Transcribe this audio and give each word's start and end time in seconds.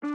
It 0.00 0.12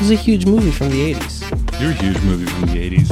was 0.00 0.10
a 0.10 0.14
huge 0.14 0.46
movie 0.46 0.70
from 0.70 0.88
the 0.88 1.12
80s. 1.12 1.80
You're 1.80 1.90
a 1.90 1.94
huge 1.94 2.22
movie 2.22 2.46
from 2.46 2.62
the 2.62 2.90
80s. 2.90 3.10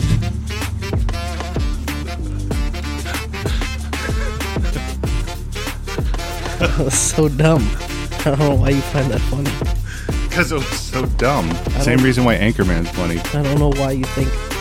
It 6.63 6.79
was 6.85 6.95
so 6.99 7.29
dumb. 7.29 7.69
I 8.21 8.23
don't 8.25 8.39
know 8.39 8.55
why 8.55 8.71
you 8.71 8.81
find 8.81 9.11
that 9.11 9.21
funny. 9.21 9.51
Because 10.35 10.51
it 10.51 10.57
was 10.57 10.67
so 10.67 11.07
dumb. 11.07 11.49
Same 11.83 11.99
reason 11.99 12.25
why 12.25 12.37
Anchorman's 12.37 12.91
funny. 12.91 13.19
I 13.39 13.43
don't 13.45 13.61
know 13.61 13.71
why 13.71 13.93
you 13.93 14.03
think. 14.03 14.54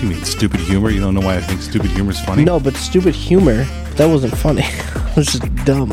You 0.00 0.08
mean, 0.08 0.24
stupid 0.24 0.60
humor? 0.60 0.90
You 0.90 1.00
don't 1.00 1.14
know 1.14 1.20
why 1.20 1.36
I 1.36 1.40
think 1.40 1.60
stupid 1.60 1.90
humor 1.90 2.10
is 2.12 2.20
funny? 2.20 2.44
No, 2.44 2.58
but 2.58 2.74
stupid 2.74 3.14
humor, 3.14 3.64
that 3.96 4.06
wasn't 4.06 4.36
funny. 4.36 4.62
it 4.64 5.16
was 5.16 5.26
just 5.26 5.54
dumb. 5.64 5.90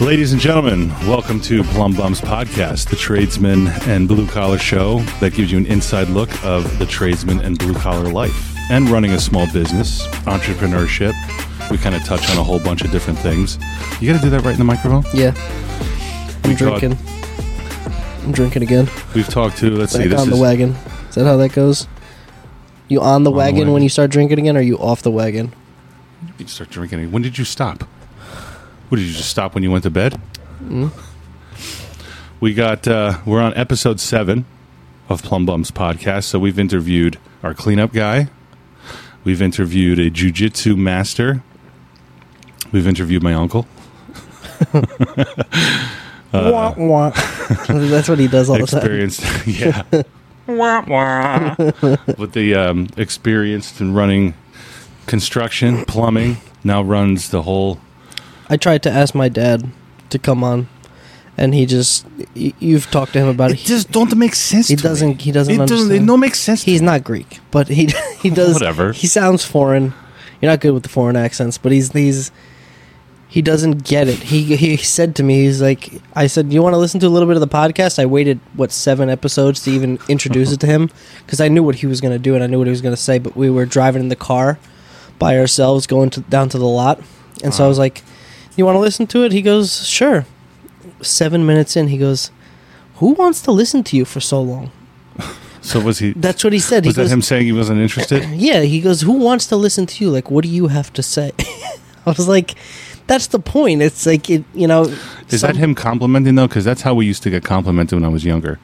Ladies 0.00 0.32
and 0.32 0.40
gentlemen, 0.40 0.88
welcome 1.08 1.40
to 1.42 1.62
Plum 1.64 1.94
Bums 1.94 2.20
Podcast, 2.20 2.88
the 2.90 2.96
tradesman 2.96 3.68
and 3.88 4.08
blue 4.08 4.26
collar 4.26 4.58
show 4.58 4.98
that 5.20 5.34
gives 5.34 5.50
you 5.50 5.58
an 5.58 5.66
inside 5.66 6.08
look 6.08 6.30
of 6.44 6.78
the 6.78 6.86
tradesman 6.86 7.40
and 7.40 7.58
blue 7.58 7.74
collar 7.74 8.08
life 8.10 8.56
and 8.70 8.88
running 8.88 9.12
a 9.12 9.18
small 9.18 9.50
business, 9.52 10.06
entrepreneurship. 10.26 11.12
We 11.70 11.78
kind 11.78 11.94
of 11.94 12.04
touch 12.04 12.28
on 12.30 12.38
a 12.38 12.42
whole 12.44 12.58
bunch 12.58 12.82
of 12.82 12.90
different 12.90 13.18
things. 13.18 13.58
You 14.00 14.12
got 14.12 14.18
to 14.18 14.24
do 14.24 14.30
that 14.30 14.42
right 14.42 14.52
in 14.52 14.58
the 14.58 14.64
microphone. 14.64 15.04
Yeah. 15.14 15.32
I'm 16.44 16.50
We 16.50 16.56
talked- 16.56 16.80
drinking. 16.80 16.98
I'm 18.24 18.32
drinking 18.32 18.62
again. 18.62 18.88
We've 19.14 19.28
talked 19.28 19.56
to. 19.58 19.70
Let's 19.70 19.92
see. 19.92 20.06
This 20.06 20.20
on 20.20 20.28
the 20.28 20.36
is 20.36 20.40
wagon. 20.40 20.70
Is 21.08 21.16
that 21.16 21.24
how 21.26 21.36
that 21.36 21.52
goes? 21.52 21.88
You 22.92 23.00
on 23.00 23.24
the 23.24 23.30
the 23.30 23.36
wagon 23.38 23.72
when 23.72 23.82
you 23.82 23.88
start 23.88 24.10
drinking 24.10 24.38
again, 24.40 24.54
or 24.54 24.60
you 24.60 24.76
off 24.76 25.00
the 25.00 25.10
wagon? 25.10 25.54
you 26.36 26.46
start 26.46 26.68
drinking. 26.68 27.10
When 27.10 27.22
did 27.22 27.38
you 27.38 27.44
stop? 27.46 27.84
What 28.90 28.98
did 28.98 29.06
you 29.06 29.14
just 29.14 29.30
stop 29.30 29.54
when 29.54 29.62
you 29.62 29.70
went 29.70 29.84
to 29.84 29.90
bed? 29.90 30.20
We 32.38 32.52
got. 32.52 32.86
Uh, 32.86 33.20
we're 33.24 33.40
on 33.40 33.54
episode 33.54 33.98
seven 33.98 34.44
of 35.08 35.22
Plum 35.22 35.46
Bums 35.46 35.70
podcast. 35.70 36.24
So 36.24 36.38
we've 36.38 36.58
interviewed 36.58 37.18
our 37.42 37.54
cleanup 37.54 37.94
guy. 37.94 38.28
We've 39.24 39.40
interviewed 39.40 39.98
a 39.98 40.10
jujitsu 40.10 40.76
master. 40.76 41.42
We've 42.72 42.86
interviewed 42.86 43.22
my 43.22 43.32
uncle. 43.32 43.66
Wah, 46.34 46.74
wah. 46.76 47.10
That's 47.68 48.08
what 48.08 48.18
he 48.18 48.28
does 48.28 48.50
all 48.50 48.58
the 48.58 48.66
time. 48.66 48.80
experienced 48.80 49.46
yeah 49.46 49.82
Wah, 50.46 50.84
wah. 50.86 51.54
with 52.18 52.32
the 52.32 52.54
um, 52.54 52.88
experienced 52.96 53.80
in 53.80 53.94
running 53.94 54.34
construction 55.06 55.84
plumbing 55.84 56.36
now 56.64 56.82
runs 56.82 57.30
the 57.30 57.42
whole 57.42 57.78
I 58.48 58.56
tried 58.56 58.82
to 58.84 58.90
ask 58.90 59.14
my 59.14 59.28
dad 59.28 59.68
to 60.10 60.18
come 60.18 60.44
on, 60.44 60.68
and 61.38 61.54
he 61.54 61.64
just 61.66 62.04
y- 62.36 62.52
you've 62.58 62.90
talked 62.90 63.14
to 63.14 63.18
him 63.20 63.28
about 63.28 63.50
it. 63.50 63.54
it 63.60 63.64
just 63.64 63.90
don't 63.90 64.14
make 64.16 64.34
sense 64.34 64.68
He 64.68 64.76
to 64.76 64.82
doesn't. 64.82 65.08
me. 65.18 65.22
He 65.22 65.32
doesn't 65.32 65.54
it 65.54 65.66
doesn't 65.68 65.90
it 65.94 66.04
don't 66.06 66.20
make 66.20 66.34
sense 66.34 66.64
to 66.64 66.70
He's 66.70 66.82
me. 66.82 66.86
not 66.86 67.02
Greek, 67.04 67.40
but 67.50 67.68
he 67.68 67.88
he 68.18 68.30
does. 68.30 68.54
Whatever. 68.54 68.92
He 68.92 69.06
sounds 69.06 69.44
foreign. 69.44 69.94
You're 70.40 70.50
not 70.50 70.60
good 70.60 70.72
with 70.74 70.82
the 70.82 70.88
foreign 70.88 71.16
accents, 71.16 71.56
but 71.56 71.72
he's 71.72 71.92
he's 71.92 72.30
he 73.32 73.40
doesn't 73.40 73.84
get 73.84 74.08
it. 74.08 74.18
He 74.18 74.56
he 74.56 74.76
said 74.76 75.16
to 75.16 75.22
me, 75.22 75.44
he's 75.44 75.62
like, 75.62 75.90
I 76.14 76.26
said, 76.26 76.52
you 76.52 76.62
want 76.62 76.74
to 76.74 76.78
listen 76.78 77.00
to 77.00 77.06
a 77.06 77.08
little 77.08 77.26
bit 77.26 77.34
of 77.34 77.40
the 77.40 77.48
podcast? 77.48 77.98
I 77.98 78.04
waited 78.04 78.40
what 78.52 78.70
seven 78.70 79.08
episodes 79.08 79.62
to 79.62 79.70
even 79.70 79.98
introduce 80.06 80.52
it 80.52 80.60
to 80.60 80.66
him 80.66 80.90
because 81.24 81.40
I 81.40 81.48
knew 81.48 81.62
what 81.62 81.76
he 81.76 81.86
was 81.86 82.02
going 82.02 82.12
to 82.12 82.18
do 82.18 82.34
and 82.34 82.44
I 82.44 82.46
knew 82.46 82.58
what 82.58 82.66
he 82.66 82.72
was 82.72 82.82
going 82.82 82.94
to 82.94 83.00
say. 83.00 83.18
But 83.18 83.34
we 83.34 83.48
were 83.48 83.64
driving 83.64 84.02
in 84.02 84.10
the 84.10 84.16
car 84.16 84.58
by 85.18 85.38
ourselves, 85.38 85.86
going 85.86 86.10
to 86.10 86.20
down 86.20 86.50
to 86.50 86.58
the 86.58 86.66
lot, 86.66 87.00
and 87.42 87.54
so 87.54 87.64
I 87.64 87.68
was 87.68 87.78
uh-huh. 87.78 87.84
like, 87.84 88.02
you 88.54 88.66
want 88.66 88.76
to 88.76 88.80
listen 88.80 89.06
to 89.06 89.24
it? 89.24 89.32
He 89.32 89.40
goes, 89.40 89.88
sure. 89.88 90.26
Seven 91.00 91.46
minutes 91.46 91.74
in, 91.74 91.88
he 91.88 91.96
goes, 91.96 92.30
who 92.96 93.14
wants 93.14 93.40
to 93.42 93.50
listen 93.50 93.82
to 93.84 93.96
you 93.96 94.04
for 94.04 94.20
so 94.20 94.42
long? 94.42 94.70
so 95.62 95.80
was 95.80 96.00
he 96.00 96.12
That's 96.16 96.44
what 96.44 96.52
he 96.52 96.58
said. 96.58 96.84
was 96.84 96.96
he 96.96 97.00
that 97.00 97.04
goes, 97.04 97.12
him 97.12 97.22
saying 97.22 97.46
he 97.46 97.52
wasn't 97.52 97.80
interested 97.80 98.28
yeah, 98.34 98.60
he 98.60 98.82
goes, 98.82 99.00
Who 99.00 99.12
wants 99.12 99.46
to 99.46 99.56
listen 99.56 99.86
to 99.86 100.04
you? 100.04 100.10
Like, 100.10 100.30
what 100.30 100.44
do 100.44 100.50
you 100.50 100.66
have 100.66 100.92
to 100.92 101.02
say? 101.02 101.32
I 102.04 102.10
was 102.10 102.28
like, 102.28 102.56
That's 103.06 103.26
the 103.26 103.38
point. 103.38 103.82
It's 103.82 104.06
like, 104.06 104.30
it, 104.30 104.44
you 104.54 104.66
know. 104.66 104.82
is 105.28 105.40
some- 105.40 105.48
that 105.52 105.56
him 105.56 105.74
complimenting 105.74 106.34
though 106.34 106.46
because 106.48 106.64
that's 106.64 106.82
how 106.82 106.94
we 106.94 107.06
used 107.06 107.22
to 107.24 107.30
get 107.30 107.44
complimented 107.44 107.96
when 107.96 108.04
i 108.04 108.08
was 108.08 108.24
younger 108.24 108.58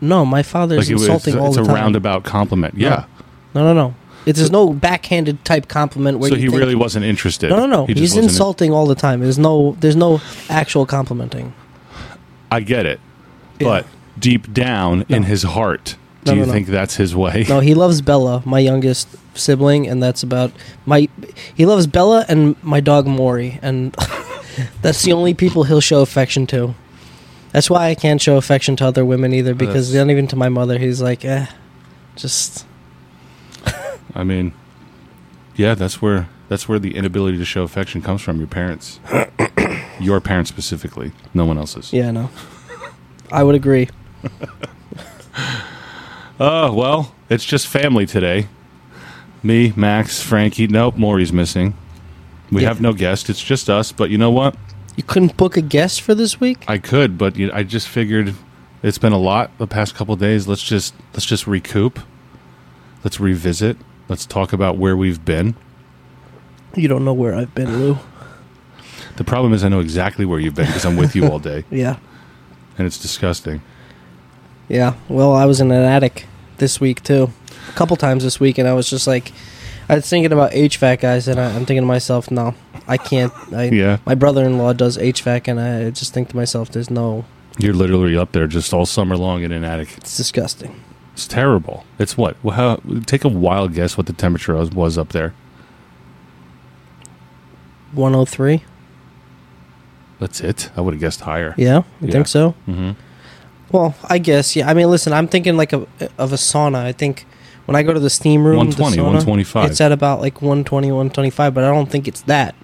No, 0.00 0.24
my 0.24 0.42
father's 0.42 0.78
like 0.78 0.88
it 0.88 0.92
insulting 0.92 1.38
all 1.38 1.48
it's 1.48 1.56
the 1.56 1.62
time. 1.62 1.70
It's 1.70 1.78
a 1.78 1.82
roundabout 1.82 2.24
compliment 2.24 2.74
yeah 2.76 3.04
No, 3.54 3.62
no, 3.64 3.74
no. 3.74 3.94
It's 4.24 4.38
there's 4.38 4.50
no 4.52 4.72
backhanded 4.72 5.44
type 5.44 5.66
compliment 5.68 6.18
where 6.20 6.30
so 6.30 6.36
he 6.36 6.42
think- 6.46 6.54
really 6.58 6.74
wasn't 6.76 7.04
interested 7.04 7.50
No, 7.50 7.56
no, 7.56 7.66
no. 7.66 7.86
He 7.86 7.94
He's 7.94 8.10
wasn't 8.12 8.24
in- 8.24 8.30
insulting 8.30 8.72
all 8.72 8.86
the 8.86 8.94
time. 8.94 9.20
There's 9.20 9.38
no, 9.38 9.76
there's 9.80 9.96
no 9.96 10.20
actual 10.48 10.86
complimenting. 10.86 11.52
i 12.50 12.60
get 12.60 12.86
it 12.86 13.00
Yeah. 13.58 13.66
but 13.68 13.86
deep 14.18 14.52
down 14.52 15.04
in 15.08 15.24
his 15.24 15.42
heart 15.42 15.96
do 16.24 16.32
No, 16.32 16.34
no, 16.34 16.40
you 16.40 16.46
no. 16.46 16.52
think 16.52 16.66
that's 16.68 16.96
his 16.96 17.14
way 17.14 17.44
No, 17.48 17.60
he 17.60 17.74
loves 17.74 18.00
Bella, 18.00 18.42
my 18.44 18.58
youngest 18.58 19.08
sibling, 19.34 19.88
and 19.88 20.02
that's 20.02 20.22
about 20.22 20.52
my. 20.86 21.08
He 21.54 21.66
loves 21.66 21.86
Bella 21.86 22.24
and 22.28 22.62
my 22.62 22.80
dog 22.80 23.06
Maury, 23.06 23.58
and 23.62 23.92
that's 24.82 25.02
the 25.02 25.12
only 25.12 25.34
people 25.34 25.64
he'll 25.64 25.80
show 25.80 26.02
affection 26.02 26.46
to. 26.48 26.74
That's 27.52 27.68
why 27.68 27.88
I 27.88 27.94
can't 27.94 28.20
show 28.20 28.36
affection 28.36 28.76
to 28.76 28.86
other 28.86 29.04
women 29.04 29.32
either, 29.34 29.54
because 29.54 29.94
not 29.94 30.10
even 30.10 30.26
to 30.28 30.36
my 30.36 30.48
mother. 30.48 30.78
He's 30.78 31.00
like, 31.02 31.24
eh, 31.24 31.46
just 32.16 32.66
I 34.14 34.24
mean, 34.24 34.52
yeah, 35.56 35.74
that's 35.74 36.00
where 36.02 36.28
that's 36.48 36.68
where 36.68 36.78
the 36.78 36.94
inability 36.96 37.38
to 37.38 37.44
show 37.44 37.62
affection 37.62 38.02
comes 38.02 38.20
from. 38.22 38.38
Your 38.38 38.46
parents, 38.46 39.00
your 40.00 40.20
parents 40.20 40.50
specifically, 40.50 41.12
no 41.34 41.44
one 41.44 41.58
else's. 41.58 41.92
yeah, 41.92 42.10
no. 42.10 42.30
I 43.30 43.42
would 43.42 43.54
agree. 43.54 43.88
Oh 46.40 46.72
well, 46.72 47.14
it's 47.28 47.44
just 47.44 47.66
family 47.66 48.06
today. 48.06 48.48
Me, 49.42 49.72
Max, 49.76 50.22
Frankie. 50.22 50.66
Nope, 50.68 50.96
Maury's 50.96 51.32
missing. 51.32 51.74
We 52.50 52.62
Yeah. 52.62 52.68
have 52.68 52.80
no 52.80 52.92
guest. 52.92 53.28
It's 53.30 53.42
just 53.42 53.68
us. 53.68 53.92
But 53.92 54.10
you 54.10 54.18
know 54.18 54.30
what? 54.30 54.54
You 54.96 55.02
couldn't 55.02 55.36
book 55.36 55.56
a 55.56 55.62
guest 55.62 56.00
for 56.02 56.14
this 56.14 56.38
week. 56.40 56.64
I 56.68 56.78
could, 56.78 57.16
but 57.18 57.36
you 57.36 57.50
I 57.52 57.62
just 57.62 57.88
figured 57.88 58.34
it's 58.82 58.98
been 58.98 59.12
a 59.12 59.18
lot 59.18 59.50
the 59.58 59.66
past 59.66 59.94
couple 59.94 60.14
days. 60.16 60.46
Let's 60.46 60.62
just 60.62 60.94
let's 61.12 61.26
just 61.26 61.46
recoup. 61.46 61.98
Let's 63.04 63.18
revisit. 63.18 63.76
Let's 64.08 64.26
talk 64.26 64.52
about 64.52 64.76
where 64.78 64.96
we've 64.96 65.24
been. 65.24 65.54
You 66.74 66.88
don't 66.88 67.04
know 67.04 67.12
where 67.12 67.34
I've 67.34 67.54
been, 67.54 67.78
Lou. 67.78 67.98
The 69.16 69.24
problem 69.24 69.52
is 69.52 69.62
I 69.64 69.68
know 69.68 69.80
exactly 69.80 70.24
where 70.24 70.38
you've 70.40 70.54
been 70.54 70.66
because 70.66 70.84
I'm 70.86 70.96
with 70.96 71.14
you 71.14 71.26
all 71.28 71.38
day, 71.38 71.64
Yeah, 71.70 71.96
and 72.78 72.86
it's 72.86 72.98
disgusting. 72.98 73.60
Yeah. 74.72 74.94
Well, 75.08 75.32
I 75.34 75.44
was 75.44 75.60
in 75.60 75.70
an 75.70 75.82
attic 75.84 76.26
this 76.58 76.80
week 76.80 77.02
too, 77.02 77.30
a 77.68 77.72
couple 77.72 77.96
times 77.96 78.24
this 78.24 78.40
week, 78.40 78.58
and 78.58 78.66
I 78.68 78.72
was 78.72 78.88
just 78.90 79.06
like, 79.06 79.32
I 79.88 79.96
was 79.96 80.08
thinking 80.08 80.32
about 80.32 80.52
HVAC 80.52 81.00
guys, 81.00 81.28
and 81.28 81.38
I, 81.38 81.46
I'm 81.54 81.66
thinking 81.66 81.82
to 81.82 81.86
myself, 81.86 82.30
no, 82.30 82.54
I 82.88 82.96
can't. 82.96 83.32
I, 83.52 83.64
Yeah. 83.64 83.98
My 84.06 84.14
brother-in-law 84.14 84.72
does 84.74 84.96
HVAC, 84.98 85.48
and 85.48 85.60
I 85.60 85.90
just 85.90 86.14
think 86.14 86.28
to 86.30 86.36
myself, 86.36 86.70
there's 86.70 86.90
no. 86.90 87.24
You're 87.58 87.74
literally 87.74 88.16
up 88.16 88.32
there 88.32 88.46
just 88.46 88.72
all 88.72 88.86
summer 88.86 89.16
long 89.16 89.42
in 89.42 89.52
an 89.52 89.62
attic. 89.64 89.96
It's 89.98 90.16
disgusting. 90.16 90.80
It's 91.12 91.26
terrible. 91.28 91.84
It's 91.98 92.16
what? 92.16 92.36
Well, 92.42 92.56
how, 92.56 92.76
take 93.04 93.24
a 93.24 93.28
wild 93.28 93.74
guess 93.74 93.98
what 93.98 94.06
the 94.06 94.14
temperature 94.14 94.54
was, 94.54 94.70
was 94.70 94.96
up 94.96 95.10
there. 95.10 95.34
103. 97.92 98.62
That's 100.18 100.40
it. 100.40 100.70
I 100.76 100.80
would 100.80 100.94
have 100.94 101.00
guessed 101.00 101.20
higher. 101.20 101.54
Yeah, 101.58 101.82
you 102.00 102.06
Yeah. 102.08 102.12
think 102.12 102.28
so? 102.28 102.50
hmm 102.66 102.92
Well, 103.72 103.94
I 104.08 104.18
guess. 104.18 104.54
Yeah. 104.54 104.68
I 104.68 104.74
mean, 104.74 104.88
listen, 104.90 105.12
I'm 105.12 105.26
thinking 105.28 105.56
like 105.56 105.72
a, 105.72 105.86
of 106.18 106.32
a 106.32 106.36
sauna. 106.36 106.76
I 106.76 106.92
think 106.92 107.26
when 107.66 107.74
I 107.76 107.82
go 107.82 107.92
to 107.92 108.00
the 108.00 108.10
steam 108.10 108.44
room, 108.44 108.70
the 108.70 108.82
120, 108.82 108.96
sauna, 108.96 109.04
125. 109.04 109.70
It's 109.70 109.80
at 109.80 109.92
about 109.92 110.20
like 110.20 110.42
120, 110.42 110.88
125, 110.88 111.54
but 111.54 111.64
I 111.64 111.68
don't 111.68 111.90
think 111.90 112.06
it's 112.06 112.22
that. 112.22 112.54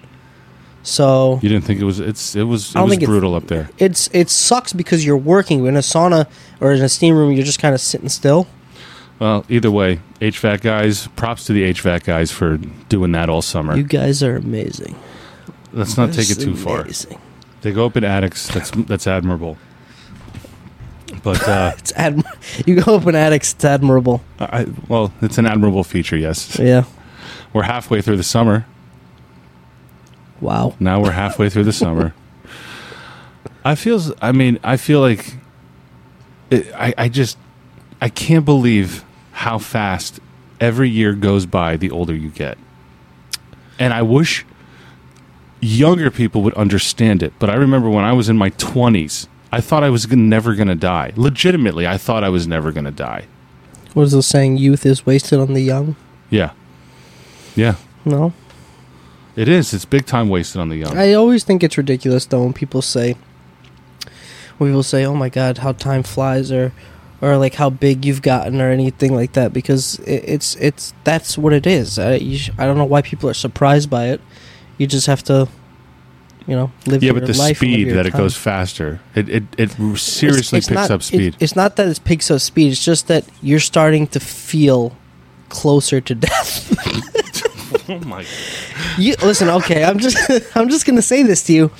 So 0.83 1.39
You 1.41 1.49
didn't 1.49 1.65
think 1.65 1.81
it 1.81 1.83
was? 1.83 1.99
It's 1.99 2.35
it 2.35 2.43
was 2.43 2.73
it 2.75 2.79
was 2.79 2.97
brutal 2.99 3.35
up 3.35 3.47
there. 3.47 3.69
it's 3.79 4.09
it 4.13 4.29
sucks 4.29 4.71
because 4.71 5.05
you're 5.05 5.17
working 5.17 5.65
in 5.65 5.75
a 5.75 5.79
sauna 5.81 6.27
or 6.61 6.71
in 6.71 6.81
a 6.81 6.89
steam 6.89 7.15
room. 7.17 7.31
You're 7.33 7.45
just 7.45 7.59
kind 7.59 7.75
of 7.75 7.81
sitting 7.81 8.09
still. 8.09 8.47
Well, 9.19 9.45
either 9.49 9.69
way, 9.69 9.99
HVAC 10.21 10.61
guys. 10.61 11.07
Props 11.17 11.43
to 11.45 11.53
the 11.53 11.63
HVAC 11.73 12.05
guys 12.05 12.31
for 12.31 12.57
doing 12.87 13.11
that 13.11 13.29
all 13.29 13.41
summer. 13.41 13.75
You 13.75 13.83
guys 13.83 14.23
are 14.23 14.37
amazing. 14.37 14.95
Let's 15.73 15.97
not 15.97 16.13
take 16.13 16.29
it 16.31 16.39
too 16.39 16.55
far. 16.55 16.87
They 17.61 17.73
go 17.73 17.85
up 17.85 17.97
in 17.97 18.05
attics. 18.05 18.47
That's 18.47 18.71
that's 18.71 19.05
admirable. 19.05 19.57
But 21.23 21.47
uh, 21.47 21.73
It's 21.77 21.91
adm- 21.93 22.23
You 22.67 22.81
go 22.81 22.93
open 22.95 23.15
attics. 23.15 23.53
It's 23.53 23.65
admirable. 23.65 24.21
I, 24.39 24.67
well, 24.87 25.11
it's 25.21 25.37
an 25.37 25.45
admirable 25.45 25.83
feature. 25.83 26.15
Yes, 26.17 26.57
Yeah. 26.59 26.83
we're 27.53 27.63
halfway 27.63 28.01
through 28.01 28.17
the 28.17 28.23
summer. 28.23 28.65
Wow. 30.41 30.75
Now 30.79 31.01
we're 31.01 31.11
halfway 31.11 31.49
through 31.49 31.65
the 31.65 31.73
summer. 31.73 32.13
I 33.65 33.75
feels. 33.75 34.13
I 34.21 34.31
mean, 34.31 34.57
I 34.63 34.77
feel 34.77 35.01
like 35.01 35.35
it, 36.49 36.71
I. 36.73 36.93
I 36.97 37.09
just. 37.09 37.37
I 38.01 38.07
can't 38.07 38.45
believe 38.45 39.03
how 39.33 39.57
fast 39.57 40.21
every 40.61 40.89
year 40.89 41.13
goes 41.13 41.45
by, 41.45 41.75
the 41.75 41.91
older 41.91 42.15
you 42.15 42.29
get. 42.29 42.57
And 43.77 43.93
I 43.93 44.01
wish 44.01 44.45
younger 45.59 46.09
people 46.09 46.41
would 46.43 46.53
understand 46.53 47.21
it. 47.21 47.33
But 47.39 47.49
I 47.49 47.55
remember 47.55 47.89
when 47.89 48.05
I 48.05 48.13
was 48.13 48.29
in 48.29 48.37
my 48.37 48.51
20s, 48.51 49.27
I 49.51 49.61
thought 49.61 49.83
I 49.83 49.89
was 49.89 50.09
never 50.11 50.53
going 50.55 50.67
to 50.67 50.75
die. 50.75 51.11
Legitimately, 51.15 51.87
I 51.87 51.97
thought 51.97 52.23
I 52.23 52.29
was 52.29 52.47
never 52.47 52.71
going 52.71 52.85
to 52.85 52.91
die. 52.91 53.25
What 53.93 54.03
is 54.03 54.11
the 54.11 54.21
saying? 54.21 54.57
Youth 54.57 54.85
is 54.85 55.05
wasted 55.05 55.39
on 55.39 55.53
the 55.53 55.61
young. 55.61 55.95
Yeah. 56.29 56.51
Yeah. 57.55 57.75
No, 58.05 58.33
It 59.35 59.47
is. 59.49 59.73
It's 59.73 59.85
big 59.85 60.05
time 60.05 60.29
wasted 60.29 60.61
on 60.61 60.69
the 60.69 60.77
young. 60.77 60.97
I 60.97 61.13
always 61.13 61.43
think 61.43 61.63
it's 61.63 61.77
ridiculous 61.77 62.25
though 62.25 62.43
when 62.43 62.53
people 62.53 62.81
say, 62.81 63.15
when 64.57 64.69
people 64.69 64.83
say, 64.83 65.05
"Oh 65.05 65.15
my 65.15 65.29
God, 65.29 65.57
how 65.59 65.71
time 65.73 66.03
flies," 66.03 66.51
or, 66.51 66.71
or 67.21 67.37
like 67.37 67.55
how 67.55 67.69
big 67.69 68.05
you've 68.05 68.21
gotten, 68.21 68.61
or 68.61 68.69
anything 68.69 69.15
like 69.15 69.33
that, 69.33 69.51
because 69.53 69.99
it, 69.99 70.23
it's 70.27 70.55
it's 70.55 70.93
that's 71.03 71.37
what 71.37 71.53
it 71.53 71.65
is. 71.67 71.97
I 71.99 72.15
you 72.15 72.37
sh- 72.37 72.51
I 72.57 72.65
don't 72.65 72.77
know 72.77 72.85
why 72.85 73.01
people 73.01 73.29
are 73.29 73.33
surprised 73.33 73.89
by 73.89 74.05
it. 74.07 74.21
You 74.77 74.87
just 74.87 75.07
have 75.07 75.23
to, 75.23 75.47
you 76.49 76.55
know, 76.55 76.71
live 76.87 77.03
yeah, 77.03 77.11
your 77.11 77.19
but 77.21 77.27
the 77.31 77.37
life 77.37 77.57
speed 77.57 77.87
your 77.87 77.95
that 77.97 78.05
it 78.05 78.13
goes 78.13 78.35
faster. 78.35 78.99
It 79.15 79.29
it, 79.29 79.43
it 79.57 79.69
seriously 79.97 80.29
It's- 80.29 80.53
it's 80.57 80.67
picks 80.67 80.69
not- 80.89 80.91
up 80.91 81.03
speed. 81.03 81.35
it- 81.35 81.43
it's 81.43 81.55
not 81.55 81.75
that 81.77 81.87
it 81.87 81.99
picks 82.03 82.31
up 82.31 82.41
speed. 82.41 82.71
It's 82.71 82.83
just 82.83 83.07
that 83.07 83.23
you're 83.41 83.59
starting 83.73 84.07
to 84.07 84.19
feel 84.19 84.95
closer 85.49 86.01
to 86.01 86.13
death. 86.15 86.49
oh 87.89 87.99
my! 88.05 88.25
You 88.97 89.15
listen, 89.21 89.49
okay. 89.49 89.83
I'm 89.83 89.99
just 89.99 90.17
I'm 90.57 90.69
just 90.69 90.85
gonna 90.85 91.01
say 91.01 91.23
this 91.23 91.43
to 91.43 91.53
you. 91.53 91.71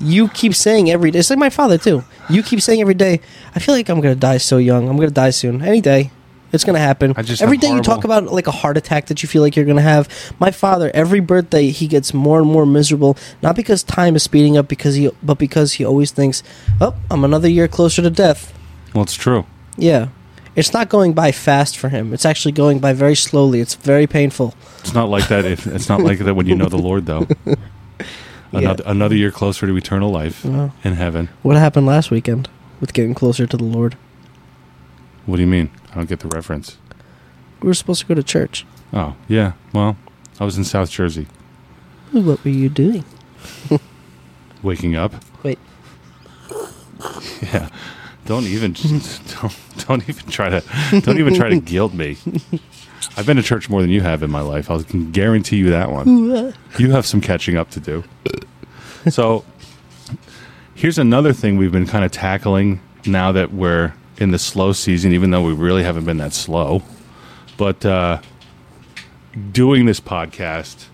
You 0.00 0.28
keep 0.28 0.54
saying 0.54 0.90
every 0.90 1.10
day. 1.10 1.20
It's 1.20 1.30
like 1.30 1.38
my 1.38 1.50
father 1.50 1.78
too. 1.78 2.02
You 2.28 2.42
keep 2.42 2.60
saying 2.60 2.80
every 2.80 2.94
day. 2.94 3.20
I 3.54 3.60
feel 3.60 3.74
like 3.74 3.88
I'm 3.88 4.00
gonna 4.00 4.14
die 4.16 4.38
so 4.38 4.56
young. 4.56 4.88
I'm 4.88 4.96
gonna 4.96 5.10
die 5.10 5.30
soon. 5.30 5.62
Any 5.62 5.80
day, 5.80 6.10
it's 6.54 6.64
gonna 6.64 6.78
happen. 6.78 7.14
I 7.16 7.22
just 7.22 7.42
every 7.42 7.56
have 7.56 7.62
day 7.62 7.74
you 7.74 7.82
talk 7.82 8.04
about 8.04 8.24
like 8.24 8.46
a 8.46 8.52
heart 8.52 8.76
attack 8.76 9.06
that 9.06 9.22
you 9.22 9.28
feel 9.28 9.42
like 9.42 9.56
you're 9.56 9.64
gonna 9.64 9.82
have. 9.82 10.08
My 10.38 10.50
father, 10.50 10.90
every 10.94 11.20
birthday, 11.20 11.70
he 11.70 11.86
gets 11.86 12.14
more 12.14 12.38
and 12.38 12.48
more 12.50 12.64
miserable. 12.64 13.16
Not 13.42 13.56
because 13.56 13.82
time 13.82 14.16
is 14.16 14.22
speeding 14.22 14.56
up, 14.56 14.68
because 14.68 14.94
he, 14.94 15.10
but 15.22 15.38
because 15.38 15.74
he 15.74 15.84
always 15.84 16.10
thinks, 16.12 16.42
"Oh, 16.80 16.94
I'm 17.10 17.24
another 17.24 17.48
year 17.48 17.68
closer 17.68 18.02
to 18.02 18.10
death." 18.10 18.52
Well, 18.94 19.02
it's 19.02 19.14
true. 19.14 19.44
Yeah, 19.76 20.08
it's 20.54 20.72
not 20.72 20.88
going 20.88 21.12
by 21.12 21.32
fast 21.32 21.76
for 21.76 21.88
him. 21.88 22.12
It's 22.12 22.24
actually 22.24 22.52
going 22.52 22.78
by 22.78 22.92
very 22.92 23.16
slowly. 23.16 23.60
It's 23.60 23.74
very 23.74 24.06
painful. 24.06 24.54
It's 24.80 24.94
not 24.94 25.08
like 25.08 25.28
that. 25.28 25.44
If, 25.44 25.66
it's 25.66 25.88
not 25.88 26.00
like 26.00 26.20
that 26.20 26.34
when 26.34 26.46
you 26.46 26.54
know 26.54 26.68
the 26.68 26.78
Lord, 26.78 27.06
though. 27.06 27.26
Another, 28.52 28.84
another 28.86 29.16
year 29.16 29.32
closer 29.32 29.66
to 29.66 29.76
eternal 29.76 30.10
life 30.10 30.44
in 30.44 30.70
heaven. 30.94 31.28
what 31.42 31.56
happened 31.56 31.86
last 31.86 32.12
weekend 32.12 32.48
with 32.78 32.92
getting 32.92 33.12
closer 33.12 33.48
to 33.48 33.56
the 33.56 33.64
Lord? 33.64 33.96
What 35.26 35.36
do 35.36 35.42
you 35.42 35.48
mean? 35.48 35.70
I 35.90 35.94
don't 35.96 36.08
get 36.08 36.20
the 36.20 36.28
reference. 36.28 36.76
We 37.60 37.68
were 37.68 37.74
supposed 37.74 38.00
to 38.02 38.06
go 38.06 38.14
to 38.14 38.22
church. 38.22 38.66
Oh, 38.92 39.16
yeah. 39.28 39.52
Well, 39.72 39.96
I 40.38 40.44
was 40.44 40.58
in 40.58 40.64
South 40.64 40.90
Jersey, 40.90 41.26
What 42.12 42.44
were 42.44 42.50
you 42.50 42.68
doing? 42.68 43.04
waking 44.62 44.96
up. 44.96 45.14
Wait. 45.42 45.58
Yeah. 47.52 47.68
Don't 48.24 48.44
even 48.44 48.72
don't 49.40 49.56
don't 49.86 50.08
even 50.08 50.26
try 50.30 50.48
to 50.48 50.62
don't 51.02 51.18
even 51.18 51.34
try 51.34 51.50
to 51.50 51.60
guilt 51.60 51.92
me. 51.92 52.16
I've 53.18 53.26
been 53.26 53.36
to 53.36 53.42
church 53.42 53.68
more 53.68 53.82
than 53.82 53.90
you 53.90 54.00
have 54.00 54.22
in 54.22 54.30
my 54.30 54.40
life. 54.40 54.70
I 54.70 54.82
can 54.82 55.12
guarantee 55.12 55.56
you 55.56 55.68
that 55.70 55.90
one. 55.90 56.54
You 56.78 56.90
have 56.92 57.04
some 57.04 57.20
catching 57.20 57.56
up 57.58 57.68
to 57.70 57.80
do. 57.80 58.02
So, 59.10 59.44
here's 60.74 60.96
another 60.98 61.34
thing 61.34 61.58
we've 61.58 61.70
been 61.72 61.86
kind 61.86 62.04
of 62.04 62.10
tackling 62.12 62.80
now 63.04 63.30
that 63.32 63.52
we're 63.52 63.92
in 64.18 64.30
the 64.30 64.38
slow 64.38 64.72
season, 64.72 65.12
even 65.12 65.30
though 65.30 65.42
we 65.42 65.52
really 65.52 65.82
haven't 65.82 66.04
been 66.04 66.18
that 66.18 66.32
slow. 66.32 66.82
But 67.56 67.84
uh, 67.84 68.20
doing 69.52 69.86
this 69.86 70.00
podcast, 70.00 70.86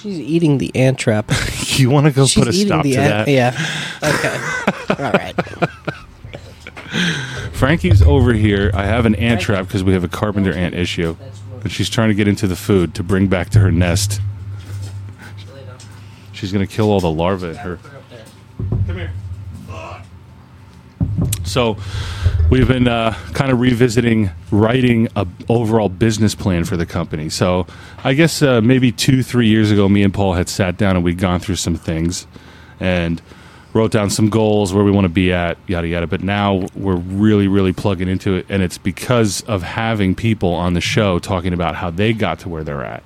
She's 0.00 0.18
eating 0.18 0.58
the 0.58 0.74
ant 0.74 0.98
trap. 0.98 1.30
you 1.78 1.88
want 1.88 2.06
to 2.06 2.12
go 2.12 2.26
She's 2.26 2.42
put 2.44 2.52
a 2.52 2.56
eating 2.56 2.66
stop 2.66 2.82
to 2.82 2.88
the 2.88 2.96
ant. 2.96 3.26
that? 3.26 3.28
Yeah. 3.28 3.54
Okay. 4.02 5.04
All 5.04 5.12
right. 5.12 5.34
Frankie's 7.52 8.02
over 8.02 8.32
here. 8.32 8.72
I 8.74 8.84
have 8.84 9.06
an 9.06 9.14
ant 9.14 9.40
trap 9.40 9.66
because 9.68 9.84
we 9.84 9.92
have 9.92 10.02
a 10.02 10.08
carpenter 10.08 10.52
ant 10.52 10.74
issue, 10.74 11.16
and 11.62 11.70
she's 11.70 11.88
trying 11.88 12.08
to 12.08 12.14
get 12.14 12.26
into 12.26 12.48
the 12.48 12.56
food 12.56 12.94
to 12.96 13.04
bring 13.04 13.28
back 13.28 13.50
to 13.50 13.60
her 13.60 13.70
nest. 13.70 14.20
She's 16.32 16.52
gonna 16.52 16.66
kill 16.66 16.90
all 16.90 16.98
the 16.98 17.10
larvae 17.10 17.50
in 17.50 17.54
her. 17.56 17.78
So, 21.52 21.76
we've 22.48 22.66
been 22.66 22.88
uh, 22.88 23.12
kind 23.34 23.52
of 23.52 23.60
revisiting 23.60 24.30
writing 24.50 25.08
a 25.14 25.26
overall 25.50 25.90
business 25.90 26.34
plan 26.34 26.64
for 26.64 26.78
the 26.78 26.86
company. 26.86 27.28
So, 27.28 27.66
I 28.02 28.14
guess 28.14 28.40
uh, 28.40 28.62
maybe 28.62 28.90
two, 28.90 29.22
three 29.22 29.48
years 29.48 29.70
ago, 29.70 29.86
me 29.86 30.02
and 30.02 30.14
Paul 30.14 30.32
had 30.32 30.48
sat 30.48 30.78
down 30.78 30.96
and 30.96 31.04
we'd 31.04 31.18
gone 31.18 31.40
through 31.40 31.56
some 31.56 31.76
things, 31.76 32.26
and 32.80 33.20
wrote 33.74 33.90
down 33.90 34.08
some 34.08 34.30
goals 34.30 34.72
where 34.72 34.82
we 34.82 34.90
want 34.90 35.04
to 35.04 35.10
be 35.10 35.30
at, 35.30 35.58
yada 35.66 35.88
yada. 35.88 36.06
But 36.06 36.22
now 36.22 36.68
we're 36.74 36.96
really, 36.96 37.48
really 37.48 37.74
plugging 37.74 38.08
into 38.08 38.34
it, 38.34 38.46
and 38.48 38.62
it's 38.62 38.78
because 38.78 39.42
of 39.42 39.62
having 39.62 40.14
people 40.14 40.54
on 40.54 40.72
the 40.72 40.80
show 40.80 41.18
talking 41.18 41.52
about 41.52 41.74
how 41.74 41.90
they 41.90 42.14
got 42.14 42.38
to 42.40 42.48
where 42.48 42.64
they're 42.64 42.84
at 42.84 43.02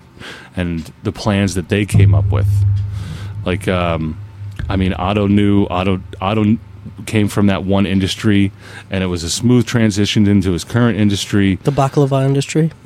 and 0.54 0.92
the 1.02 1.10
plans 1.10 1.56
that 1.56 1.68
they 1.68 1.84
came 1.84 2.14
up 2.14 2.30
with. 2.30 2.48
Like, 3.44 3.66
um, 3.66 4.20
I 4.68 4.76
mean, 4.76 4.92
Otto 4.92 5.26
knew 5.26 5.66
Otto. 5.66 6.00
Otto 6.20 6.58
came 7.06 7.28
from 7.28 7.46
that 7.46 7.64
one 7.64 7.86
industry, 7.86 8.52
and 8.90 9.02
it 9.02 9.08
was 9.08 9.22
a 9.22 9.30
smooth 9.30 9.66
transition 9.66 10.26
into 10.26 10.52
his 10.52 10.64
current 10.64 10.98
industry. 10.98 11.56
The 11.56 11.72
baklava 11.72 12.24
industry. 12.24 12.72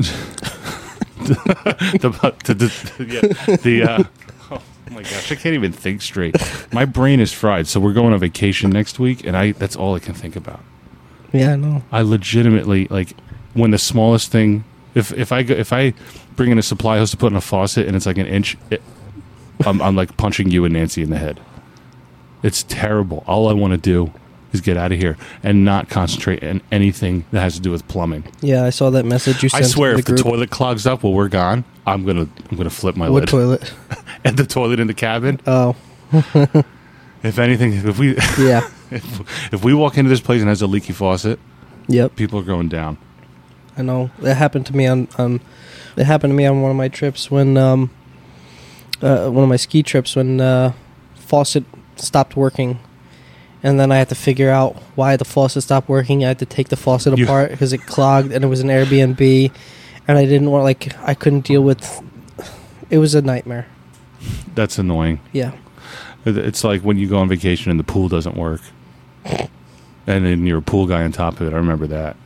the, 1.19 2.37
the, 2.45 2.55
the, 2.55 3.05
yeah, 3.05 3.57
the 3.57 3.83
uh, 3.83 4.05
oh 4.51 4.63
my 4.91 5.03
gosh, 5.03 5.31
I 5.31 5.35
can't 5.35 5.55
even 5.55 5.73
think 5.73 6.03
straight. 6.03 6.37
My 6.73 6.85
brain 6.85 7.21
is 7.21 7.33
fried. 7.33 7.67
So 7.67 7.81
we're 7.81 7.93
going 7.93 8.13
on 8.13 8.19
vacation 8.19 8.71
next 8.71 8.99
week, 8.99 9.25
and 9.25 9.37
I 9.37 9.53
that's 9.53 9.77
all 9.77 9.95
I 9.95 9.99
can 9.99 10.15
think 10.15 10.37
about. 10.37 10.61
Yeah, 11.33 11.53
I 11.53 11.57
know. 11.57 11.83
I 11.93 12.03
legitimately 12.03 12.87
like 12.89 13.15
when 13.55 13.71
the 13.71 13.79
smallest 13.79 14.31
thing. 14.31 14.65
If 14.95 15.13
if 15.13 15.31
I 15.31 15.45
go, 15.45 15.55
if 15.55 15.73
I 15.73 15.95
bring 16.35 16.51
in 16.51 16.59
a 16.59 16.63
supply 16.63 16.99
hose 16.99 17.13
to 17.13 17.17
put 17.17 17.31
in 17.31 17.37
a 17.37 17.41
faucet 17.41 17.87
and 17.87 17.95
it's 17.95 18.07
like 18.07 18.19
an 18.19 18.27
inch, 18.27 18.57
it, 18.71 18.83
I'm, 19.65 19.81
I'm 19.81 19.95
like 19.95 20.17
punching 20.17 20.51
you 20.51 20.65
and 20.65 20.75
Nancy 20.75 21.03
in 21.03 21.11
the 21.11 21.19
head. 21.19 21.39
It's 22.43 22.63
terrible. 22.65 23.25
All 23.27 23.49
I 23.49 23.53
want 23.53 23.73
to 23.73 23.79
do 23.79 24.13
is 24.53 24.61
get 24.61 24.77
out 24.77 24.93
of 24.93 24.99
here 24.99 25.17
and 25.43 25.65
not 25.65 25.89
concentrate 25.89 26.43
on 26.43 26.61
anything 26.73 27.25
that 27.31 27.41
has 27.41 27.55
to 27.55 27.61
do 27.61 27.71
with 27.71 27.87
plumbing. 27.89 28.25
Yeah, 28.41 28.65
I 28.65 28.71
saw 28.71 28.91
that 28.91 29.05
message 29.05 29.43
you 29.43 29.49
sent. 29.49 29.65
I 29.65 29.67
swear, 29.67 29.93
to 29.93 29.99
if 29.99 30.05
the 30.07 30.15
the 30.15 30.23
toilet 30.23 30.51
clogs 30.51 30.87
up 30.87 31.03
while 31.03 31.13
we're 31.13 31.29
gone, 31.29 31.65
I'm 31.87 32.05
gonna 32.05 32.29
I'm 32.51 32.57
gonna 32.57 32.71
flip 32.71 32.97
my 32.97 33.09
what 33.09 33.21
lid. 33.21 33.29
toilet? 33.29 33.73
and 34.25 34.37
the 34.37 34.47
toilet 34.47 34.81
in 34.81 34.87
the 34.87 34.95
cabin. 34.95 35.41
Oh, 35.47 35.77
If 37.23 37.39
anything, 37.39 37.75
if 37.75 37.99
we 37.99 38.17
yeah. 38.39 38.69
if, 38.91 39.53
if 39.53 39.63
we 39.65 39.75
walk 39.75 39.99
into 39.99 40.09
this 40.09 40.21
place 40.21 40.41
and 40.41 40.49
has 40.49 40.63
a 40.63 40.67
leaky 40.67 40.93
faucet, 40.93 41.39
yep. 41.87 42.17
people 42.17 42.39
are 42.39 42.45
going 42.45 42.69
down. 42.69 42.97
I 43.77 43.83
know. 43.83 44.11
It 44.23 44.35
happened 44.35 44.67
to 44.67 44.77
me 44.77 44.87
on 44.87 45.09
on. 45.19 45.41
It 45.97 46.05
happened 46.05 46.31
to 46.31 46.35
me 46.35 46.47
on 46.47 46.63
one 46.63 46.71
of 46.71 46.77
my 46.77 46.89
trips 46.89 47.31
when 47.31 47.57
um. 47.57 47.91
Uh, 49.03 49.31
one 49.31 49.43
of 49.43 49.49
my 49.49 49.57
ski 49.57 49.83
trips 49.83 50.15
when 50.15 50.43
uh, 50.43 50.75
faucet 51.15 51.65
stopped 52.03 52.37
working, 52.37 52.79
and 53.63 53.79
then 53.79 53.91
I 53.93 53.97
had 53.99 54.09
to 54.11 54.15
figure 54.15 54.51
out 54.51 54.77
why 54.95 55.17
the 55.17 55.25
faucet 55.25 55.63
stopped 55.63 55.89
working. 55.89 56.25
I 56.25 56.29
had 56.29 56.39
to 56.41 56.47
take 56.47 56.69
the 56.69 56.77
faucet 56.77 57.17
You- 57.19 57.25
apart 57.25 57.51
because 57.51 57.73
it 57.73 57.87
clogged, 57.87 58.33
and 58.33 58.45
it 58.45 58.49
was 58.49 58.61
an 58.61 58.69
Airbnb, 58.69 59.51
and 60.09 60.19
I 60.19 60.25
didn't 60.25 60.51
want 60.51 60.65
like 60.65 60.93
I 61.07 61.15
couldn't 61.15 61.45
deal 61.47 61.63
with. 61.63 62.03
It 62.91 62.99
was 62.99 63.15
a 63.15 63.23
nightmare. 63.23 63.67
That's 64.55 64.79
annoying. 64.79 65.21
Yeah. 65.33 65.53
It- 66.25 66.37
It's 66.37 66.65
like 66.65 66.83
when 66.83 66.99
you 66.99 67.07
go 67.09 67.19
on 67.19 67.29
vacation 67.29 67.71
and 67.71 67.79
the 67.81 67.85
pool 67.85 68.09
doesn't 68.09 68.37
work, 68.37 68.61
and 69.25 70.25
then 70.25 70.47
you're 70.47 70.59
a 70.59 70.63
pool 70.63 70.87
guy 70.87 71.03
on 71.05 71.13
top 71.13 71.41
of 71.41 71.47
it. 71.47 71.53
I 71.55 71.57
remember 71.57 71.87
that. 71.87 72.17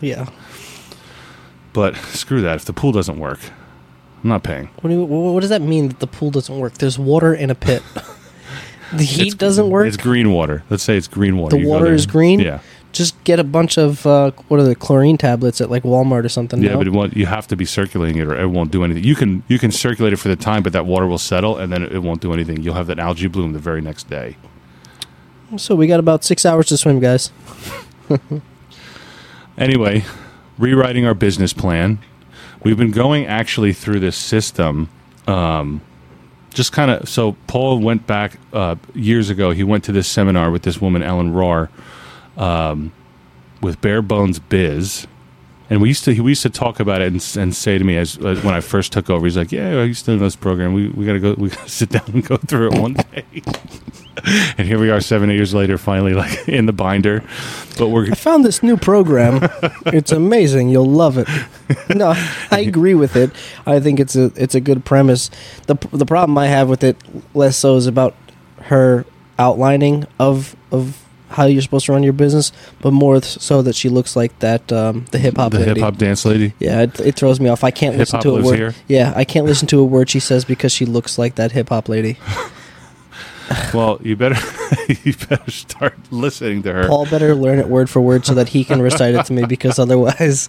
Yeah. 0.00 0.26
But 1.72 1.96
screw 1.96 2.40
that. 2.42 2.56
If 2.56 2.64
the 2.66 2.72
pool 2.72 2.92
doesn't 2.92 3.18
work, 3.18 3.40
I'm 4.22 4.28
not 4.28 4.42
paying. 4.42 4.68
What, 4.80 4.90
do 4.90 4.94
you, 4.96 5.04
what 5.04 5.40
does 5.40 5.48
that 5.50 5.62
mean 5.62 5.88
that 5.88 6.00
the 6.00 6.06
pool 6.06 6.30
doesn't 6.30 6.56
work? 6.58 6.74
There's 6.74 6.98
water 6.98 7.32
in 7.34 7.50
a 7.50 7.54
pit. 7.54 7.82
the 8.96 9.04
heat 9.04 9.20
It's- 9.28 9.34
doesn't 9.34 9.70
work. 9.70 9.86
It's 9.86 9.96
green 9.96 10.32
water. 10.32 10.62
Let's 10.70 10.82
say 10.82 10.96
it's 10.96 11.08
green 11.08 11.36
water. 11.38 11.56
The 11.56 11.62
You 11.62 11.68
water 11.68 11.92
is 11.92 12.06
green? 12.06 12.40
Yeah, 12.40 12.60
Just 12.92 13.22
get 13.24 13.38
a 13.40 13.44
bunch 13.44 13.78
of 13.78 14.06
uh, 14.06 14.32
what 14.48 14.60
are 14.60 14.64
the 14.64 14.74
chlorine 14.74 15.16
tablets 15.18 15.60
at 15.60 15.70
like 15.70 15.82
Walmart 15.82 16.24
or 16.24 16.28
something. 16.28 16.62
yeah, 16.62 16.72
no? 16.72 16.78
but 16.78 16.86
it 16.86 16.92
won't, 16.92 17.16
you 17.16 17.26
have 17.26 17.46
to 17.48 17.56
be 17.56 17.64
circulating 17.64 18.18
it, 18.20 18.26
or 18.28 18.38
it 18.38 18.48
won't 18.48 18.70
do 18.70 18.84
anything. 18.84 19.02
You 19.04 19.14
can 19.14 19.42
you 19.48 19.58
can 19.58 19.70
circulate 19.72 20.12
it 20.12 20.16
for 20.16 20.28
the 20.28 20.36
time, 20.36 20.62
but 20.62 20.72
that 20.74 20.84
water 20.86 21.06
will 21.06 21.18
settle, 21.18 21.56
and 21.56 21.72
then 21.72 21.82
it, 21.82 21.92
it 21.92 21.98
won't 22.00 22.20
do 22.20 22.32
anything. 22.32 22.62
You'll 22.62 22.74
have 22.74 22.86
that 22.88 22.98
algae 22.98 23.28
bloom 23.28 23.52
the 23.52 23.58
very 23.58 23.80
next 23.80 24.08
day. 24.10 24.36
so 25.56 25.74
we 25.74 25.86
got 25.86 26.00
about 26.00 26.22
six 26.24 26.44
hours 26.46 26.66
to 26.66 26.76
swim, 26.76 27.00
guys. 27.00 27.30
Anyway, 29.58 30.02
rewriting 30.58 31.04
our 31.06 31.14
business 31.14 31.52
plan. 31.52 31.98
We've 32.62 32.76
been 32.78 32.90
going 32.90 33.26
actually 33.26 33.72
through 33.72 34.00
this 34.00 34.16
system. 34.16 34.88
Um, 35.26 35.82
just 36.52 36.72
kind 36.72 36.90
of 36.90 37.08
so 37.08 37.32
Paul 37.46 37.80
went 37.80 38.06
back 38.06 38.38
uh, 38.52 38.76
years 38.94 39.30
ago. 39.30 39.50
He 39.50 39.64
went 39.64 39.84
to 39.84 39.92
this 39.92 40.08
seminar 40.08 40.50
with 40.50 40.62
this 40.62 40.80
woman 40.80 41.02
Ellen 41.02 41.32
Rohr 41.32 41.68
um, 42.36 42.92
with 43.60 43.80
Bare 43.80 44.02
Bones 44.02 44.38
Biz, 44.38 45.06
And 45.72 45.80
we 45.80 45.88
used 45.88 46.04
to 46.04 46.20
we 46.20 46.32
used 46.32 46.42
to 46.42 46.50
talk 46.50 46.80
about 46.80 47.00
it 47.00 47.06
and, 47.06 47.36
and 47.38 47.56
say 47.56 47.78
to 47.78 47.82
me 47.82 47.96
as, 47.96 48.18
as 48.18 48.44
when 48.44 48.52
I 48.52 48.60
first 48.60 48.92
took 48.92 49.08
over, 49.08 49.24
he's 49.24 49.38
like, 49.38 49.50
"Yeah, 49.50 49.70
I 49.80 49.84
used 49.84 50.04
to 50.04 50.10
know 50.10 50.18
this 50.18 50.36
program. 50.36 50.74
We 50.74 50.88
we 50.88 51.06
gotta 51.06 51.18
go. 51.18 51.34
We 51.38 51.48
gotta 51.48 51.66
sit 51.80 51.88
down 51.88 52.04
and 52.12 52.22
go 52.22 52.36
through 52.36 52.72
it 52.72 52.78
one 52.78 52.92
day." 52.92 53.24
and 54.58 54.68
here 54.68 54.78
we 54.78 54.90
are, 54.90 55.00
seven 55.00 55.30
eight 55.30 55.36
years 55.36 55.54
later, 55.54 55.78
finally 55.78 56.12
like 56.12 56.46
in 56.48 56.66
the 56.66 56.74
binder. 56.74 57.24
But 57.78 57.88
we're 57.88 58.12
I 58.12 58.14
found 58.14 58.44
this 58.44 58.62
new 58.62 58.76
program. 58.76 59.48
it's 59.86 60.12
amazing. 60.12 60.68
You'll 60.68 60.84
love 60.84 61.16
it. 61.16 61.26
No, 61.88 62.12
I 62.50 62.60
agree 62.60 62.94
with 62.94 63.16
it. 63.16 63.30
I 63.64 63.80
think 63.80 63.98
it's 63.98 64.14
a 64.14 64.30
it's 64.36 64.54
a 64.54 64.60
good 64.60 64.84
premise. 64.84 65.30
the 65.68 65.76
The 65.90 66.04
problem 66.04 66.36
I 66.36 66.48
have 66.48 66.68
with 66.68 66.84
it 66.84 66.98
less 67.32 67.56
so 67.56 67.76
is 67.76 67.86
about 67.86 68.14
her 68.64 69.06
outlining 69.38 70.04
of 70.18 70.54
of 70.70 71.01
how 71.32 71.44
you're 71.46 71.62
supposed 71.62 71.86
to 71.86 71.92
run 71.92 72.02
your 72.02 72.12
business, 72.12 72.52
but 72.80 72.92
more 72.92 73.20
so 73.22 73.62
that 73.62 73.74
she 73.74 73.88
looks 73.88 74.16
like 74.16 74.38
that 74.40 74.72
um, 74.72 75.04
the 75.10 75.18
hip 75.18 75.36
hop 75.36 75.52
the 75.52 75.64
hip 75.64 75.78
hop 75.78 75.96
dance 75.96 76.24
lady. 76.24 76.54
Yeah, 76.58 76.82
it, 76.82 77.00
it 77.00 77.16
throws 77.16 77.40
me 77.40 77.48
off. 77.48 77.64
I 77.64 77.70
can't 77.70 77.96
listen 77.96 78.18
Hip-hop 78.18 78.40
to 78.40 78.40
a 78.40 78.44
word. 78.44 78.58
here? 78.58 78.74
Yeah, 78.88 79.12
I 79.16 79.24
can't 79.24 79.46
listen 79.46 79.66
to 79.68 79.80
a 79.80 79.84
word 79.84 80.10
she 80.10 80.20
says 80.20 80.44
because 80.44 80.72
she 80.72 80.84
looks 80.84 81.18
like 81.18 81.34
that 81.36 81.52
hip 81.52 81.68
hop 81.70 81.88
lady. 81.88 82.18
Well, 83.74 83.98
you 84.02 84.16
better 84.16 84.36
you 85.02 85.14
better 85.28 85.50
start 85.50 85.98
listening 86.10 86.62
to 86.62 86.72
her. 86.72 86.88
Paul 86.88 87.06
better 87.06 87.34
learn 87.34 87.58
it 87.58 87.68
word 87.68 87.90
for 87.90 88.00
word 88.00 88.24
so 88.24 88.34
that 88.34 88.48
he 88.48 88.64
can 88.64 88.80
recite 88.80 89.14
it 89.14 89.26
to 89.26 89.32
me 89.32 89.44
because 89.44 89.78
otherwise 89.78 90.48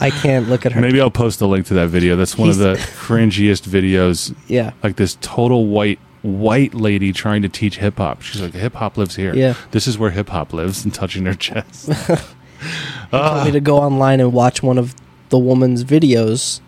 I 0.00 0.10
can't 0.10 0.48
look 0.48 0.66
at 0.66 0.72
her. 0.72 0.80
Maybe 0.80 1.00
I'll 1.00 1.10
post 1.10 1.40
a 1.40 1.46
link 1.46 1.66
to 1.66 1.74
that 1.74 1.88
video. 1.88 2.16
That's 2.16 2.36
one 2.36 2.50
of 2.50 2.58
the 2.58 2.74
cringiest 2.74 3.66
videos. 3.68 4.34
Yeah. 4.48 4.72
Like 4.82 4.96
this 4.96 5.16
total 5.20 5.66
white 5.66 5.98
white 6.22 6.74
lady 6.74 7.12
trying 7.12 7.42
to 7.42 7.48
teach 7.48 7.78
hip 7.78 7.98
hop. 7.98 8.22
She's 8.22 8.40
like, 8.40 8.54
hip 8.54 8.74
hop 8.74 8.96
lives 8.96 9.16
here. 9.16 9.34
Yeah. 9.34 9.54
This 9.72 9.86
is 9.86 9.98
where 9.98 10.10
hip 10.10 10.28
hop 10.30 10.52
lives, 10.52 10.84
and 10.84 10.94
touching 10.94 11.26
her 11.26 11.34
chest. 11.34 11.90
told 13.10 13.44
me 13.44 13.50
to 13.52 13.60
go 13.60 13.78
online 13.78 14.20
and 14.20 14.32
watch 14.32 14.62
one 14.62 14.78
of 14.78 14.94
the 15.28 15.38
woman's 15.38 15.84
videos 15.84 16.60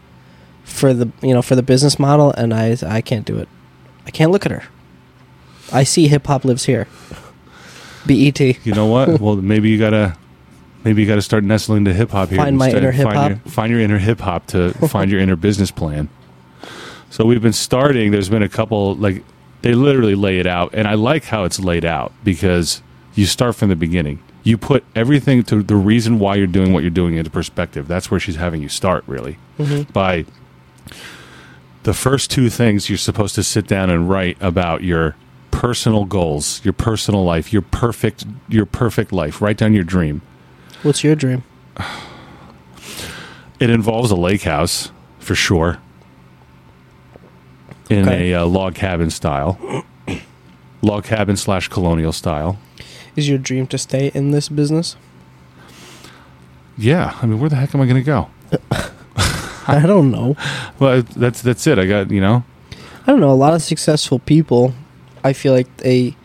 for 0.64 0.94
the 0.94 1.10
you 1.22 1.32
know 1.34 1.42
for 1.42 1.54
the 1.54 1.62
business 1.62 1.98
model 1.98 2.32
and 2.32 2.52
I 2.54 2.76
I 2.86 3.00
can't 3.00 3.24
do 3.26 3.38
it. 3.38 3.48
I 4.06 4.10
can't 4.10 4.30
look 4.30 4.44
at 4.46 4.52
her. 4.52 4.64
I 5.72 5.84
see 5.84 6.08
hip 6.08 6.26
hop 6.26 6.44
lives 6.44 6.64
here. 6.64 6.86
E 8.08 8.30
BET. 8.30 8.66
You 8.66 8.74
know 8.74 8.86
what? 8.86 9.20
well, 9.20 9.36
maybe 9.36 9.70
you 9.70 9.78
gotta 9.78 10.16
maybe 10.84 11.02
you 11.02 11.08
gotta 11.08 11.22
start 11.22 11.44
nestling 11.44 11.84
to 11.86 11.94
hip 11.94 12.10
hop 12.10 12.28
here. 12.28 12.38
Find 12.38 12.56
my 12.58 12.70
inner 12.70 12.92
hip-hop. 12.92 13.28
your- 13.30 13.38
Find 13.46 13.70
your 13.70 13.80
inner 13.80 13.98
hip 13.98 14.20
hop 14.20 14.46
to 14.48 14.72
find 14.88 15.10
your 15.10 15.20
inner 15.20 15.36
business 15.48 15.70
plan. 15.70 16.08
So 17.10 17.24
we've 17.24 17.42
been 17.42 17.52
starting. 17.52 18.10
There's 18.10 18.28
been 18.28 18.42
a 18.42 18.48
couple 18.48 18.94
like 18.96 19.22
they 19.64 19.72
literally 19.72 20.14
lay 20.14 20.40
it 20.40 20.46
out, 20.46 20.74
and 20.74 20.86
I 20.86 20.92
like 20.92 21.24
how 21.24 21.44
it's 21.44 21.58
laid 21.58 21.86
out 21.86 22.12
because 22.22 22.82
you 23.14 23.24
start 23.24 23.56
from 23.56 23.70
the 23.70 23.76
beginning. 23.76 24.22
You 24.42 24.58
put 24.58 24.84
everything 24.94 25.42
to 25.44 25.62
the 25.62 25.74
reason 25.74 26.18
why 26.18 26.34
you're 26.34 26.46
doing 26.46 26.74
what 26.74 26.82
you're 26.82 26.90
doing 26.90 27.16
into 27.16 27.30
perspective. 27.30 27.88
That's 27.88 28.10
where 28.10 28.20
she's 28.20 28.36
having 28.36 28.60
you 28.60 28.68
start, 28.68 29.04
really, 29.06 29.38
mm-hmm. 29.58 29.90
by 29.90 30.26
the 31.84 31.94
first 31.94 32.30
two 32.30 32.50
things 32.50 32.90
you're 32.90 32.98
supposed 32.98 33.34
to 33.36 33.42
sit 33.42 33.66
down 33.66 33.88
and 33.88 34.06
write 34.06 34.36
about 34.38 34.84
your 34.84 35.16
personal 35.50 36.04
goals, 36.04 36.62
your 36.62 36.74
personal 36.74 37.24
life, 37.24 37.50
your 37.50 37.62
perfect 37.62 38.26
your 38.50 38.66
perfect 38.66 39.12
life. 39.12 39.40
Write 39.40 39.56
down 39.56 39.72
your 39.72 39.82
dream. 39.82 40.20
What's 40.82 41.02
your 41.02 41.14
dream? 41.16 41.42
It 43.60 43.70
involves 43.70 44.10
a 44.10 44.16
lake 44.16 44.42
house 44.42 44.90
for 45.20 45.36
sure, 45.36 45.78
in 47.90 48.08
Okay. 48.08 48.32
a 48.32 48.42
uh, 48.42 48.46
log 48.46 48.74
cabin 48.74 49.10
style, 49.10 49.84
log 50.82 51.04
cabin 51.04 51.36
slash 51.36 51.68
colonial 51.68 52.12
style. 52.12 52.58
Is 53.16 53.28
your 53.28 53.38
dream 53.38 53.66
to 53.68 53.78
stay 53.78 54.10
in 54.14 54.30
this 54.32 54.48
business? 54.48 54.96
Yeah, 56.76 57.16
I 57.22 57.26
mean, 57.26 57.38
where 57.40 57.48
the 57.48 57.56
heck 57.56 57.74
am 57.74 57.80
I 57.80 57.84
going 57.86 57.96
to 57.96 58.02
go? 58.02 58.28
I 59.66 59.80
don't 59.86 60.10
know. 60.10 60.36
Well, 60.80 61.02
that's 61.02 61.40
that's 61.40 61.66
it. 61.68 61.78
I 61.78 61.86
got 61.86 62.10
you 62.10 62.20
know. 62.20 62.42
I 62.72 63.06
don't 63.06 63.20
know. 63.20 63.30
A 63.30 63.32
lot 63.38 63.54
of 63.54 63.62
successful 63.62 64.18
people, 64.18 64.74
I 65.22 65.32
feel 65.32 65.52
like 65.52 65.74
they, 65.78 66.16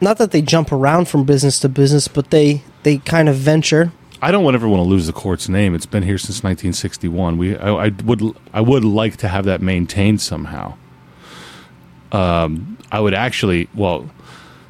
not 0.00 0.18
that 0.18 0.30
they 0.30 0.42
jump 0.42 0.70
around 0.70 1.08
from 1.08 1.24
business 1.24 1.58
to 1.60 1.68
business, 1.68 2.06
but 2.08 2.30
they 2.30 2.62
they 2.84 2.98
kind 2.98 3.28
of 3.28 3.34
venture. 3.36 3.90
I 4.24 4.30
don't 4.30 4.54
ever 4.54 4.68
want 4.68 4.78
to 4.78 4.88
lose 4.88 5.08
the 5.08 5.12
court's 5.12 5.48
name. 5.48 5.74
It's 5.74 5.84
been 5.84 6.04
here 6.04 6.16
since 6.16 6.44
1961. 6.44 7.38
We, 7.38 7.56
I, 7.56 7.86
I 7.86 7.88
would, 8.04 8.22
I 8.52 8.60
would 8.60 8.84
like 8.84 9.16
to 9.18 9.28
have 9.28 9.44
that 9.46 9.60
maintained 9.60 10.20
somehow. 10.20 10.74
Um, 12.12 12.78
I 12.92 13.00
would 13.00 13.14
actually, 13.14 13.68
well, 13.74 14.08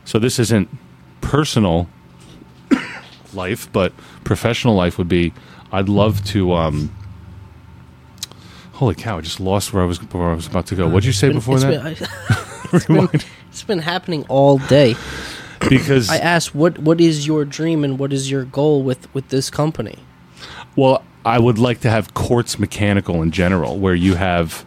so 0.06 0.18
this 0.18 0.38
isn't 0.38 0.70
personal 1.20 1.86
life, 3.34 3.70
but 3.72 3.92
professional 4.24 4.74
life 4.74 4.96
would 4.96 5.08
be. 5.08 5.34
I'd 5.70 5.88
love 5.88 6.24
to. 6.26 6.52
Um, 6.52 6.94
holy 8.74 8.94
cow! 8.94 9.18
I 9.18 9.20
just 9.20 9.40
lost 9.40 9.72
where 9.72 9.82
I 9.82 9.86
was 9.86 9.98
where 10.12 10.30
I 10.30 10.34
was 10.34 10.46
about 10.46 10.66
to 10.66 10.74
go. 10.74 10.86
What'd 10.86 11.04
you 11.04 11.12
say 11.12 11.28
Been- 11.28 11.38
before 11.38 11.58
that? 11.60 11.82
Been, 11.82 11.96
it's, 12.72 12.86
been, 12.86 13.08
it's 13.48 13.62
been 13.64 13.78
happening 13.78 14.24
all 14.28 14.58
day. 14.58 14.94
because 15.68 16.10
I 16.10 16.18
asked, 16.18 16.54
"What 16.54 16.78
what 16.78 17.00
is 17.00 17.26
your 17.26 17.44
dream 17.44 17.84
and 17.84 17.98
what 17.98 18.12
is 18.12 18.30
your 18.30 18.44
goal 18.44 18.82
with 18.82 19.12
with 19.14 19.28
this 19.28 19.50
company?" 19.50 19.98
Well, 20.76 21.04
I 21.24 21.38
would 21.38 21.58
like 21.58 21.80
to 21.80 21.90
have 21.90 22.14
quartz 22.14 22.58
mechanical 22.58 23.22
in 23.22 23.30
general, 23.30 23.78
where 23.78 23.94
you 23.94 24.14
have 24.14 24.64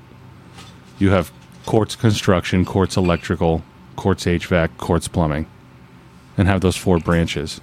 you 0.99 1.09
have 1.11 1.31
quartz 1.65 1.95
construction, 1.95 2.65
quartz 2.65 2.95
electrical, 2.95 3.63
quartz 3.95 4.25
HVAC, 4.25 4.77
quartz 4.77 5.07
plumbing, 5.07 5.47
and 6.37 6.47
have 6.47 6.61
those 6.61 6.75
four 6.75 6.99
branches. 6.99 7.59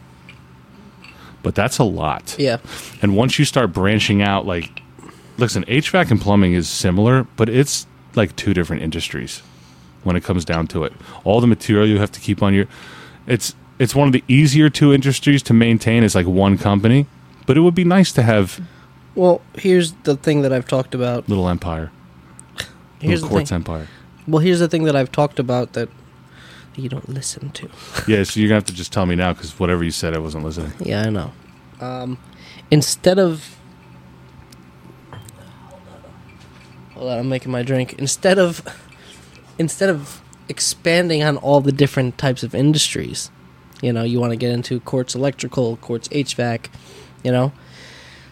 But 1.42 1.54
that's 1.54 1.78
a 1.78 1.84
lot. 1.84 2.36
Yeah, 2.38 2.58
And 3.00 3.16
once 3.16 3.38
you 3.38 3.44
start 3.44 3.72
branching 3.72 4.22
out, 4.22 4.46
like, 4.46 4.80
listen, 5.38 5.64
HVAC 5.64 6.10
and 6.12 6.20
plumbing 6.20 6.52
is 6.54 6.68
similar, 6.68 7.24
but 7.36 7.48
it's 7.48 7.86
like 8.14 8.36
two 8.36 8.54
different 8.54 8.82
industries 8.82 9.42
when 10.04 10.14
it 10.14 10.22
comes 10.22 10.44
down 10.44 10.66
to 10.68 10.84
it. 10.84 10.92
All 11.24 11.40
the 11.40 11.46
material 11.46 11.86
you 11.86 11.98
have 11.98 12.12
to 12.12 12.20
keep 12.20 12.42
on 12.42 12.54
your, 12.54 12.66
it's 13.26 13.54
it's 13.78 13.94
one 13.94 14.06
of 14.08 14.12
the 14.12 14.22
easier 14.28 14.68
two 14.70 14.92
industries 14.92 15.42
to 15.44 15.52
maintain 15.54 16.04
as 16.04 16.14
like 16.14 16.26
one 16.26 16.58
company. 16.58 17.06
But 17.46 17.56
it 17.56 17.60
would 17.60 17.74
be 17.74 17.84
nice 17.84 18.12
to 18.12 18.22
have 18.22 18.60
Well, 19.14 19.40
here's 19.56 19.92
the 20.04 20.16
thing 20.16 20.42
that 20.42 20.52
I've 20.52 20.66
talked 20.68 20.94
about. 20.94 21.28
little 21.28 21.48
empire, 21.48 21.90
Here's 23.00 23.22
little 23.22 23.28
the 23.28 23.32
quartz 23.34 23.50
thing. 23.50 23.56
empire. 23.56 23.88
Well, 24.28 24.38
here's 24.38 24.60
the 24.60 24.68
thing 24.68 24.84
that 24.84 24.94
I've 24.94 25.10
talked 25.10 25.38
about 25.40 25.72
that 25.72 25.88
you 26.76 26.88
don't 26.88 27.08
listen 27.08 27.50
to. 27.50 27.68
Yeah, 28.08 28.22
so 28.22 28.38
you're 28.38 28.48
gonna 28.48 28.56
have 28.56 28.64
to 28.66 28.72
just 28.72 28.92
tell 28.92 29.04
me 29.06 29.14
now 29.16 29.32
because 29.32 29.58
whatever 29.58 29.82
you 29.82 29.90
said, 29.90 30.14
I 30.14 30.18
wasn't 30.18 30.44
listening. 30.44 30.72
Yeah, 30.78 31.02
I 31.02 31.10
know. 31.10 31.32
Um, 31.80 32.18
instead 32.70 33.18
of 33.18 33.56
hold 36.94 37.10
on, 37.10 37.18
I'm 37.18 37.28
making 37.28 37.50
my 37.52 37.62
drink. 37.62 37.94
Instead 37.98 38.38
of 38.38 38.62
instead 39.58 39.90
of 39.90 40.21
expanding 40.48 41.22
on 41.22 41.36
all 41.36 41.60
the 41.60 41.72
different 41.72 42.18
types 42.18 42.42
of 42.42 42.54
industries, 42.54 43.30
you 43.80 43.92
know, 43.92 44.02
you 44.02 44.20
want 44.20 44.32
to 44.32 44.36
get 44.36 44.52
into 44.52 44.80
quartz 44.80 45.14
electrical, 45.14 45.76
quartz 45.76 46.08
HVAC, 46.08 46.66
you 47.22 47.32
know, 47.32 47.52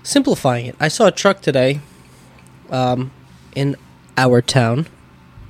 simplifying 0.03 0.67
it. 0.67 0.77
I 0.81 0.89
saw 0.89 1.07
a 1.07 1.13
truck 1.13 1.41
today, 1.41 1.81
um, 2.71 3.11
in 3.55 3.77
our 4.17 4.41
town, 4.41 4.87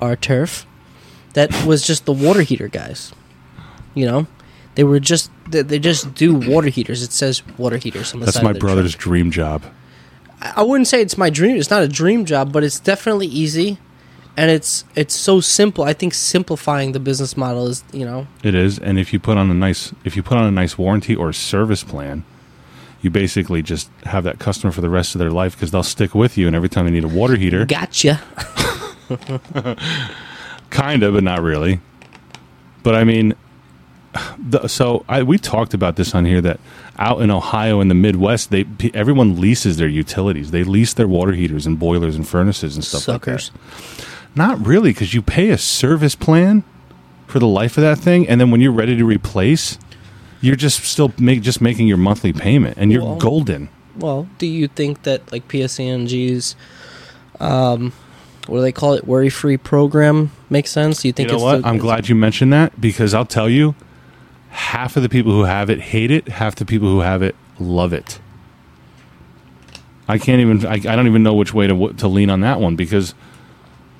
our 0.01 0.15
turf, 0.15 0.65
that 1.33 1.51
was 1.65 1.85
just 1.85 2.05
the 2.05 2.13
water 2.13 2.41
heater 2.41 2.67
guys. 2.67 3.13
You 3.93 4.05
know, 4.05 4.27
they 4.75 4.83
were 4.83 4.99
just 4.99 5.29
they, 5.49 5.61
they 5.61 5.79
just 5.79 6.13
do 6.15 6.33
water 6.33 6.69
heaters. 6.69 7.03
It 7.03 7.11
says 7.11 7.43
water 7.57 7.77
heaters 7.77 8.13
on 8.13 8.19
the 8.21 8.25
That's 8.25 8.41
my 8.41 8.53
brother's 8.53 8.93
truck. 8.93 9.03
dream 9.03 9.31
job. 9.31 9.63
I 10.41 10.53
I 10.57 10.63
wouldn't 10.63 10.87
say 10.87 11.01
it's 11.01 11.17
my 11.17 11.29
dream. 11.29 11.57
It's 11.57 11.69
not 11.69 11.83
a 11.83 11.87
dream 11.87 12.25
job, 12.25 12.51
but 12.51 12.63
it's 12.63 12.79
definitely 12.79 13.27
easy, 13.27 13.77
and 14.37 14.49
it's 14.51 14.85
it's 14.95 15.13
so 15.15 15.39
simple. 15.41 15.83
I 15.83 15.93
think 15.93 16.13
simplifying 16.13 16.91
the 16.93 16.99
business 16.99 17.35
model 17.37 17.67
is 17.67 17.83
you 17.91 18.05
know 18.05 18.27
It 18.43 18.55
is, 18.55 18.79
and 18.79 18.97
if 18.99 19.13
you 19.13 19.19
put 19.19 19.37
on 19.37 19.49
a 19.49 19.53
nice 19.53 19.93
if 20.03 20.15
you 20.15 20.23
put 20.23 20.37
on 20.37 20.45
a 20.45 20.51
nice 20.51 20.77
warranty 20.77 21.15
or 21.15 21.33
service 21.33 21.83
plan, 21.83 22.23
you 23.01 23.09
basically 23.09 23.61
just 23.61 23.89
have 24.03 24.23
that 24.23 24.39
customer 24.39 24.71
for 24.71 24.81
the 24.81 24.89
rest 24.89 25.15
of 25.15 25.19
their 25.19 25.31
life 25.31 25.55
because 25.55 25.71
they'll 25.71 25.83
stick 25.83 26.13
with 26.15 26.37
you, 26.37 26.47
and 26.47 26.55
every 26.55 26.69
time 26.69 26.85
they 26.85 26.91
need 26.91 27.03
a 27.03 27.07
water 27.07 27.35
heater, 27.35 27.65
gotcha. 27.79 28.21
kind 30.69 31.03
of, 31.03 31.13
but 31.13 31.23
not 31.23 31.41
really. 31.41 31.79
But 32.83 32.95
I 32.95 33.03
mean, 33.03 33.35
the, 34.37 34.67
so 34.67 35.05
I, 35.07 35.23
we 35.23 35.37
talked 35.37 35.73
about 35.73 35.95
this 35.95 36.15
on 36.15 36.25
here 36.25 36.41
that 36.41 36.59
out 36.97 37.21
in 37.21 37.31
Ohio 37.31 37.81
in 37.81 37.87
the 37.87 37.95
Midwest, 37.95 38.51
they 38.51 38.65
everyone 38.93 39.39
leases 39.39 39.77
their 39.77 39.87
utilities. 39.87 40.51
They 40.51 40.63
lease 40.63 40.93
their 40.93 41.07
water 41.07 41.33
heaters 41.33 41.65
and 41.65 41.77
boilers 41.79 42.15
and 42.15 42.27
furnaces 42.27 42.75
and 42.75 42.83
stuff 42.83 43.01
Suckers. 43.03 43.51
like 43.53 43.97
that. 43.97 44.05
Not 44.35 44.65
really, 44.65 44.91
because 44.91 45.13
you 45.13 45.21
pay 45.21 45.49
a 45.49 45.57
service 45.57 46.15
plan 46.15 46.63
for 47.27 47.39
the 47.39 47.47
life 47.47 47.77
of 47.77 47.81
that 47.83 47.97
thing, 47.97 48.27
and 48.27 48.39
then 48.39 48.51
when 48.51 48.61
you're 48.61 48.71
ready 48.71 48.95
to 48.97 49.03
replace, 49.05 49.77
you're 50.41 50.55
just 50.55 50.83
still 50.83 51.13
make, 51.19 51.41
just 51.41 51.61
making 51.61 51.87
your 51.87 51.97
monthly 51.97 52.33
payment, 52.33 52.77
and 52.77 52.91
you're 52.91 53.03
Well, 53.03 53.17
golden. 53.17 53.69
Well, 53.97 54.27
do 54.37 54.47
you 54.47 54.67
think 54.67 55.03
that 55.03 55.31
like 55.31 55.47
PSE&G's, 55.49 56.55
um, 57.39 57.91
what 58.47 58.57
do 58.57 58.61
they 58.61 58.71
call 58.71 58.93
it, 58.93 59.05
worry-free 59.05 59.57
program 59.57 60.31
makes 60.49 60.71
sense? 60.71 61.01
Do 61.01 61.07
you 61.07 61.09
You 61.09 61.13
think 61.13 61.29
know 61.29 61.35
it's 61.35 61.43
what? 61.43 61.61
the- 61.61 61.67
I'm 61.67 61.77
glad 61.77 62.07
you 62.09 62.15
mentioned 62.15 62.53
that 62.53 62.79
because 62.79 63.13
I'll 63.13 63.25
tell 63.25 63.49
you, 63.49 63.75
half 64.49 64.95
of 64.97 65.03
the 65.03 65.09
people 65.09 65.31
who 65.33 65.43
have 65.43 65.69
it 65.69 65.79
hate 65.79 66.09
it, 66.11 66.27
half 66.29 66.55
the 66.55 66.65
people 66.65 66.87
who 66.89 67.01
have 67.01 67.21
it 67.21 67.35
love 67.59 67.91
it. 67.93 68.19
I 70.07 70.17
can't 70.17 70.41
even. 70.41 70.65
I, 70.65 70.73
I 70.73 70.77
don't 70.95 71.07
even 71.07 71.23
know 71.23 71.33
which 71.33 71.53
way 71.53 71.67
to 71.67 71.93
to 71.93 72.07
lean 72.07 72.29
on 72.29 72.41
that 72.41 72.59
one 72.59 72.75
because 72.75 73.13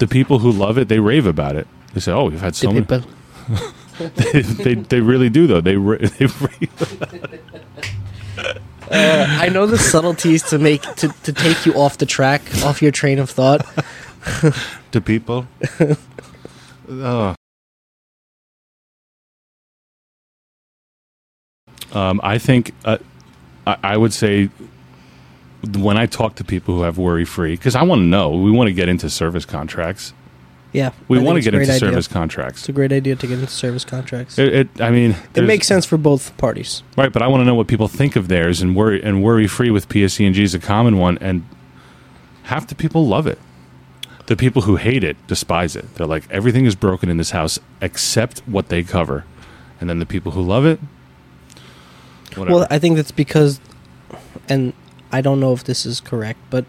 the 0.02 0.08
people 0.08 0.40
who 0.40 0.52
love 0.52 0.80
it, 0.80 0.88
they 0.88 1.00
rave 1.00 1.28
about 1.28 1.56
it. 1.56 1.68
They 1.94 2.00
say, 2.02 2.12
"Oh, 2.12 2.26
we've 2.26 2.42
had 2.42 2.56
so 2.56 2.74
The 2.74 2.82
many." 2.82 2.86
people. 2.86 3.72
they, 4.34 4.42
they 4.42 4.74
they 4.74 5.00
really 5.00 5.30
do 5.30 5.46
though. 5.46 5.62
They 5.62 5.78
ra- 5.78 6.00
they 6.18 6.26
rave. 6.26 7.02
Uh, 8.90 9.26
I 9.40 9.48
know 9.50 9.68
the 9.68 9.78
subtleties 9.78 10.42
to 10.50 10.58
make 10.58 10.82
to, 10.96 11.10
to 11.24 11.32
take 11.32 11.66
you 11.68 11.74
off 11.76 12.00
the 12.00 12.08
track, 12.08 12.42
off 12.66 12.82
your 12.82 12.92
train 12.92 13.20
of 13.20 13.30
thought. 13.30 13.62
to 14.92 15.00
people. 15.00 15.48
oh. 16.90 17.36
Um, 21.94 22.20
I 22.24 22.40
think 22.40 22.74
uh, 22.86 22.98
I, 23.68 23.78
I 23.84 23.98
would 23.98 24.14
say 24.14 24.50
when 25.78 25.98
I 25.98 26.06
talk 26.06 26.36
to 26.36 26.44
people 26.44 26.76
who 26.76 26.82
have 26.82 26.98
worry 26.98 27.26
free, 27.26 27.52
because 27.56 27.76
I 27.76 27.84
want 27.84 28.00
to 28.00 28.06
know, 28.06 28.30
we 28.32 28.52
want 28.52 28.68
to 28.68 28.74
get 28.74 28.90
into 28.90 29.10
service 29.10 29.46
contracts. 29.46 30.14
Yeah, 30.74 30.92
We 31.10 31.20
I 31.20 31.22
want 31.22 31.36
to 31.36 31.42
get 31.42 31.54
into 31.54 31.66
idea. 31.66 31.80
service 31.80 32.08
contracts. 32.08 32.62
It's 32.62 32.70
a 32.70 32.72
great 32.72 32.94
idea 32.94 33.18
to 33.18 33.28
get 33.28 33.40
into 33.40 33.52
service 33.52 33.84
contracts. 33.84 34.40
It, 34.40 34.54
it 34.56 34.82
I 34.82 34.90
mean, 34.90 35.18
It 35.36 35.44
makes 35.44 35.68
sense 35.68 35.86
for 35.86 35.98
both 35.98 36.36
parties. 36.38 36.82
right, 36.96 37.12
but 37.12 37.22
I 37.22 37.28
want 37.28 37.42
to 37.42 37.46
know 37.46 37.56
what 37.56 37.68
people 37.68 37.90
think 37.90 38.16
of 38.16 38.30
theirs 38.30 38.62
and 38.62 38.74
worry 38.74 39.04
and 39.04 39.22
worry 39.22 39.48
free 39.48 39.70
with 39.70 39.90
PSE&G 39.90 40.42
is 40.42 40.54
a 40.56 40.60
common 40.60 40.98
one, 40.98 41.18
and 41.20 41.46
half 42.44 42.68
the 42.68 42.76
people 42.76 43.06
love 43.06 43.28
it. 43.28 43.38
The 44.28 44.38
people 44.38 44.62
who 44.62 44.78
hate 44.78 45.04
it 45.04 45.18
despise 45.28 45.76
it. 45.76 45.94
They're 45.96 46.08
like 46.08 46.24
everything 46.32 46.66
is 46.66 46.76
broken 46.76 47.10
in 47.10 47.18
this 47.18 47.32
house 47.32 47.60
except 47.82 48.40
what 48.48 48.70
they 48.70 48.82
cover, 48.82 49.26
and 49.82 49.90
then 49.90 50.00
the 50.00 50.06
people 50.06 50.32
who 50.32 50.42
love 50.42 50.66
it, 50.66 50.80
whatever. 52.36 52.60
Well, 52.60 52.68
I 52.70 52.80
think 52.80 52.96
that's 52.96 53.12
because, 53.12 53.60
and 54.48 54.72
I 55.12 55.22
don't 55.22 55.40
know 55.40 55.54
if 55.54 55.64
this 55.64 55.86
is 55.86 56.00
correct, 56.00 56.40
but 56.50 56.66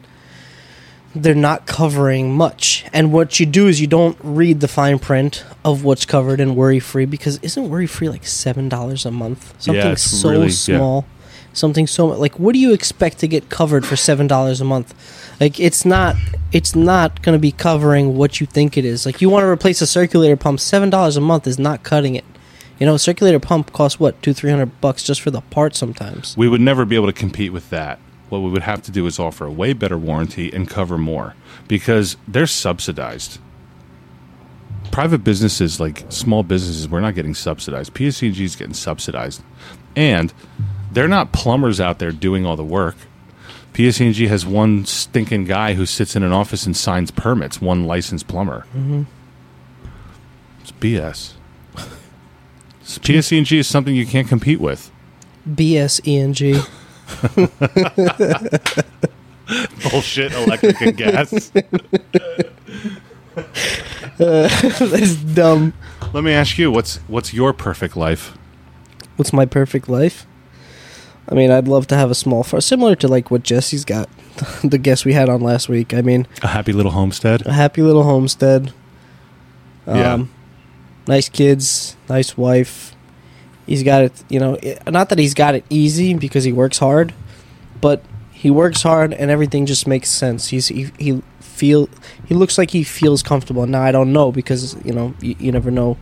they're 1.14 1.34
not 1.34 1.66
covering 1.66 2.32
much. 2.34 2.84
And 2.92 3.12
what 3.12 3.38
you 3.38 3.46
do 3.46 3.68
is 3.68 3.80
you 3.80 3.86
don't 3.86 4.16
read 4.22 4.60
the 4.60 4.68
fine 4.68 4.98
print 4.98 5.44
of 5.64 5.84
what's 5.84 6.06
covered 6.06 6.40
in 6.40 6.54
worry 6.54 6.80
free 6.80 7.04
because 7.04 7.38
isn't 7.38 7.68
worry 7.68 7.86
free 7.86 8.08
like 8.08 8.26
seven 8.26 8.68
dollars 8.68 9.04
a 9.04 9.10
month? 9.10 9.54
Something 9.60 9.92
it's 9.92 10.02
so 10.02 10.30
really- 10.30 10.46
yeah. 10.46 10.52
small. 10.52 11.06
Something 11.54 11.86
so 11.86 12.06
like 12.06 12.38
what 12.38 12.54
do 12.54 12.58
you 12.58 12.72
expect 12.72 13.18
to 13.18 13.28
get 13.28 13.50
covered 13.50 13.84
for 13.84 13.94
seven 13.94 14.26
dollars 14.26 14.62
a 14.62 14.64
month? 14.64 14.94
Like 15.38 15.60
it's 15.60 15.84
not 15.84 16.16
it's 16.50 16.74
not 16.74 17.20
gonna 17.20 17.38
be 17.38 17.52
covering 17.52 18.16
what 18.16 18.40
you 18.40 18.46
think 18.46 18.78
it 18.78 18.86
is. 18.86 19.04
Like 19.04 19.20
you 19.20 19.28
want 19.28 19.42
to 19.44 19.48
replace 19.48 19.82
a 19.82 19.86
circulator 19.86 20.36
pump, 20.36 20.60
seven 20.60 20.88
dollars 20.88 21.18
a 21.18 21.20
month 21.20 21.46
is 21.46 21.58
not 21.58 21.82
cutting 21.82 22.14
it. 22.14 22.24
You 22.78 22.86
know, 22.86 22.94
a 22.94 22.98
circulator 22.98 23.38
pump 23.38 23.74
costs 23.74 24.00
what 24.00 24.20
two 24.22 24.32
three 24.32 24.48
hundred 24.50 24.80
bucks 24.80 25.04
just 25.04 25.20
for 25.20 25.30
the 25.30 25.42
part 25.42 25.76
sometimes. 25.76 26.34
we 26.38 26.48
would 26.48 26.62
never 26.62 26.86
be 26.86 26.96
able 26.96 27.06
to 27.08 27.12
compete 27.12 27.52
with 27.52 27.68
that. 27.68 27.98
What 28.32 28.40
we 28.40 28.48
would 28.48 28.62
have 28.62 28.80
to 28.84 28.90
do 28.90 29.06
is 29.06 29.18
offer 29.18 29.44
a 29.44 29.52
way 29.52 29.74
better 29.74 29.98
warranty 29.98 30.50
and 30.50 30.66
cover 30.66 30.96
more 30.96 31.34
because 31.68 32.16
they're 32.26 32.46
subsidized. 32.46 33.38
Private 34.90 35.18
businesses, 35.18 35.78
like 35.78 36.06
small 36.08 36.42
businesses, 36.42 36.88
we're 36.88 37.02
not 37.02 37.14
getting 37.14 37.34
subsidized. 37.34 37.92
PSE&G 37.92 38.42
is 38.42 38.56
getting 38.56 38.72
subsidized, 38.72 39.42
and 39.94 40.32
they're 40.90 41.08
not 41.08 41.32
plumbers 41.32 41.78
out 41.78 41.98
there 41.98 42.10
doing 42.10 42.46
all 42.46 42.56
the 42.56 42.64
work. 42.64 42.96
PSE&G 43.74 44.26
has 44.28 44.46
one 44.46 44.86
stinking 44.86 45.44
guy 45.44 45.74
who 45.74 45.84
sits 45.84 46.16
in 46.16 46.22
an 46.22 46.32
office 46.32 46.64
and 46.64 46.74
signs 46.74 47.10
permits. 47.10 47.60
One 47.60 47.84
licensed 47.84 48.28
plumber. 48.28 48.64
Mm-hmm. 48.74 49.02
It's 50.62 50.72
BS. 50.72 51.34
PSE&G 52.82 53.58
is 53.58 53.66
something 53.66 53.94
you 53.94 54.06
can't 54.06 54.26
compete 54.26 54.58
with. 54.58 54.90
BSE&G. 55.46 56.62
bullshit 59.90 60.32
electric 60.32 60.80
and 60.80 60.96
gas. 60.96 61.50
That's 64.18 65.14
dumb. 65.16 65.72
Let 66.12 66.24
me 66.24 66.32
ask 66.32 66.58
you, 66.58 66.70
what's 66.70 66.96
what's 67.08 67.32
your 67.34 67.52
perfect 67.52 67.96
life? 67.96 68.36
What's 69.16 69.32
my 69.32 69.46
perfect 69.46 69.88
life? 69.88 70.26
I 71.28 71.34
mean, 71.34 71.50
I'd 71.50 71.68
love 71.68 71.86
to 71.88 71.96
have 71.96 72.10
a 72.10 72.14
small 72.14 72.42
farm, 72.42 72.60
similar 72.60 72.94
to 72.96 73.08
like 73.08 73.30
what 73.30 73.42
Jesse's 73.42 73.84
got, 73.84 74.08
the 74.64 74.78
guest 74.78 75.04
we 75.04 75.12
had 75.12 75.28
on 75.28 75.40
last 75.40 75.68
week. 75.68 75.94
I 75.94 76.02
mean, 76.02 76.26
A 76.42 76.48
happy 76.48 76.72
little 76.72 76.92
homestead? 76.92 77.46
a 77.46 77.52
happy 77.52 77.82
little 77.82 78.02
homestead. 78.02 78.72
Um, 79.86 79.96
Yeah. 79.96 80.24
Nice 81.08 81.28
kids, 81.28 81.96
nice 82.08 82.36
wife. 82.36 82.91
He's 83.72 83.82
got 83.82 84.02
it, 84.02 84.24
you 84.28 84.38
know, 84.38 84.58
it, 84.62 84.82
not 84.90 85.08
that 85.08 85.18
he's 85.18 85.32
got 85.32 85.54
it 85.54 85.64
easy 85.70 86.12
because 86.12 86.44
he 86.44 86.52
works 86.52 86.76
hard, 86.76 87.14
but 87.80 88.04
he 88.30 88.50
works 88.50 88.82
hard 88.82 89.14
and 89.14 89.30
everything 89.30 89.64
just 89.64 89.86
makes 89.86 90.10
sense. 90.10 90.48
He's 90.48 90.68
he, 90.68 90.90
he 90.98 91.22
feel 91.40 91.88
he 92.26 92.34
looks 92.34 92.58
like 92.58 92.72
he 92.72 92.84
feels 92.84 93.22
comfortable. 93.22 93.66
Now 93.66 93.80
I 93.80 93.90
don't 93.90 94.12
know 94.12 94.30
because 94.30 94.76
you 94.84 94.92
know 94.92 95.14
you, 95.22 95.36
you 95.38 95.52
never 95.52 95.70
know 95.70 95.96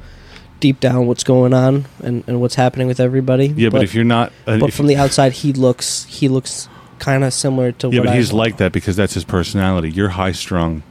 deep 0.58 0.80
down 0.80 1.06
what's 1.06 1.22
going 1.22 1.54
on 1.54 1.84
and, 2.02 2.24
and 2.26 2.40
what's 2.40 2.56
happening 2.56 2.88
with 2.88 2.98
everybody. 2.98 3.46
Yeah, 3.46 3.68
but, 3.68 3.84
if 3.84 3.94
you're 3.94 4.02
not, 4.02 4.32
uh, 4.48 4.58
but 4.58 4.72
from 4.72 4.88
the 4.88 4.96
outside 4.96 5.30
he 5.30 5.52
looks 5.52 6.06
he 6.06 6.28
looks 6.28 6.68
kind 6.98 7.22
of 7.22 7.32
similar 7.32 7.70
to 7.70 7.90
yeah, 7.90 8.00
but 8.00 8.08
I 8.08 8.16
he's 8.16 8.32
like 8.32 8.56
that 8.56 8.72
because 8.72 8.96
that's 8.96 9.14
his 9.14 9.24
personality. 9.24 9.92
You're 9.92 10.08
high 10.08 10.32
strung, 10.32 10.82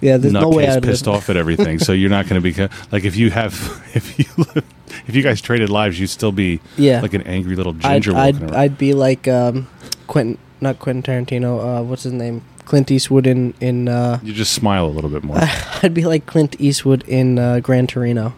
yeah 0.00 0.16
there's 0.16 0.32
no 0.32 0.48
way 0.48 0.68
I'd 0.68 0.82
pissed 0.82 1.08
off 1.08 1.30
at 1.30 1.36
everything. 1.36 1.78
so 1.78 1.92
you're 1.92 2.10
not 2.10 2.28
going 2.28 2.42
to 2.42 2.52
be 2.52 2.68
like 2.90 3.04
if 3.04 3.16
you 3.16 3.30
have 3.30 3.54
if 3.94 4.18
you 4.18 4.24
if 5.06 5.14
you 5.14 5.22
guys 5.22 5.40
traded 5.40 5.70
lives, 5.70 5.98
you'd 5.98 6.08
still 6.08 6.32
be 6.32 6.60
yeah 6.76 7.00
like 7.00 7.14
an 7.14 7.22
angry 7.22 7.56
little 7.56 7.74
I'd 7.82 8.02
ginger. 8.02 8.16
I'd. 8.16 8.52
I'd 8.52 8.78
be 8.78 8.94
like 8.94 9.28
um, 9.28 9.68
Quentin, 10.06 10.38
not 10.60 10.78
Quentin 10.78 11.02
Tarantino. 11.02 11.80
Uh, 11.80 11.82
what's 11.82 12.04
his 12.04 12.12
name? 12.12 12.42
Clint 12.64 12.90
Eastwood 12.90 13.26
in 13.26 13.54
in. 13.60 13.88
Uh, 13.88 14.20
you 14.22 14.32
just 14.32 14.52
smile 14.52 14.86
a 14.86 14.92
little 14.92 15.10
bit 15.10 15.24
more. 15.24 15.38
I'd 15.82 15.94
be 15.94 16.04
like 16.04 16.26
Clint 16.26 16.60
Eastwood 16.60 17.02
in 17.08 17.38
uh, 17.38 17.60
Gran 17.60 17.86
Torino. 17.86 18.34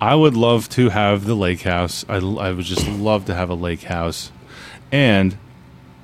I 0.00 0.14
would 0.14 0.34
love 0.34 0.68
to 0.70 0.88
have 0.88 1.26
the 1.26 1.34
lake 1.34 1.62
house. 1.62 2.06
I, 2.08 2.16
I 2.16 2.52
would 2.52 2.64
just 2.64 2.88
love 2.88 3.26
to 3.26 3.34
have 3.34 3.50
a 3.50 3.54
lake 3.54 3.82
house. 3.82 4.32
And 4.90 5.36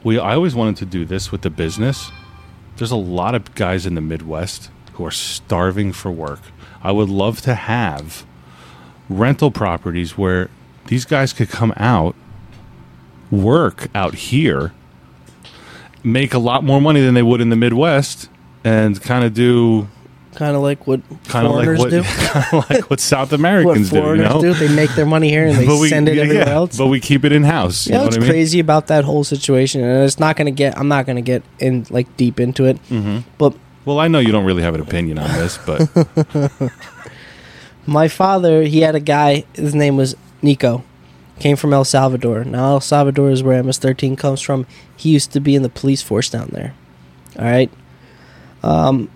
we 0.03 0.19
I 0.19 0.35
always 0.35 0.55
wanted 0.55 0.77
to 0.79 0.87
do 0.87 1.05
this 1.05 1.33
with 1.33 1.43
the 1.43 1.51
business. 1.51 2.11
There's 2.77 2.91
a 2.91 2.97
lot 2.97 3.35
of 3.35 3.55
guys 3.55 3.87
in 3.87 3.95
the 3.95 4.01
Midwest 4.01 4.71
who 4.95 5.07
are 5.07 5.11
starving 5.11 5.93
for 5.93 6.11
work. 6.11 6.41
I 6.83 6.93
would 6.93 7.09
love 7.09 7.41
to 7.43 7.55
have 7.55 8.27
rental 9.09 9.51
properties 9.51 10.19
where 10.19 10.51
these 10.87 11.05
guys 11.05 11.33
could 11.33 11.49
come 11.49 11.73
out, 11.77 12.15
work 13.31 13.89
out 13.95 14.15
here, 14.15 14.73
make 16.05 16.35
a 16.35 16.39
lot 16.39 16.65
more 16.65 16.81
money 16.81 17.01
than 17.01 17.15
they 17.15 17.23
would 17.23 17.41
in 17.41 17.49
the 17.49 17.57
Midwest, 17.57 18.29
and 18.63 19.01
kind 19.01 19.25
of 19.25 19.33
do 19.33 19.89
Kind 20.37 20.55
of 20.55 20.61
like 20.63 20.87
what 20.87 21.01
kind 21.29 21.47
of 21.47 21.53
like 21.55 21.65
foreigners 21.65 21.79
what 21.81 21.91
do. 21.91 22.03
kind 22.05 22.47
of 22.53 22.71
like 22.71 22.91
what 22.91 23.01
South 23.01 23.31
What 23.33 23.41
Americans 23.41 23.89
do. 23.91 23.97
You 23.97 24.17
know, 24.17 24.41
do? 24.41 24.53
They 24.55 24.69
make 24.69 24.91
their 24.95 25.07
money 25.07 25.31
here 25.31 25.47
and 25.47 25.57
they 25.59 25.67
we- 25.67 25.89
send 25.89 26.09
it 26.09 26.17
yeah, 26.17 26.23
everywhere 26.25 26.47
yeah, 26.47 26.55
else. 26.55 26.77
But 26.77 26.89
we 26.89 27.01
keep 27.01 27.25
it 27.25 27.33
in 27.33 27.43
house. 27.43 27.87
You 27.87 27.93
you 27.93 27.95
know 27.95 27.99
know 28.01 28.05
what's 28.07 28.17
what 28.19 28.23
I 28.25 28.27
mean? 28.27 28.33
crazy 28.33 28.61
about 28.61 28.87
that 28.89 29.05
whole 29.05 29.25
situation, 29.25 29.83
and 29.83 30.05
it's 30.05 30.21
not 30.21 30.37
gonna 30.37 30.51
get. 30.51 30.79
I'm 30.79 30.89
not 30.89 31.07
gonna 31.07 31.23
get 31.23 31.43
in 31.59 31.87
like 31.91 32.15
deep 32.19 32.39
into 32.39 32.67
it. 32.67 32.77
hmm 32.89 33.19
But 33.39 33.55
Well, 33.87 33.99
I 33.99 34.09
know 34.09 34.19
you 34.19 34.31
don't 34.31 34.45
really 34.45 34.63
have 34.63 34.75
an 34.75 34.81
opinion 34.83 35.19
on 35.19 35.31
this, 35.33 35.59
but 35.65 35.89
my 37.87 38.09
father, 38.09 38.63
he 38.65 38.81
had 38.81 38.95
a 38.95 39.01
guy. 39.01 39.45
His 39.55 39.75
name 39.75 39.97
was 39.97 40.17
Nico. 40.43 40.85
Came 41.39 41.57
from 41.57 41.73
El 41.73 41.85
Salvador. 41.85 42.45
Now 42.45 42.73
El 42.73 42.81
Salvador 42.81 43.31
is 43.31 43.43
where 43.43 43.63
MS-13 43.63 44.17
comes 44.19 44.41
from. 44.41 44.67
He 44.97 45.11
used 45.11 45.33
to 45.33 45.41
be 45.41 45.55
in 45.55 45.63
the 45.63 45.69
police 45.69 46.03
force 46.03 46.31
down 46.31 46.49
there. 46.53 46.75
All 47.39 47.45
right. 47.45 47.71
Um, 48.63 49.11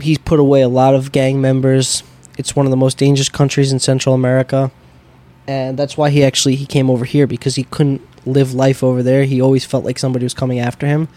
he's 0.00 0.18
put 0.18 0.40
away 0.40 0.62
a 0.62 0.68
lot 0.68 0.94
of 0.94 1.12
gang 1.12 1.40
members. 1.40 2.02
It's 2.36 2.54
one 2.54 2.66
of 2.66 2.70
the 2.70 2.76
most 2.76 2.98
dangerous 2.98 3.28
countries 3.28 3.72
in 3.72 3.78
Central 3.78 4.14
America, 4.14 4.70
and 5.46 5.78
that's 5.78 5.96
why 5.96 6.10
he 6.10 6.24
actually 6.24 6.54
he 6.54 6.66
came 6.66 6.90
over 6.90 7.04
here 7.04 7.26
because 7.26 7.56
he 7.56 7.64
couldn't 7.64 8.00
live 8.26 8.54
life 8.54 8.84
over 8.84 9.02
there. 9.02 9.24
He 9.24 9.40
always 9.40 9.64
felt 9.64 9.84
like 9.84 9.98
somebody 9.98 10.24
was 10.24 10.34
coming 10.34 10.58
after 10.58 10.86
him. 10.86 11.08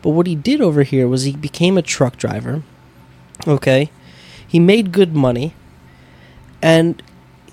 But 0.00 0.10
what 0.10 0.26
he 0.26 0.34
did 0.34 0.60
over 0.60 0.82
here 0.82 1.06
was 1.06 1.24
he 1.24 1.36
became 1.36 1.78
a 1.78 1.82
truck 1.82 2.16
driver. 2.16 2.62
Okay. 3.46 3.90
He 4.46 4.58
made 4.58 4.92
good 4.92 5.14
money 5.14 5.54
and 6.60 7.02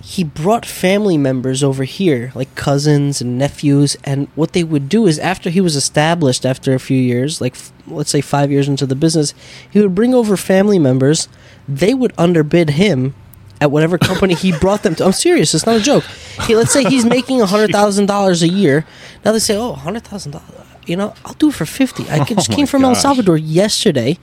he 0.02 0.24
brought 0.24 0.66
family 0.66 1.18
members 1.18 1.64
over 1.64 1.84
here, 1.84 2.32
like 2.34 2.54
cousins 2.56 3.22
and 3.22 3.38
nephews. 3.38 3.98
And 4.04 4.28
what 4.36 4.54
they 4.54 4.64
would 4.64 4.88
do 4.88 5.08
is, 5.08 5.20
after 5.20 5.50
he 5.50 5.62
was 5.62 5.76
established, 5.76 6.46
after 6.46 6.74
a 6.74 6.80
few 6.80 6.98
years, 6.98 7.42
like 7.42 7.56
f- 7.56 7.74
let's 7.88 8.10
say 8.10 8.22
five 8.22 8.50
years 8.52 8.68
into 8.70 8.86
the 8.86 8.96
business, 8.96 9.34
he 9.70 9.80
would 9.80 9.94
bring 9.96 10.14
over 10.14 10.38
family 10.38 10.80
members. 10.80 11.28
They 11.68 11.94
would 11.94 12.14
underbid 12.18 12.72
him 12.72 13.14
at 13.62 13.72
whatever 13.72 13.98
company 13.98 14.36
he 14.36 14.58
brought 14.60 14.84
them 14.84 14.96
to. 14.96 15.06
I'm 15.06 15.12
serious. 15.12 15.54
It's 15.54 15.66
not 15.66 15.76
a 15.76 15.82
joke. 15.82 16.06
He, 16.48 16.56
let's 16.56 16.72
say 16.72 16.84
he's 16.86 17.06
making 17.06 17.40
hundred 17.42 17.72
thousand 17.72 18.06
dollars 18.06 18.42
a 18.42 18.48
year. 18.48 18.86
Now 19.26 19.34
they 19.34 19.40
say, 19.40 19.58
"Oh, 19.58 19.74
hundred 19.74 20.04
thousand 20.04 20.32
dollars." 20.32 20.46
You 20.86 20.96
know, 20.96 21.14
I'll 21.26 21.34
do 21.34 21.50
it 21.50 21.56
for 21.56 21.66
fifty. 21.66 22.10
I 22.10 22.24
just 22.24 22.50
Oh 22.52 22.56
came 22.56 22.66
from 22.68 22.86
El. 22.86 22.96
Salvador 22.96 23.38
yesterday. 23.38 24.18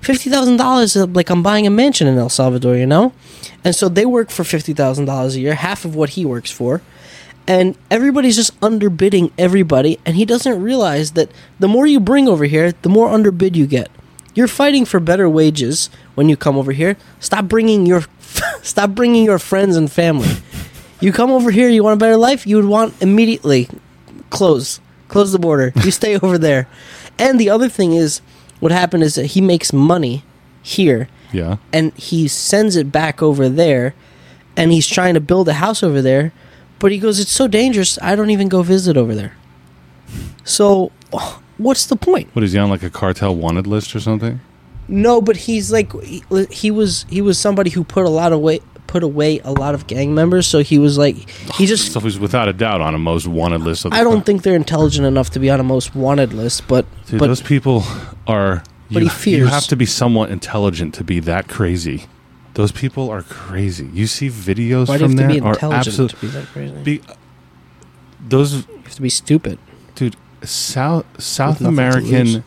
Fifty 0.00 0.30
thousand 0.30 0.56
dollars, 0.56 0.96
like 0.96 1.28
I'm 1.28 1.42
buying 1.42 1.66
a 1.66 1.70
mansion 1.70 2.06
in 2.06 2.16
El 2.16 2.28
Salvador. 2.30 2.76
You 2.76 2.86
know, 2.86 3.12
and 3.64 3.74
so 3.74 3.88
they 3.88 4.06
work 4.06 4.30
for 4.30 4.44
fifty 4.44 4.72
thousand 4.72 5.06
dollars 5.06 5.36
a 5.36 5.40
year, 5.40 5.54
half 5.54 5.84
of 5.84 5.94
what 5.94 6.10
he 6.10 6.24
works 6.24 6.50
for, 6.50 6.82
and 7.48 7.76
everybody's 7.90 8.36
just 8.36 8.60
underbidding 8.60 9.32
everybody 9.38 9.98
and 10.04 10.14
he 10.14 10.26
doesn't 10.26 10.62
realize 10.62 11.12
that 11.12 11.30
the 11.58 11.66
more 11.66 11.86
you 11.86 11.98
bring 11.98 12.28
over 12.28 12.44
here 12.44 12.72
the 12.82 12.90
more 12.90 13.08
underbid 13.08 13.56
you 13.56 13.66
get. 13.66 13.90
You're 14.34 14.46
fighting 14.46 14.84
for 14.84 15.00
better 15.00 15.28
wages 15.28 15.88
when 16.14 16.28
you 16.28 16.36
come 16.36 16.56
over 16.56 16.70
here. 16.70 16.96
Stop 17.18 17.46
bringing 17.46 17.86
your 17.86 18.04
stop 18.62 18.90
bringing 18.90 19.24
your 19.24 19.38
friends 19.38 19.76
and 19.76 19.90
family. 19.90 20.28
You 21.00 21.10
come 21.10 21.30
over 21.30 21.50
here 21.50 21.70
you 21.70 21.82
want 21.82 21.96
a 21.96 22.04
better 22.04 22.18
life 22.18 22.46
you 22.46 22.56
would 22.56 22.66
want 22.66 23.00
immediately 23.02 23.68
close 24.28 24.78
close 25.08 25.32
the 25.32 25.38
border. 25.38 25.72
You 25.82 25.90
stay 25.90 26.18
over 26.22 26.36
there. 26.36 26.68
And 27.18 27.40
the 27.40 27.48
other 27.48 27.70
thing 27.70 27.94
is 27.94 28.20
what 28.60 28.72
happened 28.72 29.02
is 29.02 29.14
that 29.14 29.26
he 29.26 29.40
makes 29.40 29.72
money 29.72 30.22
here 30.62 31.08
Yeah. 31.32 31.56
and 31.72 31.92
he 31.94 32.28
sends 32.28 32.76
it 32.76 32.90
back 32.92 33.22
over 33.22 33.48
there 33.48 33.94
and 34.56 34.72
he's 34.72 34.86
trying 34.86 35.14
to 35.14 35.20
build 35.20 35.48
a 35.48 35.54
house 35.54 35.82
over 35.82 36.00
there 36.02 36.32
but 36.78 36.90
he 36.92 36.98
goes 36.98 37.18
it's 37.20 37.30
so 37.32 37.46
dangerous 37.48 37.98
i 38.02 38.14
don't 38.16 38.30
even 38.30 38.48
go 38.48 38.62
visit 38.62 38.96
over 38.96 39.14
there 39.14 39.34
so 40.44 40.90
what's 41.58 41.86
the 41.86 41.96
point 41.96 42.28
What 42.34 42.44
is 42.44 42.52
he 42.52 42.58
on 42.58 42.70
like 42.70 42.82
a 42.82 42.90
cartel 42.90 43.34
wanted 43.34 43.66
list 43.66 43.94
or 43.94 44.00
something? 44.00 44.40
no 44.88 45.20
but 45.20 45.36
he's 45.36 45.70
like 45.70 45.92
he, 46.02 46.22
he 46.50 46.70
was 46.70 47.04
he 47.10 47.20
was 47.20 47.38
somebody 47.38 47.70
who 47.70 47.84
put 47.84 48.04
a 48.06 48.08
lot 48.08 48.32
of 48.32 48.40
weight 48.40 48.62
put 48.86 49.02
away 49.02 49.38
a 49.40 49.52
lot 49.52 49.74
of 49.74 49.86
gang 49.86 50.14
members 50.14 50.46
so 50.46 50.60
he 50.60 50.78
was 50.78 50.96
like 50.96 51.28
he 51.56 51.66
just 51.66 51.92
So 51.92 52.00
he's 52.00 52.18
without 52.18 52.48
a 52.48 52.54
doubt 52.54 52.80
on 52.80 52.94
a 52.94 52.98
most 52.98 53.26
wanted 53.26 53.60
list. 53.60 53.84
Of 53.84 53.92
i 53.92 54.02
don't 54.02 54.24
think 54.24 54.44
they're 54.44 54.56
intelligent 54.56 55.06
enough 55.06 55.28
to 55.30 55.38
be 55.38 55.50
on 55.50 55.60
a 55.60 55.62
most 55.62 55.94
wanted 55.94 56.32
list 56.32 56.66
but 56.68 56.86
Dude, 57.06 57.20
but 57.20 57.26
those 57.26 57.42
people 57.42 57.82
are. 58.26 58.62
But 58.90 59.02
you, 59.02 59.08
he 59.08 59.14
fears. 59.14 59.38
You 59.38 59.46
have 59.46 59.66
to 59.66 59.76
be 59.76 59.86
somewhat 59.86 60.30
intelligent 60.30 60.94
to 60.94 61.04
be 61.04 61.20
that 61.20 61.48
crazy. 61.48 62.06
Those 62.54 62.72
people 62.72 63.10
are 63.10 63.22
crazy. 63.22 63.86
You 63.92 64.06
see 64.06 64.28
videos 64.28 64.88
why 64.88 64.98
do 64.98 65.04
you 65.04 65.10
from 65.10 65.10
have 65.10 65.10
to 65.10 65.16
there 65.16 65.28
be 65.28 65.40
are 65.40 65.52
intelligent 65.52 65.86
absolute. 65.88 66.10
to 66.10 66.16
be 66.16 66.26
that 66.28 66.46
crazy 66.46 66.82
Be, 66.82 67.00
those 68.26 68.66
you 68.66 68.76
have 68.84 68.94
to 68.94 69.02
be 69.02 69.08
uh, 69.08 69.10
stupid 69.10 69.58
dude, 69.94 70.16
South 70.42 71.04
South 71.22 71.60
With 71.60 71.70
nothing 71.70 71.76
to 71.76 72.00
lose. 72.00 72.10
American 72.10 72.44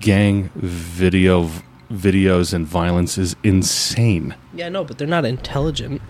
gang 0.00 0.50
video 0.54 1.50
videos 1.92 2.54
and 2.54 2.66
violence 2.66 3.18
is 3.18 3.36
insane. 3.42 4.34
yeah 4.54 4.68
no 4.70 4.84
but 4.84 4.96
they're 4.96 5.06
not 5.08 5.24
intelligent 5.26 6.00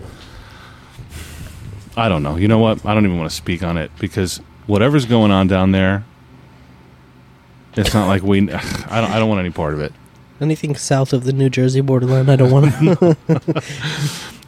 I 1.95 2.09
don't 2.09 2.23
know. 2.23 2.37
You 2.37 2.47
know 2.47 2.57
what? 2.57 2.83
I 2.85 2.93
don't 2.95 3.05
even 3.05 3.19
want 3.19 3.29
to 3.29 3.35
speak 3.35 3.61
on 3.61 3.77
it 3.77 3.91
because 3.99 4.39
whatever's 4.65 5.05
going 5.05 5.29
on 5.31 5.47
down 5.47 5.73
there, 5.73 6.03
it's 7.75 7.93
not 7.93 8.07
like 8.07 8.23
we. 8.23 8.39
I 8.39 9.01
don't. 9.01 9.11
I 9.11 9.19
don't 9.19 9.29
want 9.29 9.39
any 9.39 9.49
part 9.51 9.73
of 9.73 9.79
it. 9.81 9.91
anything 10.41 10.75
south 10.75 11.13
of 11.13 11.23
the 11.23 11.31
new 11.33 11.49
jersey 11.49 11.79
borderline 11.81 12.29
i 12.29 12.35
don't 12.35 12.51
want 12.51 12.73
to 12.73 12.83
know. 13.27 13.61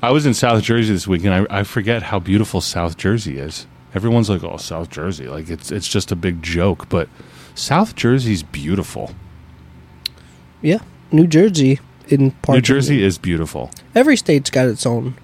I 0.03 0.11
was 0.11 0.25
in 0.25 0.33
South 0.35 0.61
Jersey 0.61 0.93
this 0.93 1.07
weekend. 1.07 1.47
I, 1.49 1.59
I 1.61 1.63
forget 1.63 2.03
how 2.03 2.19
beautiful 2.19 2.61
South 2.61 2.95
Jersey 2.97 3.39
is. 3.39 3.65
Everyone's 3.95 4.29
like, 4.29 4.43
"Oh, 4.43 4.57
South 4.57 4.89
Jersey!" 4.91 5.27
Like 5.27 5.49
it's 5.49 5.71
it's 5.71 5.87
just 5.87 6.11
a 6.11 6.15
big 6.15 6.43
joke, 6.43 6.89
but 6.89 7.07
South 7.55 7.95
Jersey's 7.95 8.43
beautiful. 8.43 9.11
Yeah, 10.61 10.79
New 11.11 11.25
Jersey 11.27 11.79
in 12.07 12.31
part. 12.31 12.57
New 12.57 12.61
Jersey 12.61 13.01
is 13.03 13.17
beautiful. 13.17 13.71
Every 13.95 14.17
state's 14.17 14.49
got 14.51 14.67
its 14.67 14.85
own. 14.85 15.15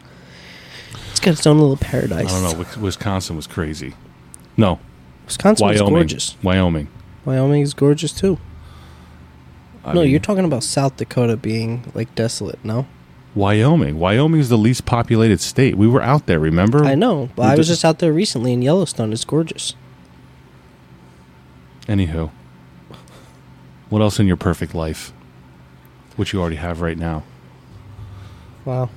It's 1.11 1.19
got 1.19 1.33
its 1.33 1.45
own 1.45 1.59
little 1.59 1.77
paradise. 1.77 2.33
I 2.33 2.41
don't 2.41 2.57
know. 2.57 2.81
Wisconsin 2.81 3.35
was 3.35 3.45
crazy. 3.45 3.93
No, 4.57 4.79
Wisconsin 5.25 5.69
is 5.69 5.79
Wyoming. 5.81 5.93
gorgeous. 5.93 6.37
Wyoming. 6.41 6.87
Wyoming 7.25 7.62
is 7.62 7.73
gorgeous 7.73 8.12
too. 8.12 8.38
I 9.84 9.93
no, 9.93 10.01
mean, 10.01 10.12
you're 10.12 10.19
talking 10.19 10.45
about 10.45 10.63
South 10.63 10.97
Dakota 10.97 11.38
being 11.38 11.91
like 11.95 12.13
desolate. 12.15 12.63
No, 12.63 12.88
Wyoming. 13.34 13.97
Wyoming 13.97 14.39
is 14.41 14.49
the 14.49 14.57
least 14.57 14.86
populated 14.86 15.39
state. 15.39 15.75
We 15.75 15.88
were 15.88 16.01
out 16.01 16.25
there. 16.25 16.39
Remember? 16.39 16.84
I 16.84 16.95
know, 16.95 17.29
but 17.36 17.43
We 17.43 17.49
I 17.49 17.55
was 17.55 17.67
just 17.67 17.86
out 17.86 17.99
there 17.99 18.13
recently 18.13 18.53
in 18.53 18.62
Yellowstone. 18.62 19.13
It's 19.13 19.25
gorgeous. 19.25 19.75
Anywho, 21.88 22.29
what 23.89 24.01
else 24.01 24.19
in 24.19 24.27
your 24.27 24.38
perfect 24.38 24.75
life, 24.75 25.13
which 26.15 26.34
you 26.34 26.41
already 26.41 26.57
have 26.57 26.81
right 26.81 26.97
now? 26.97 27.23
Wow. 28.65 28.89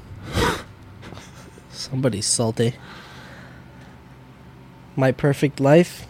Somebody's 1.71 2.27
salty. 2.27 2.75
My 4.97 5.13
perfect 5.13 5.61
life. 5.61 6.07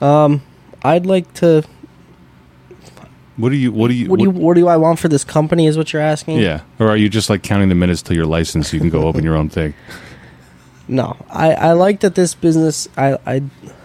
Um, 0.00 0.42
I'd 0.82 1.06
like 1.06 1.32
to. 1.34 1.64
What 3.36 3.50
do 3.50 3.56
you? 3.56 3.72
What 3.72 3.88
do 3.88 3.94
you? 3.94 4.08
What 4.08 4.18
do 4.18 4.24
you? 4.24 4.30
What 4.30 4.54
do 4.54 4.68
I 4.68 4.76
want 4.76 4.98
for 4.98 5.08
this 5.08 5.24
company? 5.24 5.66
Is 5.66 5.76
what 5.78 5.92
you're 5.92 6.02
asking? 6.02 6.38
Yeah, 6.38 6.62
or 6.78 6.88
are 6.88 6.96
you 6.96 7.08
just 7.08 7.30
like 7.30 7.42
counting 7.42 7.68
the 7.68 7.74
minutes 7.74 8.02
till 8.02 8.16
your 8.16 8.26
license 8.26 8.70
so 8.70 8.76
you 8.76 8.80
can 8.80 8.90
go 8.90 9.06
open 9.06 9.24
your 9.24 9.36
own 9.36 9.48
thing? 9.48 9.74
No, 10.90 11.16
I, 11.30 11.52
I 11.52 11.72
like 11.74 12.00
that 12.00 12.16
this 12.16 12.34
business. 12.34 12.88
I 12.96 13.16
I 13.24 13.42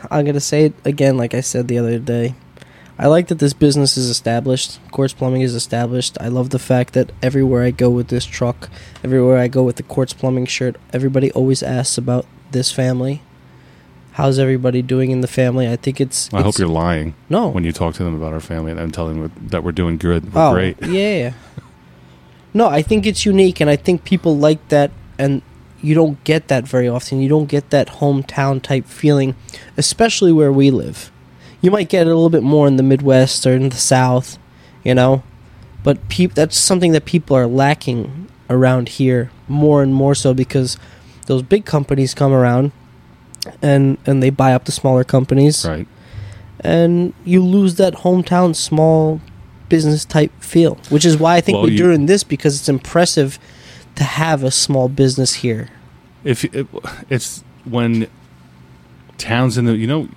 I'm 0.10 0.26
gonna 0.26 0.40
say 0.40 0.66
it 0.66 0.74
again, 0.86 1.18
like 1.18 1.36
I 1.36 1.42
said 1.42 1.68
the 1.68 1.78
other 1.78 2.00
day. 2.00 2.34
I 2.98 3.06
like 3.08 3.28
that 3.28 3.38
this 3.38 3.54
business 3.54 3.96
is 3.96 4.10
established. 4.10 4.80
Quartz 4.90 5.14
Plumbing 5.14 5.42
is 5.44 5.54
established. 5.54 6.18
I 6.20 6.30
love 6.30 6.50
the 6.50 6.58
fact 6.58 6.96
that 6.96 7.12
everywhere 7.22 7.62
I 7.62 7.70
go 7.70 7.92
with 7.92 8.08
this 8.08 8.26
truck, 8.26 8.70
everywhere 9.04 9.38
I 9.38 9.48
go 9.48 9.62
with 9.62 9.76
the 9.76 9.84
Quartz 9.84 10.14
Plumbing 10.14 10.48
shirt, 10.48 10.78
everybody 10.94 11.32
always 11.34 11.62
asks 11.62 11.96
about 11.98 12.26
this 12.50 12.72
family. 12.72 13.22
How's 14.16 14.40
everybody 14.40 14.82
doing 14.82 15.12
in 15.12 15.20
the 15.20 15.28
family? 15.28 15.68
I 15.68 15.76
think 15.76 16.00
it's. 16.00 16.34
I 16.34 16.42
hope 16.42 16.58
you're 16.58 16.70
lying 16.70 17.16
no. 17.28 17.50
when 17.50 17.66
you 17.66 17.74
talk 17.74 17.96
to 17.96 18.04
them 18.06 18.16
about 18.16 18.32
our 18.32 18.40
family 18.40 18.72
and 18.72 18.94
tell 18.94 19.10
them 19.10 19.30
that 19.48 19.62
we're 19.62 19.74
doing 19.74 19.98
good. 19.98 20.34
We're 20.34 20.42
oh, 20.42 20.54
great. 20.54 20.82
Yeah. 20.82 21.34
No, 22.54 22.68
I 22.68 22.82
think 22.82 23.06
it's 23.06 23.26
unique, 23.26 23.60
and 23.60 23.70
I 23.70 23.76
think 23.76 24.06
people 24.06 24.38
like 24.38 24.66
that, 24.70 24.92
and 25.20 25.42
you 25.82 25.96
don't 25.96 26.24
get 26.24 26.48
that 26.48 26.66
very 26.66 26.88
often. 26.88 27.20
You 27.20 27.28
don't 27.28 27.48
get 27.48 27.72
that 27.72 27.90
hometown 27.90 28.62
type 28.62 28.86
feeling, 28.86 29.36
especially 29.76 30.32
where 30.32 30.54
we 30.54 30.72
live. 30.72 31.12
You 31.60 31.70
might 31.70 31.90
get 31.90 32.08
it 32.08 32.12
a 32.12 32.16
little 32.16 32.30
bit 32.30 32.42
more 32.42 32.68
in 32.70 32.78
the 32.78 32.84
Midwest 32.84 33.46
or 33.46 33.52
in 33.52 33.68
the 33.68 33.76
South, 33.76 34.38
you 34.86 34.96
know, 34.96 35.24
but 35.84 36.08
peop- 36.08 36.36
that's 36.36 36.58
something 36.58 36.94
that 36.94 37.04
people 37.04 37.36
are 37.36 37.48
lacking 37.48 38.30
around 38.50 38.88
here 38.88 39.30
more 39.50 39.84
and 39.84 39.94
more 39.94 40.16
so 40.16 40.34
because 40.34 40.78
those 41.26 41.42
big 41.42 41.66
companies 41.66 42.14
come 42.14 42.32
around 42.32 42.72
and 43.62 43.98
and 44.06 44.22
they 44.24 44.30
buy 44.30 44.54
up 44.54 44.66
the 44.66 44.72
smaller 44.72 45.04
companies 45.04 45.66
Right. 45.66 45.88
and 46.62 47.14
you 47.24 47.44
lose 47.44 47.76
that 47.76 47.94
hometown 47.96 48.56
small 48.56 49.20
business 49.70 50.06
type 50.06 50.32
feel, 50.40 50.78
which 50.90 51.06
is 51.06 51.18
why 51.18 51.36
I 51.36 51.42
think 51.42 51.56
Well, 51.58 51.64
we're 51.66 51.78
doing 51.78 52.06
this 52.06 52.24
because 52.24 52.60
it's 52.60 52.70
impressive 52.70 53.40
to 53.96 54.04
have 54.04 54.44
a 54.44 54.52
small 54.52 54.90
business 54.90 55.36
here. 55.36 55.70
If 56.24 56.44
it, 56.46 56.68
it's 57.10 57.44
when 57.64 58.08
towns 59.18 59.58
in 59.58 59.66
the 59.66 59.76
you 59.76 59.88
know 59.88 60.10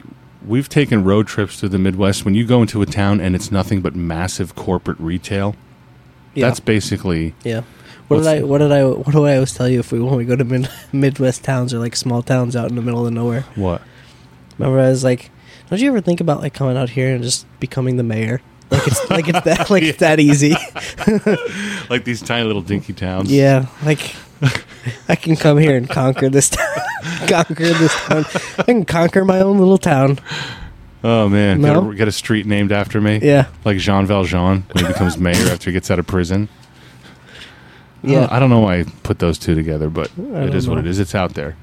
we've 0.46 0.68
taken 0.68 1.04
road 1.04 1.26
trips 1.26 1.58
to 1.60 1.68
the 1.68 1.78
Midwest 1.78 2.24
when 2.24 2.34
you 2.34 2.44
go 2.46 2.60
into 2.62 2.80
a 2.82 2.86
town 2.86 3.20
and 3.20 3.34
it's 3.34 3.50
nothing 3.50 3.80
but 3.80 3.94
massive 3.94 4.54
corporate 4.54 4.98
retail. 5.00 5.54
That's 6.36 6.60
basically 6.60 7.34
yeah. 7.42 7.62
What 8.08 8.18
did 8.18 8.26
I? 8.26 8.42
What 8.42 8.58
did 8.58 8.72
I? 8.72 8.84
What 8.84 9.12
do 9.12 9.26
I 9.26 9.34
always 9.34 9.52
tell 9.54 9.68
you 9.68 9.80
if 9.80 9.92
we 9.92 10.00
when 10.00 10.16
we 10.16 10.24
go 10.24 10.34
to 10.36 10.44
mid, 10.44 10.68
Midwest 10.92 11.44
towns 11.44 11.72
or 11.74 11.78
like 11.78 11.94
small 11.94 12.22
towns 12.22 12.56
out 12.56 12.68
in 12.70 12.76
the 12.76 12.82
middle 12.82 13.06
of 13.06 13.12
nowhere? 13.12 13.42
what 13.54 13.82
Remember, 14.58 14.80
I 14.80 14.88
was 14.88 15.04
like, 15.04 15.30
don't 15.70 15.78
you 15.80 15.88
ever 15.88 16.00
think 16.00 16.20
about 16.20 16.40
like 16.40 16.54
coming 16.54 16.76
out 16.76 16.90
here 16.90 17.14
and 17.14 17.22
just 17.22 17.46
becoming 17.60 17.96
the 17.96 18.02
mayor? 18.02 18.40
Like 18.70 18.86
it's 18.86 19.10
like 19.10 19.28
it's 19.28 19.40
that 19.42 19.70
like 19.70 19.82
it's 19.82 19.98
that 19.98 20.20
easy. 20.20 20.54
like 21.90 22.04
these 22.04 22.20
tiny 22.22 22.44
little 22.46 22.62
dinky 22.62 22.92
towns. 22.92 23.30
Yeah, 23.30 23.66
like 23.84 24.14
I 25.08 25.16
can 25.16 25.36
come 25.36 25.58
here 25.58 25.76
and 25.76 25.88
conquer 25.88 26.28
this 26.28 26.50
town. 26.50 26.66
conquer 27.28 27.54
this 27.54 27.94
town. 28.06 28.24
I 28.58 28.62
can 28.64 28.84
conquer 28.84 29.24
my 29.24 29.40
own 29.40 29.58
little 29.58 29.78
town. 29.78 30.18
Oh 31.04 31.28
man, 31.28 31.60
No? 31.60 31.82
get, 31.82 31.90
a, 31.90 31.94
get 31.96 32.08
a 32.08 32.12
street 32.12 32.46
named 32.46 32.72
after 32.72 33.00
me. 33.00 33.20
Yeah, 33.22 33.46
Like 33.64 33.78
Jean 33.78 34.04
Valjean 34.06 34.64
when 34.72 34.84
he 34.84 34.92
becomes 34.92 35.16
mayor 35.16 35.48
after 35.52 35.70
he 35.70 35.72
gets 35.72 35.90
out 35.90 35.98
of 35.98 36.06
prison. 36.06 36.48
I 38.02 38.06
yeah. 38.06 38.20
don't, 38.20 38.32
I 38.32 38.38
don't 38.38 38.50
know 38.50 38.60
why 38.60 38.80
I 38.80 38.84
put 39.02 39.18
those 39.18 39.38
two 39.38 39.54
together, 39.54 39.90
but 39.90 40.10
it 40.16 40.54
is 40.54 40.66
don't 40.66 40.76
what 40.76 40.84
it 40.84 40.88
is. 40.88 40.98
It's 40.98 41.14
out 41.14 41.34
there. 41.34 41.56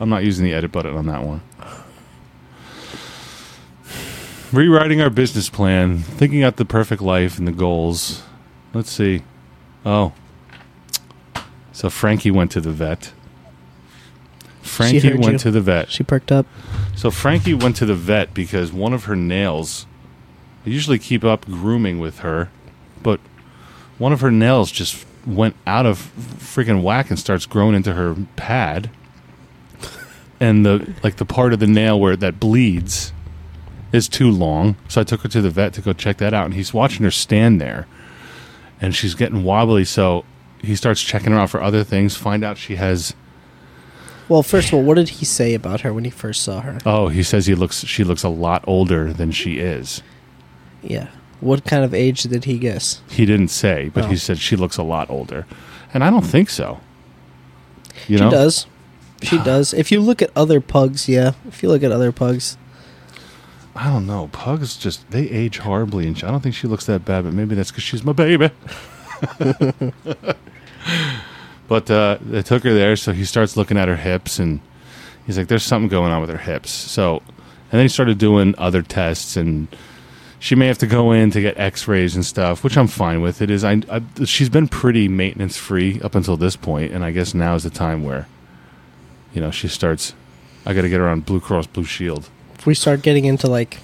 I'm 0.00 0.08
not 0.08 0.24
using 0.24 0.44
the 0.44 0.54
edit 0.54 0.72
button 0.72 0.96
on 0.96 1.06
that 1.06 1.22
one. 1.22 1.42
Rewriting 4.52 5.00
our 5.00 5.10
business 5.10 5.48
plan, 5.48 5.98
thinking 5.98 6.42
out 6.42 6.56
the 6.56 6.64
perfect 6.64 7.02
life 7.02 7.38
and 7.38 7.46
the 7.46 7.52
goals. 7.52 8.22
Let's 8.72 8.90
see. 8.90 9.22
Oh. 9.84 10.12
So 11.72 11.90
Frankie 11.90 12.30
went 12.30 12.50
to 12.52 12.60
the 12.60 12.70
vet. 12.70 13.12
Frankie 14.62 15.14
went 15.14 15.32
you. 15.32 15.38
to 15.38 15.50
the 15.50 15.60
vet. 15.60 15.90
She 15.90 16.02
perked 16.02 16.32
up. 16.32 16.46
So 16.96 17.10
Frankie 17.10 17.54
went 17.54 17.76
to 17.76 17.86
the 17.86 17.94
vet 17.94 18.32
because 18.32 18.72
one 18.72 18.92
of 18.92 19.04
her 19.04 19.16
nails. 19.16 19.86
I 20.64 20.70
usually 20.70 20.98
keep 20.98 21.24
up 21.24 21.44
grooming 21.46 21.98
with 21.98 22.20
her, 22.20 22.50
but 23.02 23.20
one 23.98 24.12
of 24.12 24.20
her 24.20 24.30
nails 24.30 24.70
just 24.70 25.04
went 25.26 25.56
out 25.66 25.86
of 25.86 25.98
freaking 26.38 26.82
whack 26.82 27.10
and 27.10 27.18
starts 27.18 27.46
growing 27.46 27.74
into 27.74 27.94
her 27.94 28.16
pad. 28.36 28.90
And 30.40 30.66
the 30.66 30.92
like 31.04 31.16
the 31.16 31.24
part 31.24 31.52
of 31.52 31.60
the 31.60 31.66
nail 31.68 32.00
where 32.00 32.16
that 32.16 32.40
bleeds 32.40 33.12
is 33.92 34.08
too 34.08 34.30
long. 34.30 34.76
So 34.88 35.00
I 35.00 35.04
took 35.04 35.20
her 35.20 35.28
to 35.28 35.40
the 35.40 35.50
vet 35.50 35.72
to 35.74 35.80
go 35.80 35.92
check 35.92 36.16
that 36.18 36.34
out 36.34 36.46
and 36.46 36.54
he's 36.54 36.74
watching 36.74 37.04
her 37.04 37.10
stand 37.10 37.60
there. 37.60 37.86
And 38.80 38.94
she's 38.96 39.14
getting 39.14 39.44
wobbly, 39.44 39.84
so 39.84 40.24
he 40.60 40.74
starts 40.74 41.00
checking 41.02 41.32
her 41.32 41.38
out 41.38 41.50
for 41.50 41.62
other 41.62 41.84
things, 41.84 42.16
find 42.16 42.42
out 42.42 42.58
she 42.58 42.76
has 42.76 43.14
Well, 44.28 44.42
first 44.42 44.68
of 44.68 44.74
all, 44.74 44.82
what 44.82 44.94
did 44.94 45.08
he 45.10 45.24
say 45.24 45.54
about 45.54 45.82
her 45.82 45.92
when 45.92 46.04
he 46.04 46.10
first 46.10 46.42
saw 46.42 46.60
her? 46.60 46.78
Oh, 46.84 47.08
he 47.08 47.22
says 47.22 47.46
he 47.46 47.54
looks. 47.54 47.84
She 47.84 48.02
looks 48.02 48.24
a 48.24 48.28
lot 48.28 48.64
older 48.66 49.12
than 49.12 49.30
she 49.30 49.58
is. 49.58 50.02
Yeah. 50.82 51.08
What 51.42 51.64
kind 51.64 51.84
of 51.84 51.92
age 51.92 52.22
did 52.22 52.44
he 52.44 52.56
guess? 52.58 53.02
He 53.10 53.26
didn't 53.26 53.48
say, 53.48 53.90
but 53.92 54.06
he 54.06 54.12
Oh. 54.14 54.16
said 54.16 54.38
she 54.38 54.56
looks 54.56 54.76
a 54.78 54.82
lot 54.82 55.10
older, 55.10 55.44
and 55.92 56.02
I 56.04 56.08
don't 56.10 56.24
think 56.24 56.48
so. 56.48 56.80
You 58.08 58.16
she 58.16 58.24
know, 58.24 58.30
does. 58.30 58.66
She 59.22 59.36
does. 59.44 59.74
If 59.74 59.92
you 59.92 60.00
look 60.00 60.22
at 60.22 60.30
other 60.34 60.60
pugs, 60.60 61.08
yeah. 61.08 61.32
If 61.46 61.62
you 61.62 61.68
look 61.68 61.82
at 61.82 61.92
other 61.92 62.12
pugs, 62.12 62.56
I 63.74 63.88
don't 63.88 64.06
know. 64.06 64.28
Pugs 64.32 64.76
just 64.76 65.10
they 65.10 65.28
age 65.30 65.58
horribly, 65.58 66.06
and 66.06 66.16
she, 66.16 66.24
I 66.24 66.30
don't 66.30 66.40
think 66.42 66.54
she 66.54 66.66
looks 66.68 66.86
that 66.86 67.04
bad. 67.04 67.24
But 67.24 67.32
maybe 67.34 67.54
that's 67.54 67.70
because 67.70 67.84
she's 67.84 68.04
my 68.04 68.12
baby. 68.12 68.50
but 71.68 71.90
uh, 71.90 72.18
they 72.20 72.42
took 72.42 72.64
her 72.64 72.74
there, 72.74 72.96
so 72.96 73.12
he 73.12 73.24
starts 73.24 73.56
looking 73.56 73.76
at 73.78 73.88
her 73.88 73.96
hips, 73.96 74.38
and 74.38 74.60
he's 75.26 75.38
like, 75.38 75.48
"There's 75.48 75.62
something 75.62 75.88
going 75.88 76.12
on 76.12 76.20
with 76.20 76.30
her 76.30 76.38
hips." 76.38 76.70
So, 76.70 77.16
and 77.18 77.72
then 77.78 77.82
he 77.82 77.88
started 77.88 78.18
doing 78.18 78.54
other 78.58 78.82
tests, 78.82 79.36
and 79.36 79.68
she 80.42 80.56
may 80.56 80.66
have 80.66 80.78
to 80.78 80.88
go 80.88 81.12
in 81.12 81.30
to 81.30 81.40
get 81.40 81.56
X-rays 81.56 82.16
and 82.16 82.26
stuff, 82.26 82.64
which 82.64 82.76
I'm 82.76 82.88
fine 82.88 83.22
with. 83.22 83.40
It 83.40 83.48
is. 83.48 83.62
I, 83.62 83.80
I 83.88 84.02
she's 84.24 84.48
been 84.48 84.66
pretty 84.66 85.06
maintenance 85.06 85.56
free 85.56 86.00
up 86.00 86.16
until 86.16 86.36
this 86.36 86.56
point, 86.56 86.90
and 86.90 87.04
I 87.04 87.12
guess 87.12 87.32
now 87.32 87.54
is 87.54 87.62
the 87.62 87.70
time 87.70 88.02
where, 88.02 88.26
you 89.32 89.40
know, 89.40 89.52
she 89.52 89.68
starts. 89.68 90.14
I 90.66 90.74
got 90.74 90.82
to 90.82 90.88
get 90.88 90.98
her 90.98 91.08
on 91.08 91.20
Blue 91.20 91.38
Cross 91.38 91.68
Blue 91.68 91.84
Shield. 91.84 92.28
if 92.56 92.66
we 92.66 92.74
start 92.74 93.02
getting 93.02 93.24
into 93.24 93.46
like, 93.46 93.78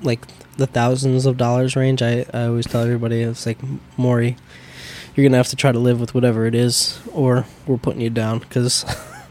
like 0.00 0.26
the 0.56 0.66
thousands 0.66 1.26
of 1.26 1.36
dollars 1.36 1.76
range, 1.76 2.00
I, 2.00 2.24
I 2.32 2.44
always 2.44 2.66
tell 2.66 2.80
everybody 2.80 3.20
it's 3.20 3.44
like 3.44 3.58
Maury, 3.98 4.38
you're 5.14 5.28
gonna 5.28 5.36
have 5.36 5.48
to 5.48 5.56
try 5.56 5.72
to 5.72 5.78
live 5.78 6.00
with 6.00 6.14
whatever 6.14 6.46
it 6.46 6.54
is, 6.54 6.98
or 7.12 7.44
we're 7.66 7.76
putting 7.76 8.00
you 8.00 8.08
down 8.08 8.38
because 8.38 8.86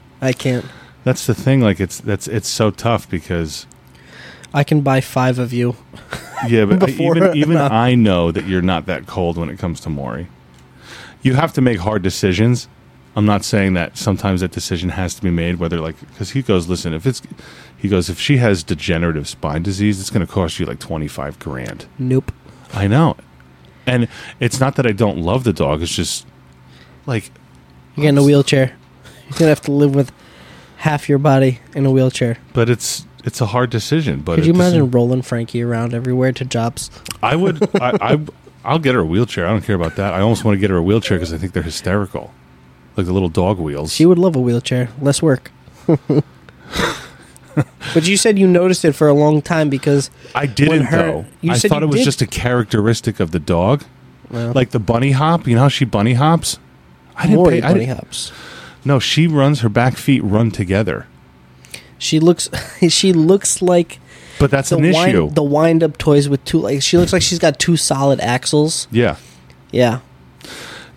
I 0.22 0.32
can't. 0.32 0.66
That's 1.04 1.26
the 1.26 1.34
thing. 1.34 1.60
Like 1.60 1.80
it's 1.80 2.00
that's 2.00 2.28
it's 2.28 2.48
so 2.48 2.70
tough 2.70 3.10
because 3.10 3.66
I 4.54 4.64
can 4.64 4.82
buy 4.82 5.02
five 5.02 5.40
of 5.40 5.54
you. 5.54 5.76
yeah, 6.48 6.66
but 6.66 6.80
Before- 6.86 7.18
even 7.18 7.36
even 7.38 7.54
no. 7.62 7.66
I 7.68 7.96
know 7.96 8.32
that 8.32 8.46
you're 8.48 8.62
not 8.62 8.86
that 8.88 9.06
cold 9.08 9.38
when 9.38 9.50
it 9.50 9.58
comes 9.60 9.80
to 9.82 9.90
Maury. 9.90 10.28
You 11.22 11.34
have 11.34 11.54
to 11.54 11.62
make 11.62 11.80
hard 11.80 12.02
decisions. 12.04 12.68
I'm 13.16 13.26
not 13.26 13.44
saying 13.44 13.74
that 13.74 13.98
sometimes 13.98 14.42
that 14.42 14.52
decision 14.52 14.90
has 14.90 15.16
to 15.16 15.22
be 15.24 15.32
made. 15.32 15.56
Whether 15.58 15.80
like 15.82 16.00
because 16.00 16.32
he 16.32 16.42
goes, 16.44 16.68
listen, 16.68 16.94
if 16.94 17.06
it's 17.08 17.22
he 17.76 17.90
goes 17.90 18.10
if 18.10 18.20
she 18.20 18.38
has 18.38 18.64
degenerative 18.64 19.28
spine 19.28 19.64
disease, 19.64 20.00
it's 20.00 20.12
going 20.12 20.26
to 20.26 20.32
cost 20.32 20.60
you 20.60 20.66
like 20.68 20.80
25 20.80 21.40
grand. 21.40 21.88
Nope. 21.98 22.32
I 22.74 22.86
know, 22.88 23.16
and 23.88 24.08
it's 24.40 24.60
not 24.60 24.76
that 24.76 24.86
I 24.86 24.92
don't 24.92 25.18
love 25.18 25.46
the 25.46 25.54
dog. 25.54 25.82
It's 25.82 25.96
just 25.96 26.28
like 27.08 27.32
You're 27.96 28.10
in 28.10 28.18
a 28.20 28.24
wheelchair. 28.24 28.76
You're 29.30 29.40
gonna 29.40 29.50
have 29.50 29.62
to 29.62 29.72
live 29.72 29.96
with 29.96 30.12
half 30.78 31.10
your 31.10 31.18
body 31.18 31.60
in 31.74 31.86
a 31.88 31.92
wheelchair. 31.92 32.38
but 32.54 32.70
it's 32.70 33.07
it's 33.28 33.40
a 33.42 33.46
hard 33.46 33.70
decision. 33.70 34.22
But 34.22 34.36
Could 34.36 34.46
you 34.46 34.54
at 34.54 34.58
the 34.58 34.64
same- 34.64 34.74
imagine 34.74 34.92
rolling 34.92 35.22
Frankie 35.22 35.62
around 35.62 35.94
everywhere 35.94 36.32
to 36.32 36.46
jobs? 36.46 36.90
I 37.22 37.36
would. 37.36 37.62
I, 37.80 37.98
I 38.02 38.20
I'll 38.66 38.80
get 38.80 38.96
her 38.96 39.02
a 39.02 39.06
wheelchair. 39.06 39.46
I 39.46 39.50
don't 39.52 39.62
care 39.64 39.76
about 39.76 39.96
that. 39.98 40.14
I 40.14 40.22
almost 40.22 40.44
want 40.44 40.56
to 40.56 40.60
get 40.60 40.70
her 40.72 40.78
a 40.78 40.82
wheelchair 40.84 41.18
because 41.18 41.32
I 41.34 41.38
think 41.38 41.54
they're 41.54 41.64
hysterical, 41.64 42.34
like 42.98 43.06
the 43.06 43.14
little 43.14 43.30
dog 43.30 43.60
wheels. 43.60 43.94
She 43.94 44.06
would 44.06 44.18
love 44.18 44.36
a 44.36 44.40
wheelchair. 44.42 44.90
Less 45.02 45.22
work. 45.22 45.52
but 47.94 48.08
you 48.08 48.18
said 48.18 48.38
you 48.38 48.48
noticed 48.48 48.86
it 48.86 48.92
for 48.94 49.08
a 49.08 49.14
long 49.14 49.42
time 49.42 49.70
because 49.70 50.10
I 50.36 50.46
didn't 50.46 50.84
her- 50.86 50.98
though. 50.98 51.26
you 51.42 51.52
I 51.52 51.58
thought 51.58 51.82
you 51.82 51.88
it 51.88 51.92
was 51.92 52.00
did. 52.02 52.06
just 52.06 52.22
a 52.22 52.28
characteristic 52.28 53.20
of 53.20 53.32
the 53.32 53.40
dog, 53.40 53.84
well, 54.30 54.52
like 54.54 54.72
the 54.72 54.80
bunny 54.80 55.12
hop. 55.12 55.48
You 55.48 55.56
know 55.56 55.62
how 55.62 55.70
she 55.70 55.86
bunny 55.86 56.14
hops? 56.14 56.60
I 57.16 57.28
didn't 57.28 57.46
pay. 57.46 57.62
I 57.62 57.70
bunny 57.70 57.86
didn't- 57.86 57.98
hops. 57.98 58.32
No, 58.86 59.00
she 59.00 59.28
runs. 59.28 59.62
Her 59.62 59.70
back 59.70 59.96
feet 59.98 60.24
run 60.24 60.52
together. 60.52 61.08
She 61.98 62.20
looks. 62.20 62.50
she 62.90 63.14
looks 63.14 63.62
like 63.62 64.00
But 64.40 64.52
that's 64.52 64.70
the 64.70 64.78
an 64.78 64.84
wind, 64.84 64.96
issue. 65.10 65.30
the 65.32 65.44
wind 65.44 65.84
up 65.84 65.98
toys 65.98 66.30
with 66.30 66.44
two. 66.46 66.60
Like 66.60 66.82
she 66.82 66.98
looks 66.98 67.14
like 67.14 67.22
she's 67.22 67.40
got 67.40 67.60
two 67.60 67.78
solid 67.78 68.20
axles. 68.20 68.88
yeah, 68.92 69.16
Yeah. 69.72 70.00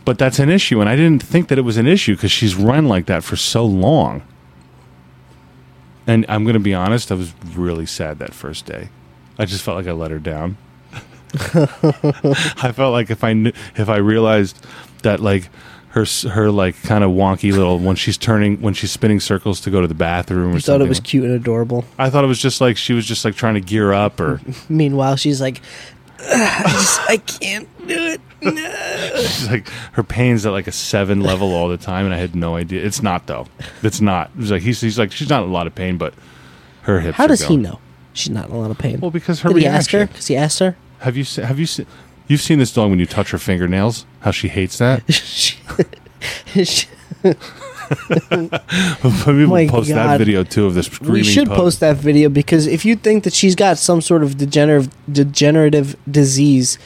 but 0.04 0.18
that's 0.18 0.38
an 0.38 0.48
issue, 0.50 0.80
and 0.80 0.88
I 0.88 0.96
didn't 0.96 1.22
think 1.22 1.48
that 1.48 1.58
it 1.58 1.62
was 1.62 1.76
an 1.76 1.86
issue 1.86 2.14
because 2.16 2.32
she's 2.32 2.54
run 2.54 2.86
like 2.88 3.06
that 3.06 3.22
for 3.24 3.36
so 3.36 3.64
long. 3.64 4.22
And 6.06 6.24
I'm 6.28 6.44
going 6.44 6.54
to 6.54 6.60
be 6.60 6.74
honest, 6.74 7.12
I 7.12 7.14
was 7.14 7.32
really 7.54 7.86
sad 7.86 8.18
that 8.18 8.34
first 8.34 8.66
day. 8.66 8.88
I 9.38 9.44
just 9.44 9.62
felt 9.62 9.76
like 9.76 9.86
I 9.86 9.92
let 9.92 10.10
her 10.10 10.18
down. 10.18 10.56
I 11.54 12.72
felt 12.74 12.92
like 12.92 13.10
if 13.10 13.22
I 13.22 13.32
knew, 13.32 13.52
if 13.76 13.88
I 13.88 13.96
realized 13.98 14.56
that 15.02 15.20
like 15.20 15.48
her 15.90 16.07
her 16.31 16.50
like 16.50 16.81
kind 16.83 17.03
of 17.03 17.11
wonky 17.11 17.53
little 17.53 17.79
when 17.79 17.96
she's 17.96 18.16
turning 18.16 18.61
when 18.61 18.74
she's 18.74 18.92
spinning 18.92 19.18
circles 19.18 19.61
to 19.61 19.70
go 19.70 19.81
to 19.81 19.88
the 19.88 19.94
bathroom 19.94 20.53
or 20.53 20.55
You 20.55 20.61
thought 20.61 20.81
it 20.81 20.88
was 20.88 21.00
cute 21.00 21.24
and 21.24 21.33
adorable. 21.33 21.85
I 21.98 22.11
thought 22.11 22.22
it 22.22 22.29
was 22.29 22.38
just 22.38 22.61
like 22.61 22.76
she 22.76 22.92
was 22.92 23.05
just 23.07 23.24
like 23.24 23.35
trying 23.35 23.55
to 23.55 23.61
gear 23.61 23.92
up 23.92 24.20
or 24.20 24.40
Meanwhile, 24.68 25.16
she's 25.16 25.40
like, 25.40 25.61
I, 26.20 26.62
just, 26.66 27.00
I 27.11 27.16
can't 27.16 27.68
do 27.88 27.94
it. 27.94 28.20
No. 28.42 29.12
she's 29.16 29.50
like 29.50 29.68
her 29.92 30.05
pain's 30.05 30.46
at 30.46 30.53
like 30.53 30.68
a 30.68 30.72
seven 30.72 31.22
level 31.22 31.53
all 31.55 31.68
the 31.68 31.76
time, 31.76 32.05
and 32.05 32.14
I 32.14 32.18
had 32.18 32.37
no 32.37 32.55
idea. 32.57 32.85
It's 32.85 33.03
not 33.03 33.26
though. 33.26 33.46
It's 33.83 34.00
not. 34.00 34.31
It's 34.38 34.50
like 34.50 34.62
he's, 34.62 34.81
he's 34.81 34.98
like 34.98 35.11
she's 35.11 35.29
not 35.29 35.42
in 35.42 35.48
a 35.48 35.53
lot 35.53 35.66
of 35.66 35.74
pain, 35.74 35.98
but 35.98 36.14
her 36.83 37.00
hips. 37.00 37.16
How 37.16 37.26
does 37.26 37.42
he 37.42 37.57
know? 37.57 37.81
She's 38.12 38.31
not 38.31 38.48
in 38.48 38.55
a 38.55 38.59
lot 38.59 38.70
of 38.70 38.79
pain. 38.79 39.00
Well, 39.00 39.11
because 39.11 39.40
her 39.40 39.48
Did 39.50 39.59
he 39.59 39.66
ask 39.66 39.90
her? 39.90 40.07
Because 40.07 40.29
he 40.29 40.37
asked 40.37 40.61
her. 40.61 40.76
Have 41.00 41.16
you 41.16 41.24
se- 41.24 41.42
have 41.42 41.59
you 41.59 41.66
se- 41.66 41.87
you've 42.30 42.40
seen 42.40 42.58
this 42.58 42.72
dog 42.72 42.90
when 42.90 42.98
you 42.98 43.06
touch 43.06 43.30
her 43.30 43.38
fingernails? 43.38 44.06
How 44.20 44.30
she 44.30 44.48
hates 44.48 44.78
that. 44.78 45.02
Maybe 49.26 49.44
we'll 49.46 49.68
post 49.68 49.88
that 49.88 50.06
God. 50.06 50.18
video 50.18 50.44
too 50.44 50.66
of 50.66 50.74
this 50.74 50.86
screaming. 50.86 51.14
we 51.14 51.24
should 51.24 51.48
pug. 51.48 51.56
post 51.56 51.80
that 51.80 51.96
video 51.96 52.28
because 52.28 52.66
if 52.66 52.84
you 52.84 52.94
think 52.96 53.24
that 53.24 53.32
she's 53.32 53.54
got 53.54 53.78
some 53.78 54.00
sort 54.00 54.22
of 54.22 54.36
degenerative 54.38 54.92
degenerative 55.12 55.96
disease, 56.10 56.78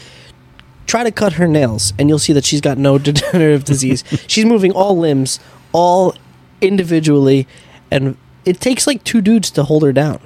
try 0.86 1.02
to 1.04 1.10
cut 1.10 1.34
her 1.34 1.46
nails 1.46 1.92
and 1.98 2.08
you'll 2.08 2.18
see 2.18 2.32
that 2.32 2.44
she's 2.44 2.60
got 2.60 2.78
no 2.78 2.98
degenerative 3.10 3.64
disease. 3.64 4.02
she's 4.26 4.44
moving 4.46 4.72
all 4.72 4.96
limbs, 4.96 5.40
all 5.72 6.14
individually, 6.60 7.46
and 7.90 8.16
it 8.44 8.60
takes 8.60 8.86
like 8.86 9.04
two 9.04 9.20
dudes 9.20 9.50
to 9.50 9.64
hold 9.64 9.82
her 9.82 9.92
down, 9.92 10.20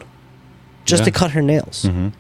just 0.85 1.05
to 1.05 1.11
cut 1.11 1.33
her 1.33 1.43
nails. 1.43 1.85
Mhm. 1.89 2.13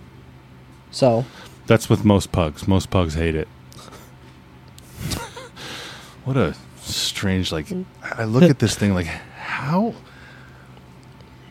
So 0.91 1.25
That's 1.69 1.89
with 1.91 2.05
most 2.05 2.33
pugs. 2.33 2.67
Most 2.67 2.89
pugs 2.89 3.15
hate 3.15 3.35
it. 3.35 3.47
what 6.25 6.39
a 6.39 6.57
strange 6.81 7.53
like. 7.53 7.67
I 8.03 8.25
look 8.25 8.45
at 8.45 8.59
this 8.59 8.75
thing 8.75 8.95
like 8.95 9.07
how. 9.07 9.95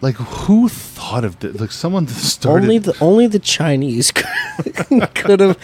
Like 0.01 0.15
who 0.15 0.69
thought 0.69 1.23
of 1.23 1.39
this? 1.39 1.61
Like 1.61 1.71
someone 1.71 2.07
started. 2.07 2.63
only 2.63 2.79
the 2.79 2.97
only 2.99 3.27
the 3.27 3.39
Chinese 3.39 4.11
could 5.13 5.39
have 5.39 5.57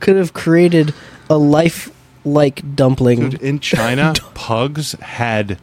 could 0.00 0.16
have 0.16 0.32
created 0.32 0.94
a 1.28 1.36
life 1.36 1.94
like 2.24 2.74
dumpling. 2.74 3.30
Dude, 3.30 3.42
in 3.42 3.60
China, 3.60 4.14
pugs 4.34 4.92
had 4.92 5.58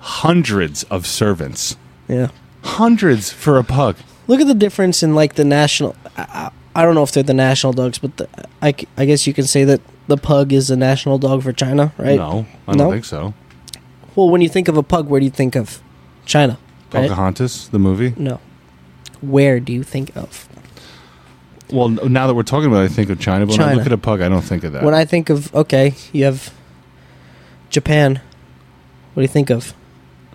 hundreds 0.00 0.84
of 0.84 1.06
servants. 1.06 1.76
Yeah. 2.08 2.30
Hundreds 2.62 3.30
for 3.30 3.58
a 3.58 3.64
pug. 3.64 3.96
Look 4.26 4.40
at 4.40 4.46
the 4.46 4.54
difference 4.54 5.02
in 5.02 5.14
like 5.14 5.34
the 5.34 5.44
national. 5.44 5.94
I, 6.16 6.50
I 6.74 6.84
don't 6.84 6.94
know 6.94 7.02
if 7.02 7.12
they're 7.12 7.22
the 7.22 7.34
national 7.34 7.72
dogs, 7.72 7.98
but 7.98 8.16
the, 8.16 8.28
I, 8.62 8.74
I 8.96 9.04
guess 9.04 9.26
you 9.26 9.32
can 9.34 9.44
say 9.44 9.64
that 9.64 9.80
the 10.06 10.16
pug 10.16 10.52
is 10.52 10.70
a 10.70 10.76
national 10.76 11.18
dog 11.18 11.42
for 11.42 11.52
China, 11.52 11.92
right? 11.98 12.16
No, 12.16 12.46
I 12.68 12.72
don't 12.72 12.78
No? 12.86 12.90
think 12.92 13.04
so. 13.04 13.34
Well, 14.14 14.28
when 14.30 14.40
you 14.40 14.48
think 14.48 14.68
of 14.68 14.76
a 14.76 14.82
pug, 14.82 15.08
where 15.08 15.20
do 15.20 15.24
you 15.24 15.30
think 15.32 15.56
of? 15.56 15.80
China, 16.26 16.58
right? 16.92 17.08
Pocahontas, 17.08 17.68
the 17.68 17.78
movie. 17.78 18.14
No. 18.16 18.40
Where 19.20 19.58
do 19.60 19.72
you 19.72 19.82
think 19.82 20.14
of? 20.16 20.48
Well, 21.72 21.88
now 21.88 22.26
that 22.26 22.34
we're 22.34 22.42
talking 22.42 22.66
about, 22.68 22.82
it, 22.82 22.90
I 22.90 22.94
think 22.94 23.10
of 23.10 23.20
China. 23.20 23.46
But 23.46 23.52
when 23.52 23.60
I 23.60 23.64
China. 23.66 23.76
look 23.78 23.86
at 23.86 23.92
a 23.92 23.98
pug, 23.98 24.20
I 24.20 24.28
don't 24.28 24.42
think 24.42 24.64
of 24.64 24.72
that. 24.72 24.82
When 24.82 24.94
I 24.94 25.04
think 25.04 25.30
of 25.30 25.54
okay, 25.54 25.94
you 26.12 26.24
have 26.24 26.52
Japan. 27.68 28.20
What 29.14 29.20
do 29.20 29.22
you 29.22 29.28
think 29.28 29.50
of? 29.50 29.74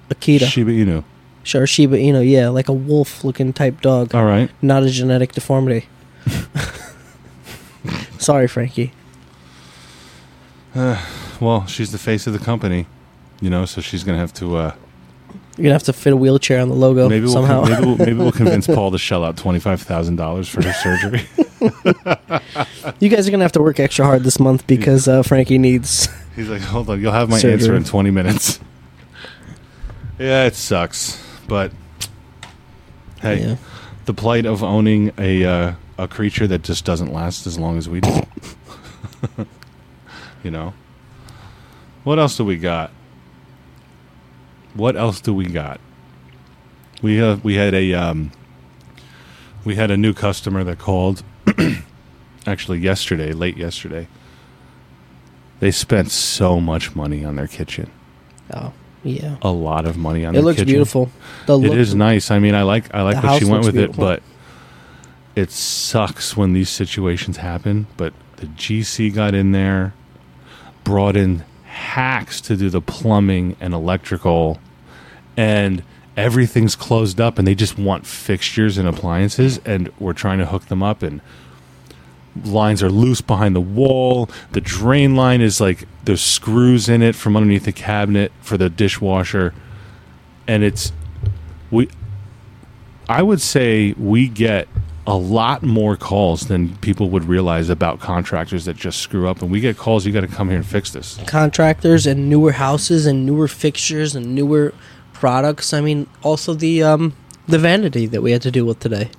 Akita, 0.10 0.48
Shiba 0.48 0.72
Inu. 0.72 1.04
sure, 1.44 1.66
Shiba 1.66 1.98
Inu, 1.98 2.30
yeah, 2.30 2.50
like 2.50 2.68
a 2.70 2.74
wolf-looking 2.74 3.54
type 3.54 3.82
dog, 3.82 4.14
All 4.14 4.24
right. 4.26 4.50
not 4.62 4.84
a 4.84 4.90
genetic 4.90 5.32
deformity. 5.32 5.88
Sorry, 8.18 8.48
Frankie. 8.48 8.92
Well, 11.40 11.66
she's 11.68 11.92
the 11.92 11.98
face 11.98 12.28
of 12.28 12.34
the 12.34 12.40
company, 12.40 12.88
you 13.42 13.50
know, 13.50 13.66
so 13.66 13.82
she's 13.82 14.04
gonna 14.04 14.18
have 14.18 14.34
to. 14.36 14.58
Uh, 14.58 14.76
You're 15.58 15.64
gonna 15.64 15.74
have 15.74 15.84
to 15.84 15.94
fit 15.94 16.12
a 16.14 16.16
wheelchair 16.18 16.60
on 16.62 16.70
the 16.70 16.76
logo 16.76 17.08
maybe 17.08 17.26
we'll 17.26 17.34
somehow. 17.34 17.62
con- 17.64 17.72
maybe 17.72 17.86
we'll, 17.86 17.98
maybe 17.98 18.14
we'll 18.14 18.32
convince 18.32 18.68
Paul 18.74 18.92
to 18.92 18.98
shell 18.98 19.24
out 19.24 19.38
twenty 19.38 19.60
five 19.60 19.82
thousand 19.82 20.16
dollars 20.18 20.48
for 20.50 20.62
her 20.64 20.74
surgery. 20.74 21.22
You 23.00 23.10
guys 23.10 23.28
are 23.28 23.32
gonna 23.32 23.44
have 23.44 23.52
to 23.54 23.62
work 23.62 23.80
extra 23.80 24.06
hard 24.06 24.24
this 24.24 24.40
month 24.40 24.68
because 24.68 25.08
uh, 25.08 25.24
Frankie 25.24 25.58
needs. 25.58 26.08
He's 26.36 26.48
like, 26.50 26.62
hold 26.62 26.90
on, 26.90 27.02
you'll 27.02 27.12
have 27.14 27.30
my 27.30 27.38
Surgery. 27.40 27.54
answer 27.54 27.76
in 27.76 27.84
twenty 27.84 28.12
minutes. 28.12 28.60
yeah, 30.20 30.46
it 30.46 30.54
sucks, 30.56 31.22
but 31.48 31.72
hey, 33.22 33.40
Yeah. 33.42 33.56
the 34.06 34.14
plight 34.14 34.46
of 34.46 34.64
owning 34.64 35.12
a 35.18 35.44
uh, 35.46 35.74
a 35.98 36.08
creature 36.08 36.48
that 36.48 36.62
just 36.64 36.86
doesn't 36.86 37.12
last 37.14 37.48
as 37.48 37.58
long 37.58 37.78
as 37.78 37.88
we 37.90 38.02
do. 38.02 38.22
you 40.44 40.52
know. 40.52 40.74
What 42.04 42.20
else 42.20 42.38
do 42.38 42.46
we 42.46 42.58
got? 42.58 42.92
what 44.74 44.98
else 44.98 45.22
do 45.22 45.34
we 45.34 45.46
got? 45.46 45.80
We 47.02 47.16
have 47.18 47.44
we 47.46 47.56
had 47.56 47.74
a 47.74 47.94
um, 47.94 48.32
we 49.64 49.76
had 49.76 49.90
a 49.90 49.96
new 49.98 50.14
customer 50.14 50.64
that 50.66 50.80
called 50.80 51.24
actually 52.46 52.80
yesterday, 52.80 53.32
late 53.32 53.56
yesterday. 53.58 54.08
They 55.62 55.72
spent 55.72 56.12
so 56.12 56.60
much 56.60 56.94
money 56.96 57.24
on 57.24 57.38
their 57.38 57.48
kitchen. 57.48 57.90
Oh, 58.54 58.74
yeah. 59.04 59.38
A 59.42 59.52
lot 59.52 59.86
of 59.86 59.96
money 59.96 60.26
on 60.26 60.36
It 60.36 60.42
looks 60.44 60.58
kitchen. 60.58 60.68
beautiful. 60.74 61.10
The 61.48 61.54
It 61.54 61.70
look- 61.70 61.78
is 61.78 61.96
nice. 61.96 62.30
I 62.30 62.40
mean, 62.40 62.54
I 62.54 62.64
like 62.64 62.94
I 62.94 63.02
like 63.04 63.24
what 63.24 63.40
she 63.40 63.46
went 63.46 63.64
with 63.64 63.76
beautiful. 63.76 64.04
it, 64.10 64.22
but 64.22 64.24
it 65.36 65.52
sucks 65.52 66.38
when 66.38 66.54
these 66.54 66.70
situations 66.70 67.38
happen. 67.38 67.88
But 67.98 68.14
the 68.38 68.48
GC 68.48 69.14
got 69.14 69.34
in 69.34 69.52
there, 69.52 69.94
brought 70.84 71.16
in 71.16 71.44
hacks 71.66 72.40
to 72.42 72.56
do 72.56 72.70
the 72.70 72.82
plumbing 72.82 73.56
and 73.60 73.74
electrical, 73.74 74.60
and 75.36 75.84
everything's 76.16 76.76
closed 76.76 77.20
up, 77.20 77.38
and 77.38 77.48
they 77.48 77.56
just 77.56 77.78
want 77.78 78.06
fixtures 78.06 78.78
and 78.78 78.88
appliances, 78.88 79.60
and 79.66 79.92
we're 80.00 80.14
trying 80.14 80.40
to 80.40 80.46
hook 80.46 80.66
them 80.66 80.82
up, 80.82 81.04
and 81.04 81.22
lines 82.44 82.82
are 82.84 82.90
loose 82.90 83.22
behind 83.22 83.56
the 83.56 83.62
wall. 83.62 84.30
The 84.52 84.62
drain 84.62 85.16
line 85.16 85.42
is 85.42 85.60
like 85.60 85.88
there's 86.04 86.22
screws 86.22 86.90
in 86.90 87.02
it 87.02 87.16
from 87.16 87.36
underneath 87.36 87.66
the 87.66 87.72
cabinet 87.72 88.32
for 88.42 88.58
the 88.58 88.70
dishwasher, 88.70 89.54
and 90.48 90.64
it's 90.64 90.92
we. 91.72 91.90
I 93.08 93.22
would 93.22 93.42
say 93.42 93.94
we 93.94 94.28
get 94.28 94.68
a 95.08 95.16
lot 95.16 95.62
more 95.64 95.96
calls 95.96 96.48
than 96.48 96.76
people 96.78 97.10
would 97.12 97.26
realize 97.26 97.70
about 97.70 98.00
contractors 98.00 98.66
that 98.66 98.76
just 98.76 99.00
screw 99.02 99.28
up, 99.28 99.42
and 99.42 99.52
we 99.52 99.60
get 99.60 99.78
calls. 99.78 100.06
You 100.06 100.12
got 100.12 100.22
to 100.22 100.28
come 100.28 100.48
here 100.50 100.58
and 100.58 100.66
fix 100.66 100.92
this. 100.92 101.20
contractors 101.28 102.08
and 102.08 102.28
newer 102.30 102.54
houses 102.54 103.06
and 103.06 103.26
newer 103.26 103.48
fixtures 103.48 104.16
and 104.16 104.34
newer 104.34 104.74
products. 105.14 105.74
I 105.74 105.82
mean, 105.82 106.08
also 106.24 106.54
the 106.54 106.82
um 106.84 107.14
the 107.48 107.60
vanity 107.60 108.08
that 108.08 108.22
we 108.24 108.32
had 108.32 108.42
to 108.44 108.52
deal 108.52 108.66
with 108.66 108.80
today. 108.80 109.10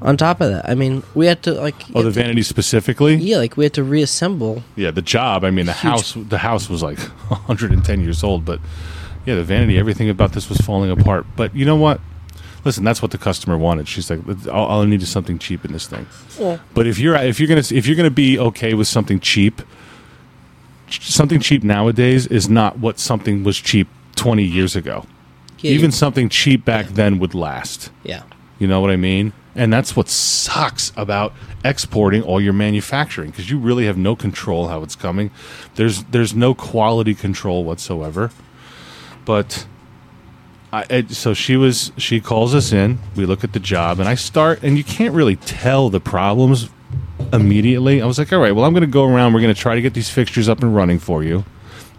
On 0.00 0.16
top 0.16 0.40
of 0.40 0.50
that, 0.50 0.68
I 0.68 0.74
mean, 0.74 1.02
we 1.14 1.26
had 1.26 1.42
to 1.44 1.52
like 1.54 1.76
Oh, 1.94 2.02
the 2.02 2.10
vanity 2.10 2.42
specifically. 2.42 3.14
yeah, 3.16 3.36
like 3.36 3.56
we 3.56 3.64
had 3.64 3.72
to 3.74 3.84
reassemble. 3.84 4.62
Yeah, 4.74 4.90
the 4.90 5.02
job. 5.02 5.44
I 5.44 5.50
mean, 5.52 5.66
the 5.66 5.72
Huge. 5.72 5.92
house. 5.92 6.14
The 6.16 6.38
house 6.38 6.68
was 6.68 6.82
like 6.82 6.98
110 7.28 8.00
years 8.02 8.24
old, 8.24 8.44
but 8.44 8.60
yeah, 9.26 9.34
the 9.36 9.44
vanity. 9.44 9.78
Everything 9.78 10.08
about 10.10 10.32
this 10.32 10.48
was 10.48 10.58
falling 10.58 10.90
apart. 10.90 11.24
But 11.36 11.54
you 11.54 11.64
know 11.64 11.76
what? 11.76 12.00
Listen, 12.64 12.84
that's 12.84 13.02
what 13.02 13.10
the 13.10 13.18
customer 13.18 13.58
wanted. 13.58 13.88
She's 13.88 14.08
like, 14.10 14.20
all, 14.48 14.66
all 14.66 14.82
I 14.82 14.84
need 14.86 15.02
is 15.02 15.08
something 15.08 15.38
cheap 15.38 15.64
in 15.64 15.72
this 15.72 15.86
thing. 15.86 16.06
Yeah. 16.38 16.58
But 16.74 16.86
if 16.86 16.98
you're 16.98 17.16
if 17.16 17.40
you're 17.40 17.48
gonna 17.48 17.62
if 17.72 17.86
you're 17.86 17.96
gonna 17.96 18.10
be 18.10 18.38
okay 18.38 18.74
with 18.74 18.86
something 18.86 19.18
cheap, 19.20 19.62
ch- 20.88 21.10
something 21.10 21.40
cheap 21.40 21.62
nowadays 21.64 22.26
is 22.26 22.48
not 22.48 22.78
what 22.78 22.98
something 22.98 23.42
was 23.44 23.58
cheap 23.58 23.88
20 24.16 24.44
years 24.44 24.76
ago. 24.76 25.06
Yeah, 25.58 25.72
Even 25.72 25.86
you- 25.86 25.92
something 25.92 26.28
cheap 26.28 26.64
back 26.64 26.86
then 26.88 27.18
would 27.18 27.34
last. 27.34 27.90
yeah, 28.04 28.22
You 28.58 28.66
know 28.68 28.80
what 28.80 28.90
I 28.90 28.96
mean? 28.96 29.32
And 29.54 29.70
that's 29.72 29.94
what 29.94 30.08
sucks 30.08 30.92
about 30.96 31.34
exporting 31.64 32.22
all 32.22 32.40
your 32.40 32.54
manufacturing 32.54 33.30
because 33.30 33.50
you 33.50 33.58
really 33.58 33.84
have 33.86 33.98
no 33.98 34.16
control 34.16 34.68
how 34.68 34.82
it's 34.82 34.96
coming. 34.96 35.30
There's 35.74 36.04
there's 36.04 36.32
no 36.34 36.54
quality 36.54 37.14
control 37.14 37.62
whatsoever. 37.64 38.30
But 39.24 39.66
I, 40.72 40.86
it, 40.88 41.10
so 41.10 41.34
she 41.34 41.56
was 41.56 41.92
she 41.98 42.20
calls 42.20 42.54
us 42.54 42.72
in. 42.72 42.98
We 43.14 43.26
look 43.26 43.44
at 43.44 43.52
the 43.52 43.60
job 43.60 44.00
and 44.00 44.08
I 44.08 44.14
start 44.14 44.62
and 44.62 44.78
you 44.78 44.84
can't 44.84 45.14
really 45.14 45.36
tell 45.36 45.90
the 45.90 46.00
problems 46.00 46.70
immediately. 47.32 48.00
I 48.00 48.06
was 48.06 48.18
like, 48.18 48.32
all 48.32 48.40
right, 48.40 48.52
well 48.52 48.64
I'm 48.64 48.72
going 48.72 48.82
to 48.82 48.86
go 48.86 49.04
around. 49.04 49.34
We're 49.34 49.42
going 49.42 49.54
to 49.54 49.60
try 49.60 49.74
to 49.74 49.82
get 49.82 49.94
these 49.94 50.08
fixtures 50.08 50.48
up 50.48 50.62
and 50.62 50.74
running 50.74 50.98
for 50.98 51.22
you. 51.22 51.44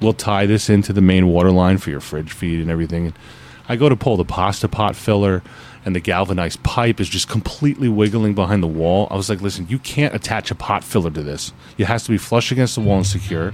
We'll 0.02 0.14
tie 0.14 0.46
this 0.46 0.70
into 0.70 0.92
the 0.92 1.02
main 1.02 1.28
water 1.28 1.52
line 1.52 1.78
for 1.78 1.90
your 1.90 2.02
fridge 2.02 2.34
feed 2.34 2.60
and 2.60 2.70
everything. 2.70 3.14
I 3.70 3.76
go 3.76 3.88
to 3.88 3.96
pull 3.96 4.18
the 4.18 4.26
pasta 4.26 4.68
pot 4.68 4.96
filler, 4.96 5.42
and 5.86 5.96
the 5.96 6.00
galvanized 6.00 6.64
pipe 6.64 7.00
is 7.00 7.10
just 7.10 7.30
completely 7.30 7.90
wiggling 7.90 8.34
behind 8.34 8.62
the 8.62 8.68
wall. 8.68 9.08
I 9.10 9.16
was 9.16 9.30
like, 9.30 9.42
listen, 9.42 9.68
you 9.70 9.80
can't 9.80 10.14
attach 10.14 10.52
a 10.52 10.56
pot 10.56 10.84
filler 10.84 11.12
to 11.12 11.24
this. 11.24 11.54
It 11.78 11.86
has 11.86 12.04
to 12.06 12.12
be 12.12 12.18
flush 12.18 12.52
against 12.52 12.76
the 12.76 12.82
wall 12.82 12.98
and 12.98 13.08
secure. 13.08 13.54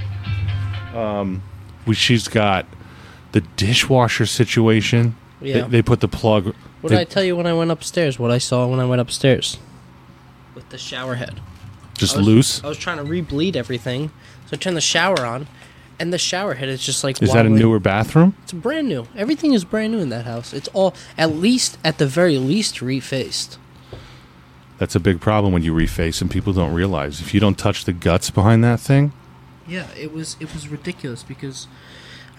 Um, 0.95 1.43
she's 1.93 2.27
got 2.27 2.65
the 3.32 3.42
dishwasher 3.42 4.26
situation. 4.26 5.15
Yeah. 5.42 5.62
They, 5.62 5.68
they 5.70 5.82
put 5.82 6.00
the 6.02 6.08
plug. 6.08 6.54
What 6.82 6.89
they- 6.89 6.96
did 6.98 7.00
I 7.02 7.04
tell 7.06 7.24
you 7.24 7.36
when 7.36 7.48
I 7.48 7.54
went 7.54 7.72
upstairs? 7.72 8.20
What 8.20 8.32
I 8.32 8.38
saw 8.38 8.68
when 8.68 8.80
I 8.80 8.86
went 8.86 9.02
upstairs 9.02 9.58
with 10.56 10.70
the 10.70 10.78
shower 10.78 11.15
head. 11.15 11.39
just 11.98 12.15
I 12.15 12.20
was- 12.20 12.28
loose. 12.28 12.63
I 12.63 12.68
was 12.68 12.78
trying 12.78 12.98
to 12.98 13.04
re-bleed 13.04 13.56
everything, 13.56 14.12
so 14.46 14.52
I 14.54 14.58
turned 14.58 14.78
the 14.78 14.82
shower 14.82 15.26
on, 15.26 15.48
and 16.00 16.12
the 16.13 16.18
shower 16.18 16.56
head 16.56 16.70
is 16.70 16.84
just 16.86 17.04
like. 17.04 17.22
Is 17.22 17.34
that 17.34 17.46
a 17.46 17.50
newer 17.50 17.80
bathroom? 17.80 18.36
It's 18.44 18.54
brand 18.54 18.88
new. 18.89 19.08
Everything 19.15 19.54
is 19.54 19.63
brand 19.65 19.94
new 19.94 20.00
in 20.00 20.10
that 20.10 20.26
house. 20.26 20.54
It's 20.54 20.68
all 20.70 20.94
at 21.18 21.32
least, 21.36 21.78
at 21.84 21.98
the 21.98 22.08
very 22.08 22.38
least, 22.38 22.76
refaced. 22.78 23.58
That's 24.78 24.96
a 24.96 25.00
big 25.02 25.20
problem 25.20 25.52
when 25.52 25.62
you 25.62 25.74
reface 25.74 26.22
and 26.22 26.32
people 26.32 26.54
don't 26.54 26.74
realize. 26.74 27.20
If 27.20 27.34
you 27.34 27.42
don't 27.42 27.58
touch 27.58 27.84
the 27.84 27.92
guts 27.92 28.30
behind 28.30 28.63
that 28.63 28.80
thing, 28.80 29.12
Yeah, 29.68 29.88
it 29.98 30.13
was 30.13 30.38
it 30.39 30.54
was 30.54 30.68
ridiculous 30.70 31.22
because 31.24 31.68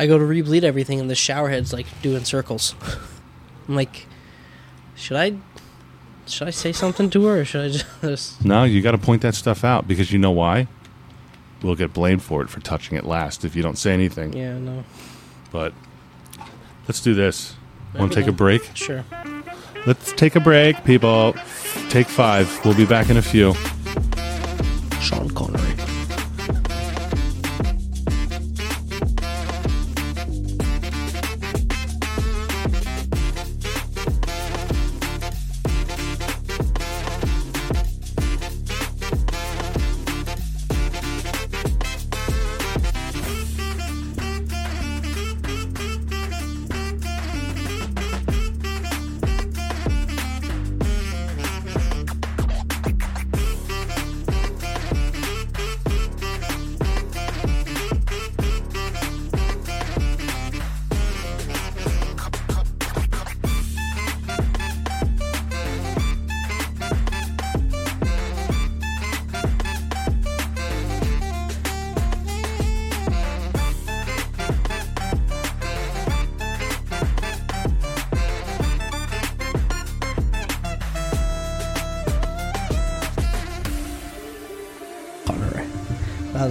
I 0.00 0.06
go 0.06 0.16
to 0.16 0.24
rebleed 0.24 0.62
everything 0.62 0.98
and 0.98 1.10
the 1.10 1.14
shower 1.14 1.50
head's 1.50 1.74
like 1.74 1.84
doing 2.00 2.24
circles. 2.24 2.74
I'm 3.68 3.76
like, 3.76 4.06
should 4.94 5.18
I 5.18 5.34
should 6.26 6.48
I 6.48 6.52
say 6.52 6.72
something 6.72 7.10
to 7.10 7.26
her 7.26 7.40
or 7.40 7.44
should 7.44 7.60
I 7.60 7.68
just 8.08 8.42
no, 8.42 8.64
you 8.64 8.80
got 8.80 8.92
to 8.92 8.98
point 8.98 9.20
that 9.20 9.34
stuff 9.34 9.62
out 9.62 9.86
because 9.86 10.10
you 10.10 10.18
know 10.18 10.30
why? 10.30 10.68
We'll 11.62 11.74
get 11.74 11.92
blamed 11.92 12.22
for 12.22 12.40
it 12.40 12.48
for 12.48 12.60
touching 12.60 12.96
it 12.96 13.04
last 13.04 13.44
if 13.44 13.54
you 13.54 13.62
don't 13.62 13.76
say 13.76 13.92
anything. 13.92 14.32
Yeah, 14.32 14.58
no. 14.58 14.84
But 15.52 15.74
let's 16.88 17.02
do 17.02 17.12
this. 17.12 17.54
Want 17.94 18.10
to 18.12 18.20
take 18.20 18.28
a 18.28 18.32
break? 18.32 18.70
Sure. 18.72 19.04
Let's 19.86 20.12
take 20.14 20.34
a 20.34 20.40
break, 20.40 20.82
people. 20.84 21.34
Take 21.90 22.06
five. 22.06 22.48
We'll 22.64 22.74
be 22.74 22.86
back 22.86 23.10
in 23.10 23.18
a 23.18 23.22
few. 23.22 23.52
Sean 25.02 25.28
Connery. 25.28 25.60
Connery. 25.76 25.89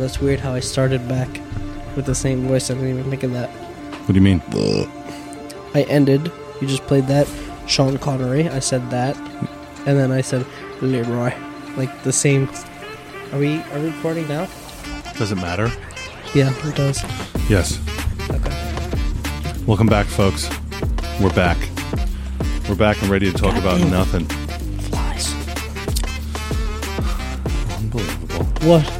That's 0.09 0.21
weird 0.21 0.39
how 0.39 0.55
I 0.55 0.59
started 0.59 1.07
back 1.07 1.29
with 1.95 2.07
the 2.07 2.15
same 2.15 2.47
voice. 2.47 2.71
I 2.71 2.73
didn't 2.73 2.97
even 2.97 3.11
think 3.11 3.21
of 3.21 3.31
that. 3.33 3.47
What 3.47 4.07
do 4.07 4.13
you 4.15 4.21
mean? 4.21 4.41
I 5.75 5.83
ended. 5.83 6.31
You 6.59 6.65
just 6.67 6.81
played 6.87 7.05
that. 7.05 7.29
Sean 7.67 7.99
Connery. 7.99 8.49
I 8.49 8.57
said 8.57 8.89
that, 8.89 9.15
and 9.85 9.99
then 9.99 10.11
I 10.11 10.21
said 10.21 10.47
Leroy. 10.81 11.31
Like 11.77 12.01
the 12.01 12.11
same. 12.11 12.49
Are 13.31 13.37
we 13.37 13.61
are 13.61 13.79
we 13.79 13.91
recording 13.91 14.27
now? 14.27 14.47
Does 15.15 15.31
it 15.31 15.35
matter? 15.35 15.71
Yeah, 16.33 16.55
it 16.67 16.75
does. 16.75 17.03
Yes. 17.47 17.79
Okay. 18.31 19.63
Welcome 19.67 19.85
back, 19.85 20.07
folks. 20.07 20.49
We're 21.21 21.35
back. 21.35 21.57
We're 22.67 22.73
back 22.73 22.99
and 23.03 23.11
ready 23.11 23.31
to 23.31 23.37
talk 23.37 23.55
about 23.55 23.77
Goddamn. 23.77 23.91
nothing. 23.91 24.25
Flies. 24.89 25.35
Unbelievable. 27.77 28.45
What? 28.67 28.98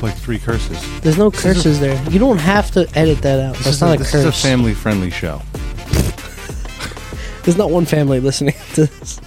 Dropped 0.00 0.14
like 0.14 0.22
three 0.24 0.38
curses. 0.38 1.00
There's 1.02 1.18
no 1.18 1.28
This 1.28 1.40
is 1.40 1.44
a- 1.44 1.54
curses 1.54 1.80
there. 1.80 2.10
You 2.10 2.18
don't 2.18 2.38
have 2.38 2.70
to 2.70 2.88
edit 2.94 3.20
that 3.22 3.38
out. 3.38 3.54
This, 3.56 3.64
That's 3.66 3.80
not 3.82 3.90
a, 3.90 3.94
a, 3.94 3.98
this 3.98 4.12
curse. 4.12 4.20
is 4.24 4.26
a 4.26 4.32
family 4.32 4.72
friendly 4.72 5.10
show. 5.10 5.42
There's 7.44 7.58
not 7.58 7.70
one 7.70 7.84
family 7.84 8.18
listening 8.20 8.54
to 8.74 8.86
this. 8.86 9.20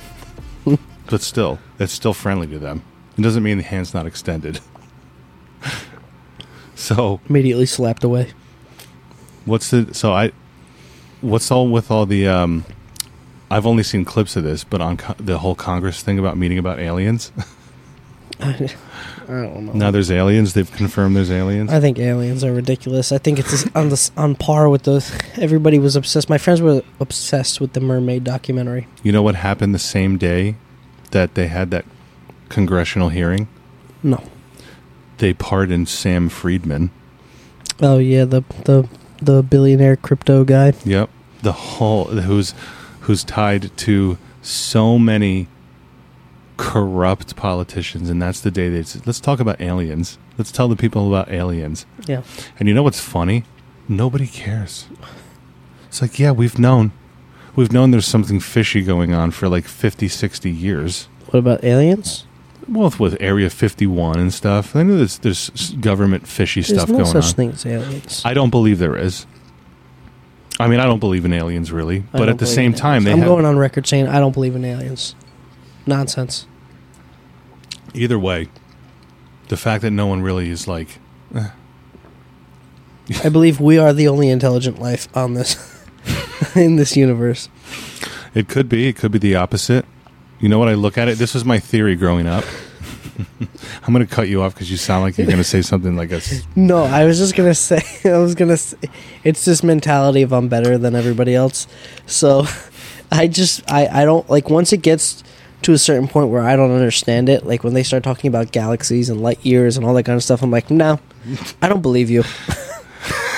But 1.07 1.21
still, 1.21 1.59
it's 1.77 1.91
still 1.93 2.13
friendly 2.13 2.47
to 2.47 2.57
them. 2.57 2.81
It 3.17 3.21
doesn't 3.21 3.43
mean 3.43 3.57
the 3.57 3.63
hand's 3.63 3.93
not 3.93 4.07
extended. 4.07 4.61
so 6.75 7.19
Immediately 7.29 7.67
slapped 7.67 8.03
away. 8.03 8.31
what's 9.45 9.69
the 9.69 9.93
so 9.93 10.11
I 10.13 10.31
what's 11.21 11.51
all 11.51 11.67
with 11.67 11.91
all 11.91 12.07
the? 12.07 12.27
Um, 12.27 12.65
I've 13.51 13.67
only 13.67 13.83
seen 13.83 14.05
clips 14.05 14.35
of 14.35 14.43
this, 14.43 14.63
but 14.63 14.81
on 14.81 14.97
co- 14.97 15.13
the 15.19 15.37
whole 15.39 15.53
Congress 15.55 16.01
thing 16.01 16.17
about 16.17 16.35
meeting 16.37 16.57
about 16.57 16.79
aliens. 16.79 17.31
I 18.43 19.27
don't 19.27 19.65
know. 19.65 19.71
now 19.73 19.91
there's 19.91 20.11
aliens. 20.11 20.53
They've 20.53 20.71
confirmed 20.71 21.15
there's 21.15 21.31
aliens. 21.31 21.71
I 21.71 21.79
think 21.79 21.97
aliens 21.99 22.43
are 22.43 22.51
ridiculous. 22.53 23.11
I 23.11 23.17
think 23.17 23.39
it's 23.39 23.65
on 23.75 23.89
the 23.89 24.11
on 24.17 24.35
par 24.35 24.69
with 24.69 24.83
those. 24.83 25.11
Everybody 25.37 25.79
was 25.79 25.95
obsessed. 25.95 26.29
My 26.29 26.37
friends 26.37 26.61
were 26.61 26.81
obsessed 26.99 27.61
with 27.61 27.73
the 27.73 27.79
mermaid 27.79 28.23
documentary. 28.23 28.87
you 29.01 29.11
know 29.11 29.21
what 29.21 29.35
happened 29.35 29.73
the 29.73 29.79
same 29.79 30.17
day 30.17 30.55
that 31.11 31.35
they 31.35 31.47
had 31.47 31.71
that 31.71 31.85
congressional 32.49 33.09
hearing? 33.09 33.47
No. 34.01 34.21
They 35.19 35.33
pardoned 35.33 35.87
Sam 35.87 36.27
Friedman. 36.29 36.91
Oh 37.81 37.97
yeah, 37.99 38.25
the 38.25 38.43
the 38.65 38.87
the 39.21 39.41
billionaire 39.41 39.95
crypto 39.95 40.43
guy. 40.43 40.73
Yep. 40.83 41.09
The 41.41 41.51
whole 41.53 42.05
who's 42.05 42.53
who's 43.01 43.23
tied 43.23 43.75
to 43.77 44.17
so 44.41 44.99
many 44.99 45.47
corrupt 46.63 47.35
politicians, 47.35 48.09
and 48.09 48.21
that's 48.21 48.39
the 48.39 48.49
day 48.49 48.69
they 48.69 48.83
said, 48.83 49.05
let's 49.05 49.19
talk 49.19 49.41
about 49.41 49.59
aliens. 49.59 50.17
Let's 50.37 50.51
tell 50.51 50.69
the 50.69 50.77
people 50.77 51.07
about 51.13 51.29
aliens. 51.29 51.85
Yeah. 52.07 52.23
And 52.57 52.69
you 52.69 52.73
know 52.73 52.83
what's 52.83 53.01
funny? 53.01 53.43
Nobody 53.89 54.27
cares. 54.27 54.87
It's 55.87 56.01
like, 56.01 56.17
yeah, 56.17 56.31
we've 56.31 56.57
known. 56.57 56.93
We've 57.55 57.71
known 57.73 57.91
there's 57.91 58.07
something 58.07 58.39
fishy 58.39 58.81
going 58.81 59.13
on 59.13 59.31
for 59.31 59.49
like 59.49 59.65
50, 59.65 60.07
60 60.07 60.49
years. 60.49 61.09
What 61.27 61.39
about 61.39 61.63
aliens? 61.65 62.25
Well, 62.69 62.93
with 62.97 63.17
Area 63.19 63.49
51 63.49 64.17
and 64.17 64.33
stuff. 64.33 64.73
I 64.73 64.83
know 64.83 64.95
there's, 64.95 65.19
there's 65.19 65.49
government 65.81 66.27
fishy 66.27 66.61
There's 66.61 66.79
stuff 66.79 66.89
no 66.89 66.99
going 66.99 67.11
such 67.11 67.25
on. 67.25 67.31
thing 67.33 67.49
as 67.51 67.65
aliens. 67.65 68.21
I 68.23 68.33
don't 68.33 68.51
believe 68.51 68.79
there 68.79 68.95
is. 68.95 69.27
I 70.61 70.67
mean, 70.69 70.79
I 70.79 70.85
don't 70.85 70.99
believe 70.99 71.25
in 71.25 71.33
aliens 71.33 71.73
really, 71.73 71.97
I 71.99 72.01
but 72.13 72.19
don't 72.19 72.29
at 72.29 72.37
the 72.37 72.45
believe 72.45 72.55
same 72.55 72.71
in 72.71 72.77
time, 72.77 73.03
they 73.03 73.11
I'm 73.11 73.19
have, 73.19 73.27
going 73.27 73.43
on 73.43 73.57
record 73.57 73.85
saying 73.85 74.07
I 74.07 74.19
don't 74.19 74.31
believe 74.31 74.55
in 74.55 74.63
aliens. 74.63 75.13
Nonsense. 75.85 76.47
Either 77.93 78.17
way, 78.19 78.49
the 79.49 79.57
fact 79.57 79.81
that 79.83 79.91
no 79.91 80.07
one 80.07 80.21
really 80.21 80.49
is 80.49 80.67
like, 80.67 80.99
I 83.23 83.29
believe 83.29 83.59
we 83.59 83.77
are 83.77 83.93
the 83.93 84.07
only 84.07 84.29
intelligent 84.29 84.79
life 84.79 85.07
on 85.15 85.33
this 85.33 85.57
in 86.55 86.75
this 86.77 86.95
universe. 86.95 87.49
it 88.33 88.47
could 88.47 88.69
be, 88.69 88.87
it 88.87 88.95
could 88.95 89.11
be 89.11 89.19
the 89.19 89.35
opposite. 89.35 89.85
You 90.39 90.49
know 90.49 90.59
what 90.59 90.67
I 90.69 90.73
look 90.73 90.97
at 90.97 91.07
it? 91.07 91.17
This 91.17 91.33
was 91.33 91.45
my 91.45 91.59
theory 91.59 91.95
growing 91.95 92.27
up. 92.27 92.43
I'm 93.85 93.93
going 93.93 94.05
to 94.05 94.11
cut 94.13 94.27
you 94.27 94.41
off 94.41 94.53
because 94.53 94.71
you 94.71 94.77
sound 94.77 95.03
like 95.03 95.17
you're 95.17 95.27
going 95.27 95.37
to 95.37 95.43
say 95.43 95.61
something 95.61 95.95
like 95.95 96.11
a. 96.11 96.15
s- 96.15 96.45
No, 96.55 96.83
I 96.83 97.05
was 97.05 97.17
just 97.19 97.35
gonna 97.35 97.53
say. 97.53 97.81
I 98.05 98.17
was 98.17 98.33
gonna. 98.35 98.57
Say, 98.57 98.77
it's 99.23 99.45
this 99.45 99.63
mentality 99.63 100.21
of 100.23 100.33
I'm 100.33 100.47
better 100.47 100.77
than 100.77 100.95
everybody 100.95 101.35
else. 101.35 101.67
So, 102.07 102.45
I 103.11 103.27
just 103.27 103.69
I 103.71 103.87
I 104.01 104.05
don't 104.05 104.27
like 104.29 104.49
once 104.49 104.73
it 104.73 104.81
gets 104.81 105.23
to 105.63 105.73
a 105.73 105.77
certain 105.77 106.07
point 106.07 106.29
where 106.29 106.41
I 106.41 106.55
don't 106.55 106.71
understand 106.71 107.29
it. 107.29 107.45
Like 107.45 107.63
when 107.63 107.73
they 107.73 107.83
start 107.83 108.03
talking 108.03 108.27
about 108.27 108.51
galaxies 108.51 109.09
and 109.09 109.21
light 109.21 109.43
years 109.45 109.77
and 109.77 109.85
all 109.85 109.93
that 109.95 110.03
kind 110.03 110.15
of 110.15 110.23
stuff. 110.23 110.41
I'm 110.41 110.51
like, 110.51 110.69
no, 110.69 110.99
I 111.61 111.69
don't 111.69 111.81
believe 111.81 112.09
you. 112.09 112.23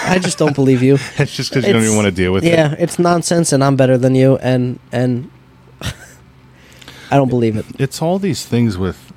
I 0.07 0.19
just 0.19 0.37
don't 0.37 0.55
believe 0.55 0.83
you. 0.83 0.97
It's 1.17 1.35
just 1.35 1.49
because 1.49 1.65
you 1.65 1.73
don't 1.73 1.83
even 1.83 1.95
want 1.95 2.05
to 2.05 2.11
deal 2.11 2.31
with 2.31 2.43
yeah, 2.43 2.51
it. 2.51 2.55
Yeah, 2.71 2.75
it's 2.79 2.99
nonsense, 2.99 3.51
and 3.51 3.63
I'm 3.63 3.75
better 3.75 3.97
than 3.97 4.13
you, 4.13 4.37
and 4.37 4.79
and 4.91 5.31
I 5.81 7.15
don't 7.15 7.29
believe 7.29 7.55
it. 7.55 7.65
It's 7.79 8.01
all 8.01 8.19
these 8.19 8.45
things 8.45 8.77
with 8.77 9.11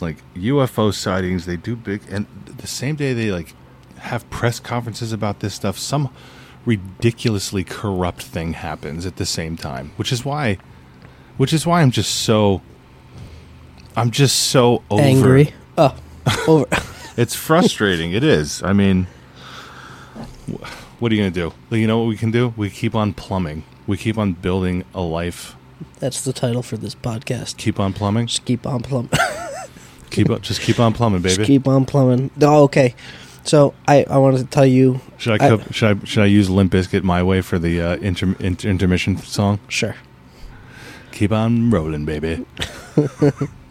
like 0.00 0.16
UFO 0.34 0.92
sightings. 0.92 1.46
They 1.46 1.56
do 1.56 1.74
big, 1.74 2.02
and 2.10 2.26
the 2.44 2.66
same 2.66 2.96
day 2.96 3.14
they 3.14 3.30
like 3.30 3.54
have 3.98 4.28
press 4.28 4.60
conferences 4.60 5.12
about 5.12 5.40
this 5.40 5.54
stuff. 5.54 5.78
Some 5.78 6.10
ridiculously 6.64 7.64
corrupt 7.64 8.22
thing 8.22 8.52
happens 8.52 9.06
at 9.06 9.16
the 9.16 9.26
same 9.26 9.56
time, 9.56 9.92
which 9.96 10.12
is 10.12 10.24
why, 10.24 10.58
which 11.36 11.52
is 11.52 11.66
why 11.66 11.82
I'm 11.82 11.90
just 11.90 12.14
so. 12.14 12.62
I'm 13.96 14.10
just 14.10 14.36
so 14.48 14.82
over. 14.90 15.02
Angry. 15.02 15.52
Oh, 15.78 15.96
over. 16.46 16.66
It's 17.14 17.34
frustrating. 17.34 18.12
it 18.12 18.24
is. 18.24 18.62
I 18.62 18.72
mean, 18.72 19.06
what 20.98 21.12
are 21.12 21.14
you 21.14 21.20
going 21.20 21.32
to 21.32 21.52
do? 21.70 21.76
You 21.76 21.86
know 21.86 21.98
what 21.98 22.08
we 22.08 22.16
can 22.16 22.30
do? 22.30 22.54
We 22.56 22.70
keep 22.70 22.94
on 22.94 23.12
plumbing. 23.12 23.64
We 23.86 23.98
keep 23.98 24.16
on 24.16 24.32
building 24.32 24.84
a 24.94 25.02
life. 25.02 25.54
That's 25.98 26.22
the 26.22 26.32
title 26.32 26.62
for 26.62 26.78
this 26.78 26.94
podcast. 26.94 27.58
Keep 27.58 27.78
on 27.78 27.92
plumbing. 27.92 28.28
Just 28.28 28.46
keep 28.46 28.66
on 28.66 28.80
plumbing. 28.80 29.10
Keep 30.10 30.28
up. 30.30 30.42
Just 30.42 30.60
keep 30.60 30.78
on 30.78 30.92
plumbing, 30.92 31.22
baby. 31.22 31.36
Just 31.36 31.46
keep 31.46 31.66
on 31.66 31.86
plumbing. 31.86 32.30
Oh, 32.42 32.64
okay. 32.64 32.94
So 33.44 33.72
I, 33.88 34.04
I 34.10 34.18
wanted 34.18 34.38
to 34.38 34.44
tell 34.44 34.66
you. 34.66 35.00
Should 35.16 35.40
I, 35.40 35.48
co- 35.48 35.62
should 35.70 35.96
I 36.02 36.04
should 36.04 36.22
I 36.22 36.26
use 36.26 36.50
Limp 36.50 36.70
Bizkit 36.72 37.02
my 37.02 37.22
way 37.22 37.40
for 37.40 37.58
the 37.58 37.80
uh, 37.80 37.96
inter- 37.96 38.36
inter- 38.38 38.68
intermission 38.68 39.16
song? 39.16 39.58
Sure. 39.68 39.96
Keep 41.12 41.32
on 41.32 41.70
rolling, 41.70 42.04
baby. 42.04 42.44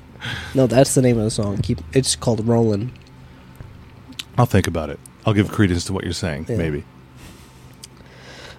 No, 0.54 0.68
that's 0.68 0.94
the 0.96 1.02
name 1.02 1.18
of 1.18 1.24
the 1.24 1.32
song. 1.32 1.58
Keep. 1.58 1.80
It's 1.94 2.16
called 2.16 2.48
Rolling. 2.48 2.92
I'll 4.38 4.46
think 4.46 4.68
about 4.68 4.90
it. 4.90 5.00
I'll 5.26 5.34
give 5.34 5.52
credence 5.52 5.86
to 5.86 5.94
what 5.94 6.04
you're 6.04 6.14
saying. 6.14 6.46
Yeah. 6.50 6.58
Maybe. 6.58 6.84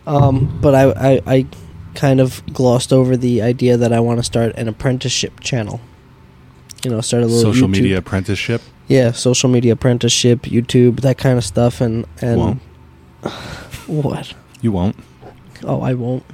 Um, 0.07 0.59
but 0.61 0.75
I, 0.75 0.91
I, 1.15 1.23
I 1.27 1.47
kind 1.95 2.21
of 2.21 2.45
glossed 2.53 2.93
over 2.93 3.17
the 3.17 3.43
idea 3.43 3.77
that 3.77 3.93
I 3.93 4.01
want 4.01 4.19
to 4.19 4.25
start 4.25 4.55
an 4.57 4.69
apprenticeship 4.69 5.41
channel. 5.41 5.81
You 6.85 6.91
know, 6.91 7.01
start 7.01 7.23
a 7.23 7.27
little 7.27 7.53
Social 7.53 7.69
YouTube- 7.69 7.73
media 7.73 7.99
apprenticeship. 7.99 8.63
Yeah, 8.89 9.13
social 9.13 9.49
media 9.49 9.75
apprenticeship, 9.75 10.43
YouTube, 10.43 11.01
that 11.01 11.17
kind 11.17 11.39
of 11.39 11.45
stuff, 11.45 11.81
and 11.81 12.05
and 12.21 12.39
Won't. 12.39 12.63
what? 13.87 14.35
You 14.61 14.73
won't. 14.73 14.97
Oh, 15.63 15.81
I 15.81 15.95
won't. 15.95 16.25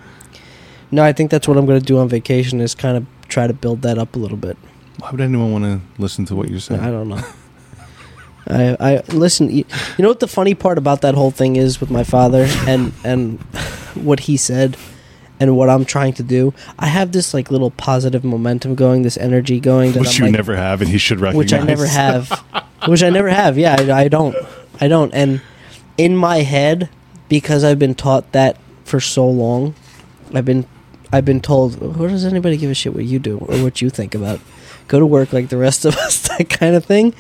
No, 0.91 1.03
I 1.05 1.13
think 1.13 1.31
that's 1.31 1.47
what 1.47 1.57
I'm 1.57 1.67
going 1.67 1.79
to 1.81 1.85
do 1.85 1.99
on 1.99 2.09
vacation 2.09 2.61
is 2.61 2.75
kind 2.75 2.97
of 2.97 3.07
try 3.29 3.47
to 3.47 3.53
build 3.53 3.83
that 3.83 3.99
up 3.99 4.17
a 4.17 4.19
little 4.19 4.37
bit. 4.39 4.57
Why 4.99 5.11
would 5.11 5.21
anyone 5.21 5.53
want 5.53 5.65
to 5.65 5.81
listen 6.03 6.25
to 6.27 6.35
what 6.37 6.49
you're 6.49 6.61
saying? 6.61 6.81
I 6.81 6.91
don't 6.91 7.09
know. 7.09 7.23
I 8.49 8.77
I 8.81 9.03
listen. 9.13 9.51
You, 9.51 9.65
you 9.99 10.03
know 10.03 10.09
what 10.09 10.21
the 10.21 10.29
funny 10.29 10.55
part 10.55 10.79
about 10.79 11.03
that 11.03 11.15
whole 11.15 11.31
thing 11.31 11.57
is 11.57 11.81
with 11.81 11.91
my 11.91 12.05
father 12.05 12.47
and 12.67 12.93
and 13.05 13.39
what 13.95 14.21
he 14.21 14.37
said 14.37 14.77
and 15.41 15.57
what 15.57 15.69
I'm 15.69 15.85
trying 15.85 16.15
to 16.15 16.23
do. 16.23 16.55
I 16.79 16.87
have 16.87 17.13
this 17.13 17.35
like 17.35 17.51
little 17.51 17.71
positive 17.71 18.25
momentum 18.25 18.75
going, 18.75 19.03
this 19.03 19.17
energy 19.19 19.61
going 19.61 19.93
that 19.93 20.01
Which 20.01 20.19
I'm 20.19 20.27
you 20.27 20.33
like, 20.33 20.39
never 20.39 20.57
have, 20.57 20.81
and 20.81 20.91
he 20.91 20.99
should 20.99 21.21
recognize. 21.21 21.39
which 21.39 21.53
I 21.53 21.65
never 21.65 21.87
have, 21.87 22.31
which 22.87 23.03
I 23.03 23.11
never 23.11 23.29
have. 23.29 23.59
Yeah, 23.59 23.77
I, 23.79 24.01
I 24.05 24.09
don't, 24.09 24.35
I 24.81 24.89
don't. 24.89 25.13
And 25.15 25.43
in 25.97 26.17
my 26.17 26.39
head, 26.39 26.89
because 27.29 27.63
I've 27.65 27.79
been 27.79 27.95
taught 27.95 28.33
that 28.33 28.57
for 28.85 28.99
so 29.01 29.29
long, 29.29 29.75
I've 30.35 30.45
been, 30.45 30.67
I've 31.13 31.25
been 31.25 31.41
told, 31.41 31.81
"What 31.81 32.09
does 32.11 32.25
anybody 32.25 32.57
give 32.57 32.71
a 32.71 32.75
shit 32.75 32.95
what 32.95 33.05
you 33.05 33.19
do 33.19 33.39
or 33.39 33.57
what 33.63 33.81
you 33.81 33.91
think 33.91 34.15
about? 34.15 34.41
Go 34.89 34.99
to 35.01 35.07
work 35.07 35.33
like 35.33 35.49
the 35.49 35.57
rest 35.57 35.85
of 35.85 35.97
us." 36.07 36.29
That 36.29 36.49
kind 36.51 36.75
of 36.77 36.85
thing. 36.85 37.15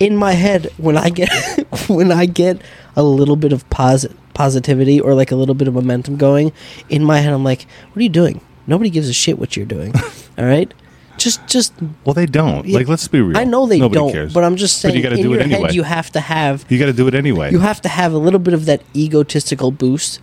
In 0.00 0.16
my 0.16 0.32
head, 0.32 0.70
when 0.76 0.96
I 0.96 1.10
get, 1.10 1.28
when 1.88 2.12
I 2.12 2.26
get 2.26 2.60
a 2.96 3.02
little 3.02 3.34
bit 3.36 3.52
of 3.52 3.68
posit- 3.70 4.12
positivity 4.34 5.00
or 5.00 5.14
like 5.14 5.32
a 5.32 5.36
little 5.36 5.54
bit 5.56 5.66
of 5.68 5.74
momentum 5.74 6.16
going, 6.16 6.52
in 6.88 7.02
my 7.02 7.18
head, 7.20 7.32
I'm 7.32 7.42
like, 7.44 7.66
"What 7.92 7.96
are 8.00 8.02
you 8.02 8.08
doing? 8.08 8.40
Nobody 8.66 8.90
gives 8.90 9.08
a 9.08 9.12
shit 9.12 9.38
what 9.38 9.56
you're 9.56 9.66
doing." 9.66 9.92
All 10.38 10.44
right. 10.44 10.72
Just, 11.16 11.44
just 11.48 11.72
Well, 12.04 12.14
they 12.14 12.26
don't. 12.26 12.64
Yeah. 12.64 12.78
Like, 12.78 12.86
let's 12.86 13.08
be 13.08 13.20
real. 13.20 13.36
I 13.36 13.42
know 13.42 13.66
they 13.66 13.80
Nobody 13.80 13.94
don't, 13.98 14.12
cares. 14.12 14.32
but 14.32 14.44
I'm 14.44 14.54
just 14.54 14.76
But 14.80 14.90
saying. 14.92 14.96
you 14.96 15.02
gotta 15.02 15.16
in 15.16 15.22
do 15.22 15.32
it 15.32 15.36
your 15.38 15.42
anyway. 15.46 15.60
head, 15.62 15.74
you 15.74 15.82
have 15.82 16.12
to 16.12 16.20
have 16.20 16.64
you 16.68 16.78
got 16.78 16.86
to 16.86 16.92
do 16.92 17.08
it 17.08 17.14
anyway. 17.16 17.50
you 17.50 17.58
have 17.58 17.80
to 17.80 17.88
have 17.88 18.12
a 18.12 18.18
little 18.18 18.38
bit 18.38 18.54
of 18.54 18.66
that 18.66 18.82
egotistical 18.94 19.72
boost 19.72 20.20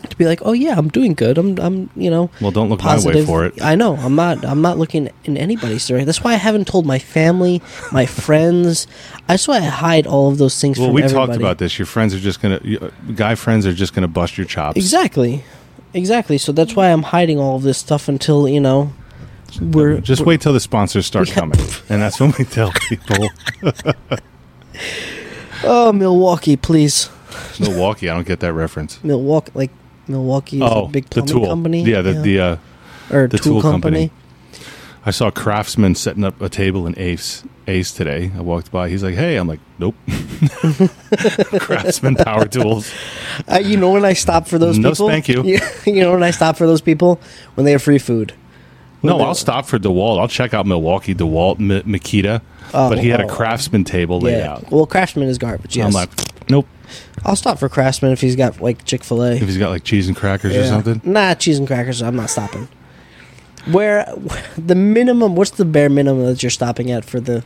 to 0.00 0.16
be 0.16 0.24
like, 0.24 0.40
oh 0.44 0.52
yeah, 0.52 0.74
I'm 0.78 0.88
doing 0.88 1.14
good. 1.14 1.38
I'm, 1.38 1.58
I'm, 1.58 1.90
you 1.96 2.10
know, 2.10 2.30
well, 2.40 2.50
don't 2.50 2.68
look 2.68 2.82
my 2.82 2.90
way 2.90 2.94
positive. 2.96 3.26
for 3.26 3.44
it. 3.44 3.60
I 3.62 3.74
know. 3.74 3.96
I'm 3.96 4.14
not. 4.14 4.44
I'm 4.44 4.62
not 4.62 4.78
looking 4.78 5.10
in 5.24 5.36
anybody's 5.36 5.82
story. 5.82 6.04
That's 6.04 6.22
why 6.22 6.32
I 6.32 6.36
haven't 6.36 6.66
told 6.66 6.86
my 6.86 6.98
family, 6.98 7.60
my 7.92 8.06
friends. 8.24 8.86
That's 9.26 9.46
why 9.48 9.56
I 9.56 9.60
hide 9.60 10.06
all 10.06 10.28
of 10.30 10.38
those 10.38 10.60
things 10.60 10.78
Well, 10.78 10.92
we 10.92 11.02
everybody. 11.02 11.26
talked 11.32 11.40
about 11.40 11.58
this. 11.58 11.78
Your 11.78 11.86
friends 11.86 12.14
are 12.14 12.20
just 12.20 12.40
gonna, 12.40 12.60
uh, 12.80 12.90
guy 13.14 13.34
friends 13.34 13.66
are 13.66 13.72
just 13.72 13.94
gonna 13.94 14.08
bust 14.08 14.38
your 14.38 14.46
chops. 14.46 14.76
exactly, 14.76 15.44
exactly. 15.94 16.38
So 16.38 16.52
that's 16.52 16.74
why 16.76 16.90
I'm 16.92 17.02
hiding 17.02 17.38
all 17.38 17.56
of 17.56 17.62
this 17.62 17.78
stuff 17.78 18.08
until 18.08 18.48
you 18.48 18.60
know 18.60 18.92
we're 19.60 20.00
Just 20.00 20.20
we're- 20.20 20.28
wait 20.28 20.40
till 20.40 20.52
the 20.52 20.60
sponsors 20.60 21.06
start 21.06 21.28
coming, 21.30 21.58
and 21.88 22.00
that's 22.02 22.20
when 22.20 22.32
we 22.38 22.44
tell 22.44 22.72
people. 22.88 23.28
Oh, 25.64 25.92
Milwaukee, 25.92 26.56
please, 26.56 27.10
Milwaukee, 27.58 28.08
I 28.08 28.14
don't 28.14 28.26
get 28.26 28.38
that 28.40 28.52
reference. 28.52 29.02
Milwaukee, 29.02 29.50
like 29.54 29.70
Milwaukee 30.08 30.56
is 30.58 30.62
Oh, 30.62 30.86
a 30.86 30.88
big 30.88 31.08
the 31.10 31.22
tool 31.22 31.46
company. 31.46 31.82
Yeah, 31.84 32.02
the 32.02 32.12
the 32.14 32.40
uh, 32.40 32.56
or 33.10 33.26
the 33.28 33.38
tool, 33.38 33.60
tool 33.60 33.70
company. 33.70 34.08
company. 34.08 34.24
I 35.06 35.10
saw 35.10 35.30
Craftsman 35.30 35.94
setting 35.94 36.24
up 36.24 36.40
a 36.42 36.48
table 36.48 36.86
in 36.86 36.98
Ace 36.98 37.42
Ace 37.66 37.92
today. 37.92 38.30
I 38.36 38.40
walked 38.40 38.70
by. 38.70 38.88
He's 38.88 39.02
like, 39.02 39.14
"Hey," 39.14 39.36
I'm 39.36 39.48
like, 39.48 39.60
"Nope." 39.78 39.94
Craftsman 41.60 42.16
Power 42.16 42.46
Tools. 42.46 42.92
Uh, 43.46 43.58
you 43.58 43.76
know 43.76 43.90
when 43.92 44.04
I 44.04 44.14
stop 44.14 44.48
for 44.48 44.58
those 44.58 44.78
No 44.78 44.90
people? 44.90 45.08
spank 45.08 45.28
you. 45.28 45.42
you 45.86 46.00
know 46.02 46.10
when 46.12 46.24
I 46.24 46.32
stop 46.32 46.56
for 46.56 46.66
those 46.66 46.80
people 46.80 47.20
when 47.54 47.64
they 47.64 47.70
have 47.72 47.82
free 47.82 47.98
food. 47.98 48.34
When 49.00 49.16
No, 49.16 49.24
I'll 49.24 49.34
stop 49.36 49.64
for 49.64 49.78
DeWalt. 49.78 50.18
I'll 50.18 50.26
check 50.28 50.52
out 50.52 50.66
Milwaukee, 50.66 51.14
DeWalt, 51.14 51.60
M- 51.60 51.82
Makita. 51.90 52.42
Oh, 52.74 52.88
but 52.90 52.98
he 52.98 53.08
had 53.10 53.20
a 53.20 53.24
oh. 53.24 53.28
Craftsman 53.28 53.84
table 53.84 54.20
laid 54.20 54.38
Yeah. 54.38 54.54
out. 54.54 54.70
Well, 54.72 54.86
Craftsman 54.86 55.28
is 55.28 55.38
garbage. 55.38 55.76
Yes. 55.76 55.86
I'm 55.86 55.92
like, 55.92 56.10
nope. 56.50 56.66
I'll 57.28 57.36
stop 57.36 57.58
for 57.58 57.68
Craftsman 57.68 58.12
if 58.12 58.20
he's 58.20 58.36
got 58.36 58.60
like 58.60 58.84
Chick 58.84 59.04
Fil 59.04 59.22
A. 59.22 59.32
If 59.32 59.42
he's 59.42 59.58
got 59.58 59.70
like 59.70 59.84
cheese 59.84 60.08
and 60.08 60.16
crackers 60.16 60.56
or 60.56 60.64
something. 60.66 61.00
Nah, 61.04 61.34
cheese 61.34 61.58
and 61.58 61.66
crackers. 61.66 62.02
I'm 62.02 62.16
not 62.16 62.30
stopping. 62.30 62.68
Where 63.70 64.06
the 64.58 64.74
minimum? 64.74 65.36
What's 65.36 65.50
the 65.52 65.64
bare 65.64 65.90
minimum 65.90 66.24
that 66.26 66.42
you're 66.42 66.50
stopping 66.50 66.90
at 66.90 67.04
for 67.04 67.20
the 67.20 67.42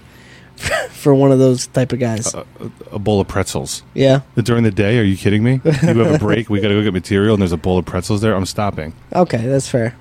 for 0.91 1.15
one 1.15 1.33
of 1.33 1.39
those 1.39 1.67
type 1.67 1.93
of 1.93 1.99
guys? 1.99 2.33
A, 2.35 2.47
a 2.93 2.99
bowl 2.99 3.21
of 3.21 3.27
pretzels. 3.29 3.83
yeah. 3.95 4.21
During 4.37 4.63
the 4.63 4.71
day, 4.71 4.99
are 4.99 5.03
you 5.03 5.17
kidding 5.17 5.43
me? 5.43 5.61
You 5.65 5.73
have 5.73 5.99
a 5.99 6.19
break, 6.19 6.49
we 6.49 6.61
got 6.61 6.69
to 6.69 6.75
go 6.75 6.83
get 6.83 6.93
material, 6.93 7.35
and 7.35 7.43
there's 7.43 7.53
a 7.53 7.57
bowl 7.57 7.79
of 7.79 7.85
pretzels 7.85 8.21
there. 8.21 8.35
I'm 8.35 8.47
stopping. 8.47 8.95
Okay, 9.15 9.39
that's 9.47 9.69
fair. 9.69 9.97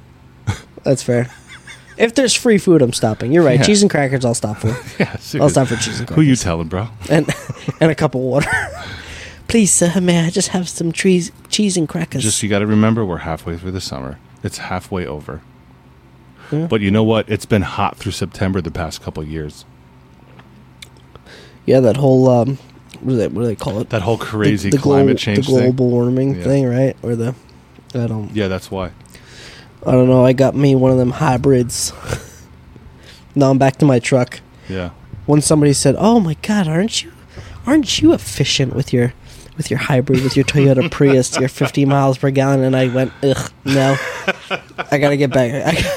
That's 0.84 1.02
fair. 1.04 1.30
If 1.98 2.16
there's 2.16 2.34
free 2.34 2.58
food, 2.58 2.82
I'm 2.82 2.94
stopping. 2.94 3.32
You're 3.32 3.44
right. 3.44 3.60
Yeah. 3.60 3.66
Cheese 3.66 3.82
and 3.84 3.92
crackers, 3.92 4.26
I'll 4.26 4.34
stop 4.34 4.58
for, 4.58 4.70
Yeah, 5.00 5.18
I'll 5.42 5.50
stop 5.50 5.68
for 5.68 5.76
cheese 5.76 6.00
and 6.00 6.08
crackers. 6.08 6.16
Who 6.16 6.22
you 6.22 6.36
telling, 6.36 6.68
bro? 6.68 6.88
and 7.10 7.30
and 7.80 7.92
a 7.92 7.96
cup 7.96 8.16
of 8.16 8.22
water. 8.22 8.50
Please, 9.52 9.72
sir, 9.74 10.00
may 10.00 10.26
I 10.26 10.30
just 10.30 10.48
have 10.50 10.70
some 10.70 10.94
trees, 10.94 11.32
cheese 11.50 11.76
and 11.76 11.88
crackers? 11.88 12.24
Just 12.24 12.42
you 12.42 12.48
got 12.48 12.60
to 12.60 12.66
remember, 12.68 13.06
we're 13.06 13.18
halfway 13.18 13.58
through 13.58 13.72
the 13.72 13.82
summer. 13.82 14.18
It's 14.44 14.60
halfway 14.60 15.06
over. 15.06 15.42
Yeah. 16.52 16.68
But 16.68 16.80
you 16.80 16.90
know 16.90 17.04
what? 17.04 17.30
It's 17.30 17.46
been 17.46 17.62
hot 17.64 17.98
through 17.98 18.14
September 18.14 18.62
the 18.62 18.72
past 18.72 19.02
couple 19.02 19.22
years. 19.26 19.66
yeah, 21.66 21.82
that 21.82 21.98
whole 21.98 22.30
um, 22.30 22.58
what 23.02 23.10
do 23.12 23.18
they 23.18 23.28
what 23.28 23.42
do 23.42 23.48
they 23.48 23.56
call 23.58 23.80
it? 23.80 23.90
That 23.90 24.02
whole 24.04 24.18
crazy 24.18 24.70
the, 24.70 24.78
the 24.78 24.82
climate 24.84 25.18
glo- 25.18 25.34
change 25.34 25.48
the 25.48 25.52
global 25.52 25.90
warming 25.90 26.36
Yeah. 26.36 26.44
thing, 26.44 26.66
right? 26.66 26.96
Or 27.04 27.16
the 27.18 27.36
I 27.94 28.08
don't 28.08 28.28
thing. 28.28 28.36
Yeah, 28.38 28.48
that's 28.48 28.72
why. 28.72 28.92
I 29.86 29.92
don't 29.92 30.08
know. 30.08 30.26
I 30.26 30.32
got 30.34 30.56
me 30.56 30.76
one 30.76 30.92
of 30.92 30.98
them 30.98 31.12
hybrids. 31.12 31.92
now 33.36 33.50
I'm 33.50 33.58
back 33.58 33.76
to 33.78 33.86
my 33.86 34.00
truck. 34.00 34.40
Yeah. 34.70 34.92
When 35.26 35.42
somebody 35.42 35.74
said, 35.74 35.96
"Oh 35.98 36.20
my 36.22 36.36
God, 36.42 36.68
aren't 36.68 37.04
you, 37.04 37.12
aren't 37.66 38.02
you 38.02 38.14
efficient 38.14 38.76
with 38.76 38.92
your, 38.94 39.14
with 39.62 39.70
your 39.70 39.80
hybrid, 39.80 40.24
with 40.24 40.36
your 40.36 40.44
Toyota 40.46 40.90
Prius, 40.90 41.38
your 41.38 41.48
50 41.50 41.86
miles 41.86 42.18
per 42.18 42.32
gallon?" 42.32 42.64
And 42.64 42.76
I 42.76 42.88
went, 42.88 43.12
"Ugh, 43.22 43.52
no, 43.66 43.96
I 44.92 44.98
gotta 44.98 45.18
get 45.18 45.32
back. 45.32 45.52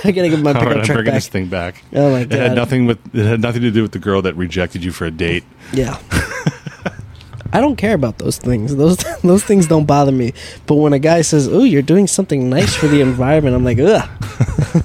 I, 0.04 0.10
gotta 0.12 0.28
get 0.28 0.40
my 0.40 0.52
right, 0.52 0.62
pickup 0.62 0.76
I'm 0.78 0.84
truck 0.84 0.96
bringing 0.96 1.04
back." 1.06 1.14
this 1.14 1.28
thing 1.28 1.46
back. 1.46 1.82
Oh 1.94 2.10
my 2.10 2.24
god! 2.24 2.32
It 2.32 2.40
had 2.40 2.54
nothing 2.54 2.86
with 2.86 2.98
it 3.14 3.24
had 3.24 3.40
nothing 3.40 3.62
to 3.62 3.70
do 3.70 3.80
with 3.82 3.92
the 3.92 3.98
girl 3.98 4.20
that 4.22 4.34
rejected 4.36 4.84
you 4.84 4.92
for 4.92 5.06
a 5.06 5.10
date. 5.10 5.44
yeah. 5.72 5.98
I 7.52 7.60
don't 7.60 7.76
care 7.76 7.94
about 7.94 8.18
those 8.18 8.36
things. 8.36 8.74
Those 8.74 8.96
those 9.22 9.44
things 9.44 9.68
don't 9.68 9.84
bother 9.86 10.10
me. 10.12 10.32
But 10.66 10.74
when 10.74 10.92
a 10.92 10.98
guy 10.98 11.22
says, 11.22 11.48
"Oh, 11.48 11.62
you're 11.62 11.82
doing 11.82 12.06
something 12.08 12.50
nice 12.50 12.74
for 12.74 12.88
the 12.88 13.00
environment," 13.00 13.54
I'm 13.54 13.64
like, 13.64 13.78
"Ugh." 13.78 14.08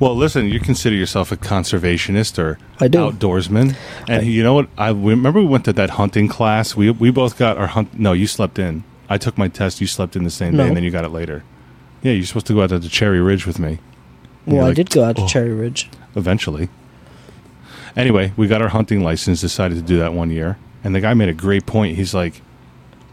Well, 0.00 0.16
listen, 0.16 0.46
you 0.48 0.58
consider 0.60 0.96
yourself 0.96 1.30
a 1.30 1.36
conservationist 1.36 2.38
or 2.38 2.58
I 2.80 2.88
do. 2.88 2.98
outdoorsman, 2.98 3.76
and 4.08 4.22
I- 4.22 4.24
you 4.24 4.42
know 4.42 4.54
what? 4.54 4.68
I 4.78 4.88
remember 4.90 5.40
we 5.40 5.46
went 5.46 5.66
to 5.66 5.72
that 5.74 5.90
hunting 5.90 6.26
class. 6.26 6.74
We 6.74 6.90
we 6.90 7.10
both 7.10 7.38
got 7.38 7.58
our 7.58 7.66
hunt. 7.68 7.98
No, 7.98 8.12
you 8.14 8.26
slept 8.26 8.58
in. 8.58 8.82
I 9.10 9.18
took 9.18 9.36
my 9.36 9.48
test. 9.48 9.80
You 9.80 9.86
slept 9.86 10.16
in 10.16 10.24
the 10.24 10.30
same 10.30 10.56
No. 10.56 10.62
day, 10.62 10.68
and 10.68 10.76
then 10.76 10.84
you 10.84 10.90
got 10.90 11.04
it 11.04 11.10
later. 11.10 11.44
Yeah, 12.02 12.12
you're 12.12 12.24
supposed 12.24 12.46
to 12.46 12.54
go 12.54 12.62
out 12.62 12.70
to 12.70 12.80
Cherry 12.88 13.20
Ridge 13.20 13.46
with 13.46 13.58
me. 13.58 13.68
And 13.68 13.78
Well, 14.46 14.56
you're 14.56 14.64
I 14.64 14.66
like, 14.68 14.76
did 14.76 14.90
go 14.90 15.04
out 15.04 15.16
to 15.16 15.22
"Oh." 15.22 15.26
Cherry 15.28 15.52
Ridge. 15.52 15.90
eventually. 16.16 16.70
Anyway, 17.96 18.32
we 18.36 18.46
got 18.46 18.62
our 18.62 18.68
hunting 18.68 19.02
license, 19.02 19.40
decided 19.42 19.74
to 19.76 19.82
do 19.82 19.98
that 19.98 20.14
one 20.14 20.30
year. 20.30 20.56
And 20.82 20.94
the 20.94 21.00
guy 21.00 21.12
made 21.12 21.28
a 21.28 21.34
great 21.34 21.66
point. 21.66 21.96
He's 21.96 22.14
like, 22.14 22.40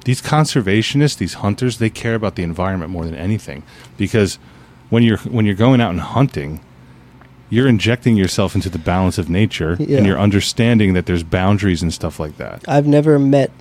these 0.06 0.22
conservationists, 0.22 1.18
these 1.18 1.34
hunters, 1.36 1.80
they 1.80 1.90
care 1.90 2.16
about 2.16 2.36
the 2.36 2.44
environment 2.44 2.92
more 2.92 3.04
than 3.04 3.16
anything. 3.16 3.64
Because 3.98 4.40
when 4.90 5.04
you're 5.04 5.18
when 5.18 5.46
you're 5.46 5.56
going 5.56 5.82
out 5.82 5.92
and 5.92 6.00
hunting, 6.00 6.62
you're 7.50 7.68
injecting 7.68 8.18
yourself 8.18 8.56
into 8.56 8.70
the 8.70 8.78
balance 8.80 9.18
of 9.18 9.30
nature 9.30 9.78
Yeah. 9.80 9.98
and 9.98 10.06
you're 10.06 10.20
understanding 10.20 10.94
that 10.94 11.06
there's 11.06 11.24
boundaries 11.24 11.82
and 11.82 11.94
stuff 11.94 12.20
like 12.20 12.38
that. 12.38 12.64
I've 12.68 12.88
never 12.88 13.18
met 13.20 13.52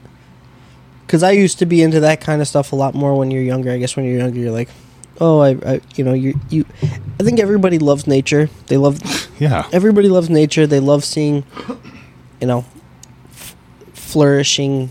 because 1.06 1.22
I 1.22 1.30
used 1.32 1.58
to 1.60 1.66
be 1.66 1.82
into 1.82 2.00
that 2.00 2.20
kind 2.20 2.42
of 2.42 2.48
stuff 2.48 2.72
a 2.72 2.76
lot 2.76 2.94
more 2.94 3.14
when 3.16 3.30
you're 3.30 3.42
younger. 3.42 3.70
I 3.70 3.78
guess 3.78 3.94
when 3.94 4.04
you're 4.04 4.18
younger, 4.18 4.40
you're 4.40 4.50
like, 4.50 4.68
oh, 5.20 5.38
I, 5.40 5.50
I 5.64 5.80
you 5.94 6.02
know, 6.04 6.14
you, 6.14 6.38
you. 6.50 6.64
I 6.82 7.22
think 7.22 7.38
everybody 7.38 7.78
loves 7.78 8.06
nature. 8.08 8.48
They 8.66 8.76
love 8.76 8.98
Yeah. 9.38 9.68
everybody 9.72 10.08
loves 10.08 10.28
nature. 10.30 10.66
They 10.66 10.80
love 10.80 11.04
seeing, 11.04 11.44
you 12.40 12.46
know, 12.48 12.64
f- 13.30 13.54
flourishing, 13.94 14.90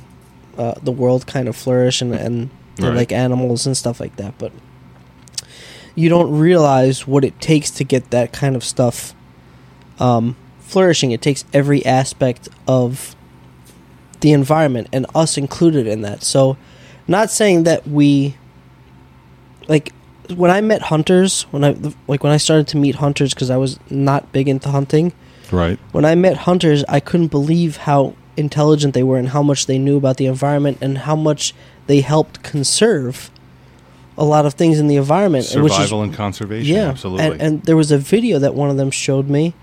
uh, 0.58 0.76
the 0.82 0.92
world 0.92 1.28
kind 1.28 1.48
of 1.50 1.56
flourish 1.56 2.02
and 2.02 2.14
and 2.16 2.50
Right. 2.80 2.94
like 2.94 3.12
animals 3.14 3.66
and 3.66 3.76
stuff 3.78 4.00
like 4.02 4.16
that. 4.18 4.38
But 4.38 4.52
you 5.96 6.10
don't 6.10 6.38
realize 6.38 7.08
what 7.08 7.24
it 7.24 7.40
takes 7.40 7.72
to 7.72 7.84
get 7.84 8.12
that 8.12 8.34
kind 8.34 8.56
of 8.56 8.64
stuff 8.64 9.16
um, 10.00 10.36
flourishing. 10.60 11.12
It 11.12 11.22
takes 11.22 11.46
every 11.54 11.86
aspect 11.86 12.50
of 12.68 13.16
the 14.20 14.34
environment 14.34 14.90
and 14.92 15.06
us 15.16 15.38
included 15.38 15.88
in 15.88 16.02
that. 16.02 16.24
So, 16.24 16.58
not 17.08 17.32
saying 17.32 17.64
that 17.64 17.88
we 17.88 18.36
like 19.68 19.94
when 20.36 20.52
I 20.52 20.62
met 20.62 20.84
hunters, 20.84 21.44
when 21.52 21.64
I 21.64 21.76
like 22.08 22.24
when 22.24 22.34
I 22.34 22.38
started 22.38 22.68
to 22.70 22.78
meet 22.78 22.96
hunters 22.96 23.34
because 23.34 23.50
I 23.50 23.58
was 23.58 23.80
not 23.90 24.32
big 24.32 24.50
into 24.50 24.70
hunting. 24.70 25.14
Right. 25.52 25.80
When 25.92 26.06
I 26.06 26.16
met 26.16 26.38
hunters, 26.38 26.84
I 26.90 27.00
couldn't 27.00 27.28
believe 27.28 27.78
how 27.78 28.16
intelligent 28.36 28.94
they 28.94 29.04
were 29.04 29.18
and 29.18 29.30
how 29.30 29.44
much 29.44 29.68
they 29.68 29.78
knew 29.78 29.96
about 29.96 30.18
the 30.18 30.26
environment 30.26 30.80
and 30.82 31.00
how 31.00 31.16
much 31.16 31.54
they 31.88 32.02
helped 32.02 32.44
conserve 32.44 33.30
a 34.18 34.24
lot 34.24 34.46
of 34.46 34.54
things 34.54 34.80
in 34.80 34.88
the 34.88 34.96
environment. 34.96 35.54
and 35.54 35.64
which 35.64 35.72
is- 35.74 35.78
Survival 35.78 36.04
and 36.04 36.14
conservation. 36.14 36.74
yeah, 36.76 36.90
Absolutely. 36.90 37.26
And, 37.26 37.42
and 37.42 37.64
there 37.64 37.76
was 37.76 37.92
a 37.92 37.98
video 37.98 38.40
that 38.40 38.54
one 38.56 38.70
of 38.70 38.78
them 38.78 38.92
showed 38.92 39.30
me 39.30 39.54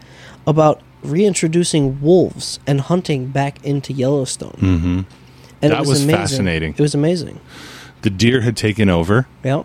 about 0.46 0.80
reintroducing 1.02 2.00
wolves 2.00 2.60
and 2.66 2.80
hunting 2.82 3.26
back 3.28 3.64
into 3.64 3.92
Yellowstone. 3.92 4.54
hmm 4.58 5.00
And 5.62 5.72
That 5.72 5.72
it 5.72 5.78
was, 5.80 5.88
was 5.88 6.02
amazing. 6.04 6.16
fascinating. 6.20 6.70
It 6.72 6.80
was 6.80 6.94
amazing. 6.94 7.40
The 8.02 8.10
deer 8.10 8.40
had 8.42 8.56
taken 8.56 8.88
over. 8.90 9.26
Yeah. 9.44 9.62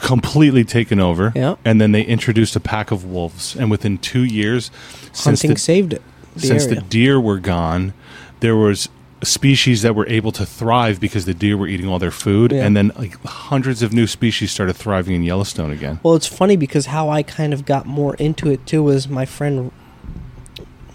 completely 0.00 0.64
taken 0.64 1.00
over. 1.00 1.32
Yeah. 1.34 1.56
And 1.64 1.80
then 1.80 1.92
they 1.92 2.02
introduced 2.02 2.54
a 2.56 2.60
pack 2.60 2.90
of 2.90 3.04
wolves. 3.04 3.56
And 3.56 3.70
within 3.70 3.98
two 3.98 4.22
years, 4.24 4.70
since 5.12 5.24
Hunting 5.42 5.54
the, 5.54 5.58
saved 5.60 5.92
it. 5.92 6.02
The 6.34 6.40
since 6.40 6.64
area. 6.64 6.76
the 6.76 6.80
deer 6.82 7.20
were 7.20 7.38
gone, 7.40 7.92
there 8.40 8.56
was 8.56 8.88
species 9.24 9.82
that 9.82 9.94
were 9.94 10.06
able 10.08 10.32
to 10.32 10.46
thrive 10.46 11.00
because 11.00 11.24
the 11.24 11.34
deer 11.34 11.56
were 11.56 11.66
eating 11.66 11.88
all 11.88 11.98
their 11.98 12.10
food. 12.10 12.52
Yeah. 12.52 12.64
And 12.64 12.76
then 12.76 12.92
like 12.96 13.22
hundreds 13.24 13.82
of 13.82 13.92
new 13.92 14.06
species 14.06 14.50
started 14.50 14.74
thriving 14.74 15.14
in 15.14 15.22
Yellowstone 15.22 15.70
again. 15.70 16.00
Well, 16.02 16.14
it's 16.14 16.26
funny 16.26 16.56
because 16.56 16.86
how 16.86 17.08
I 17.08 17.22
kind 17.22 17.52
of 17.52 17.64
got 17.64 17.86
more 17.86 18.14
into 18.16 18.50
it 18.50 18.66
too 18.66 18.82
was 18.82 19.08
my 19.08 19.24
friend. 19.24 19.70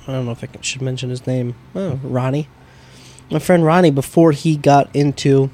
I 0.07 0.11
don't 0.11 0.25
know 0.25 0.31
if 0.31 0.43
I 0.43 0.47
can, 0.47 0.61
should 0.61 0.81
mention 0.81 1.09
his 1.09 1.27
name. 1.27 1.55
Oh, 1.75 1.99
Ronnie. 2.03 2.47
My 3.31 3.39
friend 3.39 3.63
Ronnie, 3.63 3.91
before 3.91 4.31
he 4.31 4.57
got 4.57 4.93
into, 4.95 5.51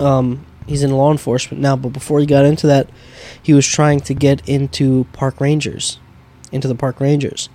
um, 0.00 0.44
he's 0.66 0.82
in 0.82 0.90
law 0.90 1.12
enforcement 1.12 1.62
now, 1.62 1.76
but 1.76 1.90
before 1.90 2.18
he 2.18 2.26
got 2.26 2.44
into 2.44 2.66
that, 2.66 2.90
he 3.40 3.52
was 3.52 3.66
trying 3.66 4.00
to 4.00 4.14
get 4.14 4.46
into 4.48 5.06
park 5.12 5.40
rangers, 5.40 6.00
into 6.50 6.66
the 6.66 6.74
park 6.74 6.98
rangers, 6.98 7.48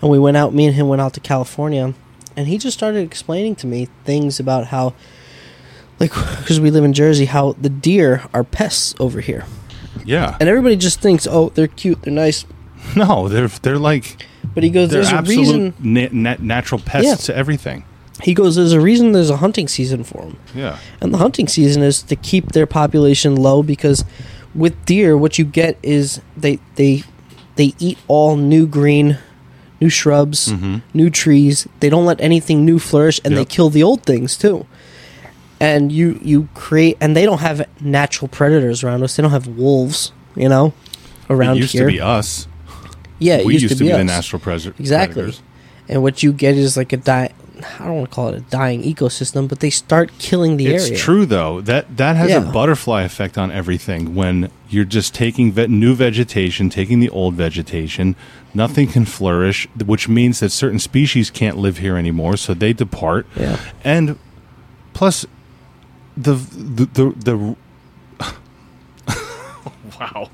and 0.00 0.10
we 0.10 0.18
went 0.18 0.38
out. 0.38 0.54
Me 0.54 0.66
and 0.66 0.74
him 0.74 0.88
went 0.88 1.02
out 1.02 1.12
to 1.12 1.20
California, 1.20 1.92
and 2.36 2.46
he 2.48 2.58
just 2.58 2.76
started 2.76 3.00
explaining 3.04 3.54
to 3.56 3.66
me 3.66 3.88
things 4.04 4.38
about 4.40 4.66
how, 4.68 4.94
like, 5.98 6.10
because 6.38 6.60
we 6.60 6.70
live 6.70 6.84
in 6.84 6.92
Jersey, 6.92 7.26
how 7.26 7.52
the 7.60 7.68
deer 7.70 8.22
are 8.32 8.44
pests 8.44 8.94
over 9.00 9.20
here. 9.20 9.44
Yeah. 10.04 10.36
And 10.40 10.48
everybody 10.48 10.76
just 10.76 11.00
thinks, 11.00 11.26
oh, 11.26 11.50
they're 11.50 11.66
cute, 11.68 12.02
they're 12.02 12.12
nice. 12.12 12.44
No, 12.96 13.28
they're 13.28 13.48
they're 13.48 13.78
like 13.78 14.24
But 14.54 14.62
he 14.62 14.70
goes, 14.70 14.88
there's 14.88 15.12
a 15.12 15.20
reason. 15.22 15.74
na- 15.80 16.36
natural 16.40 16.80
pests 16.80 17.06
Yeah. 17.06 17.14
to 17.26 17.36
everything. 17.36 17.84
He 18.22 18.32
goes, 18.32 18.56
there's 18.56 18.72
a 18.72 18.80
reason 18.80 19.12
there's 19.12 19.28
a 19.30 19.36
hunting 19.36 19.68
season 19.68 20.02
for 20.02 20.22
them. 20.22 20.38
Yeah. 20.54 20.78
And 21.00 21.12
the 21.12 21.18
hunting 21.18 21.46
season 21.46 21.82
is 21.82 22.02
to 22.04 22.16
keep 22.16 22.52
their 22.52 22.66
population 22.66 23.36
low 23.36 23.62
because 23.62 24.04
with 24.54 24.82
deer, 24.86 25.14
what 25.16 25.38
you 25.38 25.44
get 25.44 25.76
is 25.82 26.22
they 26.36 26.58
they 26.76 27.02
they 27.56 27.74
eat 27.78 27.98
all 28.08 28.36
new 28.36 28.66
green, 28.66 29.18
new 29.80 29.88
shrubs, 29.88 30.48
Mhm. 30.52 30.82
new 30.94 31.10
trees. 31.10 31.66
They 31.80 31.88
don't 31.88 32.04
let 32.04 32.20
anything 32.20 32.64
new 32.64 32.78
flourish, 32.78 33.20
and 33.24 33.36
they 33.36 33.44
kill 33.44 33.70
the 33.70 33.82
old 33.82 34.02
things 34.04 34.36
too. 34.36 34.66
And 35.60 35.92
you 35.92 36.18
you 36.22 36.48
create, 36.54 36.96
and 37.00 37.14
they 37.16 37.24
don't 37.24 37.40
have 37.40 37.62
natural 37.80 38.28
predators 38.28 38.82
around 38.82 39.02
us. 39.02 39.16
They 39.16 39.22
don't 39.22 39.32
have 39.32 39.46
wolves, 39.46 40.12
you 40.34 40.48
know, 40.48 40.72
around 41.28 41.56
here. 41.56 41.64
it 41.64 41.64
used 41.64 41.72
here. 41.74 41.86
to 41.86 41.92
be 41.92 42.00
us. 42.00 42.46
yeah, 43.18 43.42
we 43.44 43.52
used, 43.58 43.68
to 43.68 43.74
be, 43.84 43.90
the 43.92 44.02
natural 44.04 44.40
pres- 44.40 44.66
Exactly. 44.78 45.14
predators. 45.22 45.42
And 45.88 46.02
what 46.02 46.22
you 46.22 46.32
get 46.32 46.56
is 46.56 46.76
like 46.78 46.92
a 46.94 46.96
die. 46.96 47.30
I 47.78 47.84
don't 47.84 47.96
want 47.98 48.10
to 48.10 48.14
call 48.14 48.28
it 48.28 48.36
a 48.36 48.40
dying 48.40 48.82
ecosystem, 48.82 49.46
but 49.46 49.60
they 49.60 49.68
start 49.68 50.10
killing 50.18 50.56
the 50.56 50.68
it's 50.68 50.84
area. 50.84 50.94
It's 50.94 51.02
true 51.02 51.26
though 51.26 51.60
that 51.60 51.94
that 51.98 52.16
has 52.16 52.30
a 52.32 52.40
butterfly 52.40 53.02
effect 53.02 53.36
on 53.36 53.52
everything 53.52 54.14
when 54.14 54.48
you're 54.70 54.86
just 54.86 55.12
taking 55.14 55.52
ve- 55.52 55.66
new 55.66 55.94
vegetation 55.94 56.70
taking 56.70 57.00
the 57.00 57.10
old 57.10 57.34
vegetation 57.34 58.16
nothing 58.54 58.86
can 58.88 59.04
flourish 59.04 59.68
which 59.86 60.08
means 60.08 60.40
that 60.40 60.50
certain 60.50 60.78
species 60.78 61.30
can't 61.30 61.56
live 61.56 61.78
here 61.78 61.96
anymore 61.96 62.36
so 62.36 62.52
they 62.54 62.72
depart 62.72 63.26
Yeah. 63.36 63.58
and 63.84 64.18
plus 64.92 65.24
the 66.16 66.34
the 66.34 66.86
the, 66.86 67.14
the 67.16 67.56
wow 70.00 70.28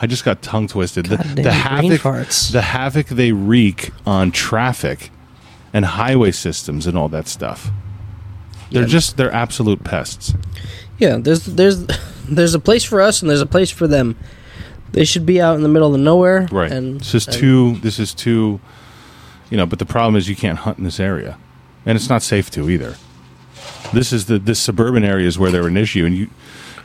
i 0.00 0.06
just 0.06 0.24
got 0.24 0.40
tongue 0.42 0.66
twisted 0.68 1.06
the, 1.06 1.16
the 1.16 1.52
havoc 1.52 2.00
farts. 2.00 2.50
the 2.52 2.62
havoc 2.62 3.06
they 3.08 3.32
wreak 3.32 3.90
on 4.06 4.30
traffic 4.30 5.10
and 5.72 5.84
highway 5.84 6.30
systems 6.30 6.86
and 6.86 6.96
all 6.96 7.08
that 7.08 7.28
stuff 7.28 7.70
They're 8.70 8.82
Yeah. 8.82 8.88
just 8.88 9.16
they're 9.16 9.32
absolute 9.32 9.82
pests. 9.84 10.34
Yeah, 10.98 11.16
there's 11.18 11.44
there's 11.46 11.86
there's 12.28 12.54
a 12.54 12.58
place 12.58 12.84
for 12.84 13.00
us 13.00 13.20
and 13.22 13.30
there's 13.30 13.40
a 13.40 13.46
place 13.46 13.70
for 13.70 13.86
them. 13.86 14.16
They 14.92 15.04
should 15.04 15.26
be 15.26 15.40
out 15.40 15.56
in 15.56 15.62
the 15.62 15.68
middle 15.68 15.94
of 15.94 16.00
nowhere. 16.00 16.48
Right. 16.50 16.70
And 16.72 17.00
this 17.00 17.14
is 17.14 17.26
and- 17.26 17.36
too. 17.36 17.76
This 17.82 17.98
is 17.98 18.14
too. 18.14 18.60
You 19.50 19.56
know, 19.56 19.66
but 19.66 19.78
the 19.78 19.86
problem 19.86 20.16
is 20.16 20.28
you 20.28 20.36
can't 20.36 20.58
hunt 20.58 20.78
in 20.78 20.84
this 20.84 21.00
area, 21.00 21.38
and 21.86 21.96
it's 21.96 22.08
not 22.10 22.22
safe 22.22 22.50
to 22.50 22.68
either. 22.68 22.96
This 23.94 24.12
is 24.12 24.26
the 24.26 24.38
this 24.38 24.58
suburban 24.60 25.04
area 25.04 25.26
is 25.26 25.38
where 25.38 25.50
they're 25.50 25.66
an 25.66 25.76
issue, 25.76 26.04
and 26.04 26.14
you 26.16 26.28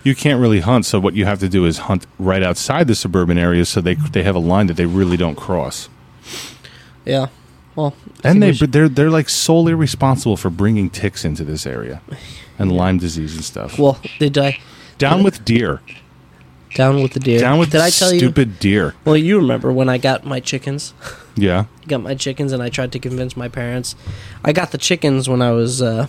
you 0.03 0.15
can't 0.15 0.39
really 0.39 0.61
hunt. 0.61 0.85
So 0.85 0.99
what 0.99 1.13
you 1.13 1.25
have 1.25 1.39
to 1.39 1.49
do 1.49 1.65
is 1.65 1.77
hunt 1.79 2.05
right 2.19 2.41
outside 2.43 2.87
the 2.87 2.95
suburban 2.95 3.37
area, 3.37 3.65
so 3.65 3.81
they 3.81 3.95
they 3.95 4.23
have 4.23 4.35
a 4.35 4.39
line 4.39 4.67
that 4.67 4.77
they 4.77 4.85
really 4.85 5.17
don't 5.17 5.35
cross. 5.35 5.89
Yeah. 7.05 7.27
Well, 7.75 7.95
I 8.23 8.29
And 8.29 8.41
they 8.43 8.47
we 8.47 8.53
should- 8.53 8.71
they're 8.71 8.87
they're 8.89 9.09
like 9.09 9.27
solely 9.29 9.73
responsible 9.73 10.37
for 10.37 10.49
bringing 10.49 10.89
ticks 10.89 11.25
into 11.25 11.43
this 11.43 11.65
area, 11.65 12.01
and 12.59 12.71
Lyme 12.71 12.97
disease 12.99 13.35
and 13.35 13.43
stuff. 13.43 13.77
well, 13.79 13.99
they 14.19 14.29
die 14.29 14.59
Down 14.97 15.23
with 15.23 15.43
deer. 15.43 15.81
Down 16.75 17.01
with 17.01 17.13
the 17.13 17.19
deer. 17.19 17.39
Down 17.39 17.59
with 17.59 17.71
Did 17.71 17.81
I 17.81 17.89
tell 17.89 18.11
you? 18.11 18.19
stupid 18.19 18.59
deer. 18.59 18.95
Well, 19.05 19.17
you 19.17 19.37
remember 19.37 19.71
when 19.71 19.89
I 19.89 19.97
got 19.97 20.25
my 20.25 20.39
chickens? 20.39 20.93
Yeah. 21.35 21.65
got 21.87 22.01
my 22.01 22.15
chickens 22.15 22.51
and 22.51 22.61
I 22.63 22.69
tried 22.69 22.91
to 22.93 22.99
convince 22.99 23.35
my 23.37 23.47
parents. 23.49 23.95
I 24.43 24.53
got 24.53 24.71
the 24.71 24.77
chickens 24.77 25.27
when 25.29 25.41
I 25.41 25.51
was 25.51 25.81
uh, 25.81 26.07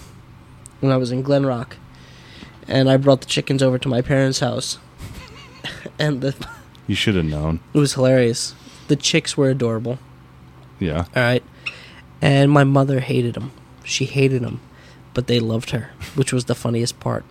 when 0.80 0.92
I 0.92 0.96
was 0.96 1.10
in 1.12 1.22
Glen 1.22 1.46
Rock, 1.46 1.76
and 2.68 2.90
I 2.90 2.96
brought 2.96 3.20
the 3.20 3.26
chickens 3.26 3.62
over 3.62 3.78
to 3.78 3.88
my 3.88 4.02
parents' 4.02 4.40
house, 4.40 4.78
and 5.98 6.20
the, 6.20 6.34
You 6.86 6.94
should 6.94 7.14
have 7.14 7.24
known. 7.24 7.60
it 7.72 7.78
was 7.78 7.94
hilarious. 7.94 8.54
The 8.88 8.96
chicks 8.96 9.36
were 9.36 9.48
adorable. 9.48 9.98
Yeah. 10.78 11.06
All 11.16 11.22
right, 11.22 11.42
and 12.20 12.50
my 12.50 12.64
mother 12.64 13.00
hated 13.00 13.34
them. 13.34 13.52
She 13.84 14.04
hated 14.04 14.42
them, 14.42 14.60
but 15.14 15.26
they 15.26 15.40
loved 15.40 15.70
her, 15.70 15.90
which 16.14 16.32
was 16.32 16.44
the 16.44 16.54
funniest 16.54 17.00
part. 17.00 17.24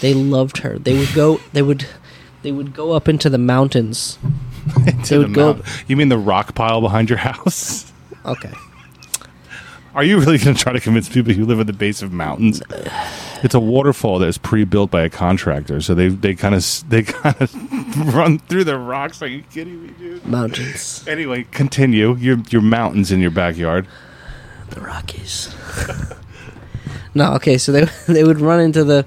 They 0.00 0.14
loved 0.14 0.58
her. 0.58 0.78
They 0.78 0.96
would 0.96 1.12
go. 1.14 1.40
They 1.52 1.62
would. 1.62 1.86
They 2.44 2.52
would 2.52 2.72
go 2.74 2.92
up 2.92 3.08
into 3.08 3.28
the 3.28 3.38
mountains. 3.38 4.18
To 5.06 5.18
would 5.18 5.28
the 5.30 5.34
go- 5.34 5.52
mount- 5.54 5.64
You 5.88 5.96
mean 5.96 6.08
the 6.08 6.16
rock 6.18 6.54
pile 6.54 6.80
behind 6.80 7.10
your 7.10 7.18
house? 7.18 7.90
Okay. 8.24 8.52
Are 9.94 10.02
you 10.02 10.18
really 10.18 10.38
going 10.38 10.56
to 10.56 10.62
try 10.62 10.72
to 10.72 10.80
convince 10.80 11.08
people 11.10 11.30
you 11.32 11.44
live 11.44 11.60
at 11.60 11.66
the 11.66 11.72
base 11.74 12.00
of 12.02 12.12
mountains? 12.12 12.62
It's 13.42 13.54
a 13.54 13.60
waterfall 13.60 14.18
that's 14.20 14.38
pre-built 14.38 14.90
by 14.90 15.02
a 15.02 15.10
contractor, 15.10 15.82
so 15.82 15.94
they 15.94 16.08
they 16.08 16.34
kind 16.34 16.54
of 16.54 16.64
they 16.88 17.02
kind 17.02 17.36
of 17.42 17.54
run 18.14 18.38
through 18.38 18.64
the 18.64 18.78
rocks. 18.78 19.20
Are 19.20 19.26
you 19.26 19.42
kidding 19.52 19.82
me, 19.86 19.90
dude? 19.98 20.24
Mountains. 20.24 21.04
Anyway, 21.06 21.44
continue. 21.50 22.14
Your 22.16 22.38
your 22.48 22.62
mountains 22.62 23.12
in 23.12 23.20
your 23.20 23.30
backyard. 23.30 23.86
The 24.70 24.80
Rockies. 24.80 25.54
no, 27.14 27.34
okay, 27.34 27.58
so 27.58 27.70
they 27.70 27.84
they 28.08 28.24
would 28.24 28.40
run 28.40 28.60
into 28.60 28.82
the 28.82 29.04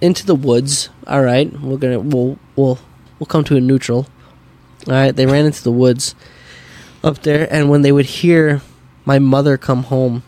into 0.00 0.26
the 0.26 0.34
woods. 0.34 0.90
All 1.06 1.22
right, 1.22 1.52
we're 1.60 1.76
gonna 1.76 2.00
we'll 2.00 2.38
we'll 2.56 2.78
we'll 3.18 3.26
come 3.26 3.44
to 3.44 3.56
a 3.56 3.60
neutral. 3.60 4.06
All 4.86 4.94
right, 4.94 5.14
they 5.14 5.26
ran 5.26 5.46
into 5.46 5.62
the 5.62 5.72
woods 5.72 6.14
up 7.02 7.22
there, 7.22 7.52
and 7.52 7.68
when 7.68 7.82
they 7.82 7.92
would 7.92 8.06
hear 8.06 8.62
my 9.04 9.18
mother 9.18 9.56
come 9.56 9.84
home, 9.84 10.22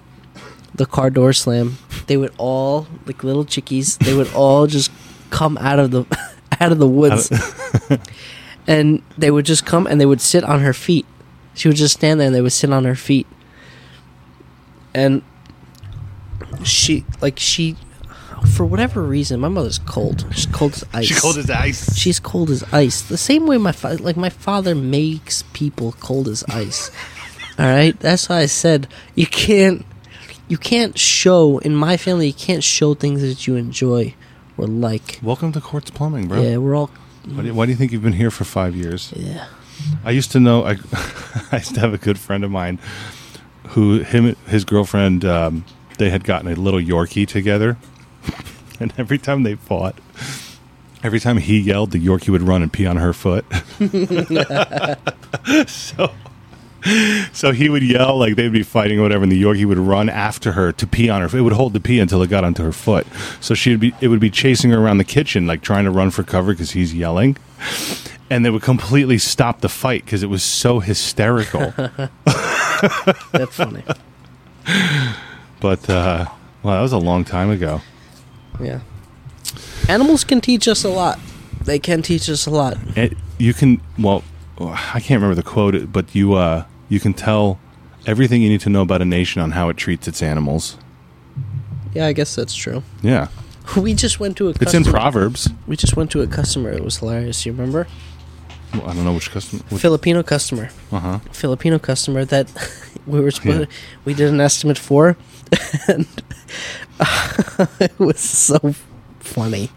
the 0.75 0.87
car 0.87 1.11
door 1.11 1.33
slam, 1.33 1.79
they 2.07 2.16
would 2.16 2.33
all 2.39 2.87
like 3.07 3.23
little 3.25 3.45
chickies. 3.45 3.99
They 3.99 4.14
would 4.14 4.33
all 4.35 4.66
just 4.66 4.91
come 5.31 5.59
out 5.59 5.79
of 5.79 5.91
the 5.91 6.05
out 6.61 6.73
of 6.73 6.79
the 6.79 6.89
woods, 6.89 7.31
and 8.66 9.03
they 9.16 9.31
would 9.31 9.47
just 9.47 9.64
come 9.64 9.87
and 9.87 10.01
they 10.01 10.07
would 10.07 10.21
sit 10.21 10.45
on 10.45 10.61
her 10.61 10.73
feet. 10.73 11.07
She 11.55 11.68
would 11.68 11.77
just 11.77 11.95
stand 11.95 12.21
there 12.21 12.27
and 12.27 12.35
they 12.35 12.41
would 12.41 12.53
sit 12.53 12.73
on 12.73 12.85
her 12.85 12.95
feet 12.95 13.27
and 14.95 15.23
she 16.64 17.05
like 17.21 17.39
she 17.39 17.77
for 18.49 18.64
whatever 18.64 19.03
reason 19.03 19.38
my 19.41 19.49
mother's 19.49 19.78
cold 19.78 20.24
she's 20.32 20.47
cold 20.47 20.72
as 20.72 20.84
ice 20.93 21.07
She 21.07 21.14
cold 21.14 21.36
as 21.38 21.51
ice. 21.51 21.97
she's 21.97 22.18
cold 22.20 22.51
as 22.51 22.62
ice 22.72 23.03
the 23.03 23.18
same 23.18 23.47
way 23.47 23.59
my 23.59 23.72
fa- 23.72 23.99
like 24.01 24.16
my 24.16 24.30
father 24.30 24.74
makes 24.74 25.43
people 25.53 25.93
cold 26.01 26.26
as 26.28 26.43
ice 26.45 26.91
all 27.59 27.66
right 27.66 27.99
that's 28.01 28.28
why 28.28 28.38
i 28.41 28.47
said 28.47 28.86
you 29.14 29.26
can't 29.26 29.84
you 30.49 30.57
can't 30.57 30.99
show 30.99 31.59
in 31.59 31.74
my 31.74 31.97
family 31.97 32.28
you 32.28 32.32
can't 32.32 32.64
show 32.64 32.95
things 32.95 33.20
that 33.22 33.47
you 33.47 33.57
enjoy 33.57 34.14
or 34.57 34.66
like 34.66 35.18
Welcome 35.22 35.53
to 35.53 35.61
Quartz 35.61 35.91
Plumbing, 35.91 36.28
bro. 36.28 36.41
yeah 36.43 36.57
we're 36.57 36.74
all 36.74 36.91
Why, 37.26 37.43
do 37.43 37.49
you, 37.49 37.55
why 37.55 37.66
do 37.66 37.72
you 37.72 37.76
think 37.76 37.93
you've 37.93 38.03
been 38.03 38.12
here 38.14 38.30
for 38.30 38.45
five 38.45 38.74
years? 38.74 39.12
yeah 39.16 39.47
I 40.05 40.11
used 40.11 40.30
to 40.32 40.41
know. 40.41 40.64
I, 40.64 40.72
I 41.53 41.57
used 41.57 41.72
to 41.74 41.80
have 41.80 41.95
a 41.95 41.99
good 41.99 42.18
friend 42.18 42.45
of 42.45 42.51
mine 42.51 42.78
who 43.68 44.01
him 44.01 44.36
his 44.47 44.66
girlfriend 44.66 45.24
um, 45.24 45.64
they 45.97 46.11
had 46.11 46.22
gotten 46.22 46.51
a 46.53 46.55
little 46.55 46.80
Yorkie 46.80 47.26
together, 47.26 47.78
and 48.81 48.93
every 48.99 49.18
time 49.18 49.43
they 49.43 49.55
fought, 49.55 49.97
every 51.03 51.21
time 51.21 51.39
he 51.39 51.59
yelled, 51.59 51.91
the 51.93 51.99
Yorkie 51.99 52.29
would 52.31 52.43
run 52.43 52.62
and 52.62 52.73
pee 52.73 52.87
on 52.87 52.97
her 52.97 53.12
foot. 53.12 53.45
so. 55.68 56.11
So 57.35 57.53
he 57.53 57.68
would 57.68 57.83
yell 57.83 58.16
like 58.16 58.37
they'd 58.37 58.51
be 58.51 58.62
fighting 58.62 58.99
or 58.99 59.03
whatever, 59.03 59.23
and 59.23 59.31
the 59.31 59.43
Yorkie 59.43 59.66
would 59.66 59.77
run 59.77 60.09
after 60.09 60.53
her 60.53 60.73
to 60.73 60.87
pee 60.87 61.11
on 61.11 61.21
her. 61.21 61.37
It 61.37 61.43
would 61.43 61.53
hold 61.53 61.75
the 61.75 61.81
pee 61.81 62.01
until 62.01 62.23
it 62.23 62.31
got 62.31 62.43
onto 62.43 62.62
her 62.62 62.73
foot. 62.73 63.07
So 63.39 63.53
she'd 63.53 63.81
be, 63.81 63.93
it 64.01 64.09
would 64.09 64.18
be 64.18 64.31
chasing 64.31 64.71
her 64.71 64.79
around 64.79 64.97
the 64.97 65.05
kitchen, 65.05 65.47
like 65.47 65.61
trying 65.61 65.85
to 65.85 65.91
run 65.91 66.11
for 66.11 66.23
cover 66.23 66.53
because 66.53 66.71
he's 66.71 66.95
yelling 66.95 67.37
and 68.31 68.47
they 68.47 68.51
would 68.51 68.62
completely 68.62 69.18
stop 69.18 69.61
the 69.61 69.68
fight 69.68 70.07
because 70.07 70.23
it 70.23 70.29
was 70.29 70.43
so 70.43 70.81
hysterical. 70.81 71.75
that's 73.33 73.57
funny 73.57 73.83
but 75.61 75.89
uh, 75.89 76.27
well, 76.62 76.77
that 76.77 76.83
was 76.83 76.93
a 76.93 76.99
long 76.99 77.25
time 77.25 77.51
ago. 77.51 77.81
Yeah 78.61 78.81
animals 79.89 80.25
can 80.25 80.41
teach 80.41 80.69
us 80.69 80.85
a 80.85 80.89
lot 80.89 81.19
they 81.65 81.79
can 81.79 82.03
teach 82.03 82.29
us 82.29 82.47
a 82.47 82.51
lot 82.51 82.77
It, 82.97 83.17
you 83.39 83.53
can 83.55 83.81
well, 83.99 84.23
I 84.95 85.01
can't 85.01 85.21
remember 85.23 85.35
the 85.35 85.43
quote, 85.43 85.91
but 85.93 86.15
you 86.15 86.35
uh, 86.35 86.65
you 86.89 87.01
can 87.01 87.15
tell 87.15 87.59
everything 88.07 88.43
you 88.43 88.49
need 88.49 88.61
to 88.63 88.71
know 88.71 88.83
about 88.83 89.01
a 89.03 89.05
nation 89.05 89.43
on 89.43 89.51
how 89.53 89.69
it 89.71 89.77
treats 89.77 90.09
its 90.09 90.23
animals. 90.23 90.77
yeah 91.95 92.07
i 92.07 92.13
guess 92.13 92.35
that's 92.35 92.55
true 92.55 92.83
Yeah, 93.03 93.29
we 93.77 93.95
just 93.95 94.21
went 94.21 94.37
to 94.39 94.49
a 94.49 94.51
it's 94.61 94.75
in 94.75 94.85
Proverbs. 94.85 95.49
We 95.67 95.77
just 95.77 95.97
went 95.97 96.11
to 96.13 96.21
a 96.23 96.27
customer. 96.27 96.71
It 96.71 96.83
was 96.85 96.99
hilarious. 96.99 97.45
You 97.47 97.53
remember? 97.53 97.87
Well, 98.75 98.87
I 98.89 98.95
don't 98.95 99.05
know 99.05 99.13
which 99.15 99.31
customer. 99.31 99.63
Filipino 99.79 100.23
customer. 100.23 100.69
Uh 100.93 100.99
huh. 101.01 101.19
Filipino 101.33 101.79
customer 101.79 102.25
that 102.27 102.47
we 103.07 103.21
were 103.21 103.31
supposed. 103.31 103.61
Yeah. 103.61 103.77
We 104.05 104.15
did 104.15 104.29
an 104.31 104.41
estimate 104.41 104.79
for, 104.79 105.17
and 105.88 106.07
it 107.80 107.98
was 107.98 108.20
so 108.20 108.74
funny. 109.20 109.70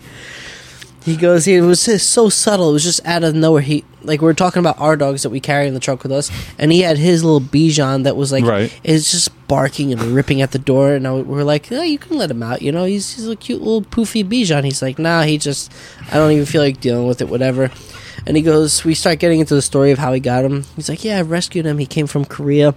He 1.04 1.18
goes. 1.18 1.44
He 1.46 1.60
was 1.60 1.84
just 1.86 2.12
so 2.12 2.30
subtle. 2.30 2.70
It 2.70 2.74
was 2.74 2.84
just 2.84 3.06
out 3.06 3.24
of 3.24 3.36
nowhere. 3.36 3.62
He 3.62 3.84
like 4.04 4.22
we 4.22 4.30
are 4.30 4.34
talking 4.34 4.62
about 4.62 4.80
our 4.80 4.96
dogs 4.96 5.24
that 5.24 5.32
we 5.32 5.42
carry 5.42 5.68
in 5.68 5.74
the 5.74 5.80
truck 5.80 6.02
with 6.04 6.14
us, 6.14 6.32
and 6.58 6.72
he 6.72 6.82
had 6.82 6.98
his 6.98 7.24
little 7.24 7.42
Bichon 7.42 8.04
that 8.04 8.16
was 8.16 8.32
like, 8.32 8.46
Right. 8.46 8.80
It's 8.84 9.12
just 9.12 9.30
barking 9.50 9.92
and 9.92 10.02
ripping 10.02 10.42
at 10.42 10.52
the 10.52 10.60
door, 10.60 10.94
and 10.94 11.06
I, 11.06 11.14
we 11.14 11.22
we're 11.24 11.44
like, 11.44 11.72
oh, 11.72 11.82
you 11.82 11.98
can 11.98 12.18
let 12.18 12.32
him 12.32 12.42
out. 12.42 12.62
You 12.62 12.72
know, 12.72 12.86
he's 12.86 13.16
he's 13.16 13.28
a 13.28 13.36
cute 13.36 13.62
little 13.62 13.82
poofy 13.82 14.24
Bichon. 14.24 14.64
He's 14.64 14.82
like, 14.82 14.98
nah, 14.98 15.24
he 15.24 15.38
just, 15.38 15.72
I 16.10 16.16
don't 16.16 16.32
even 16.32 16.46
feel 16.46 16.62
like 16.62 16.80
dealing 16.80 17.06
with 17.08 17.22
it. 17.22 17.28
Whatever. 17.30 17.70
And 18.26 18.38
he 18.38 18.44
goes, 18.44 18.86
we 18.86 18.96
start 18.96 19.20
getting 19.20 19.42
into 19.42 19.56
the 19.56 19.62
story 19.62 19.92
of 19.92 20.00
how 20.00 20.14
he 20.14 20.22
got 20.22 20.46
him. 20.46 20.64
He's 20.78 20.88
like, 20.88 21.04
yeah, 21.04 21.18
I 21.18 21.22
rescued 21.24 21.66
him. 21.66 21.78
He 21.78 21.86
came 21.86 22.08
from 22.08 22.24
Korea. 22.24 22.74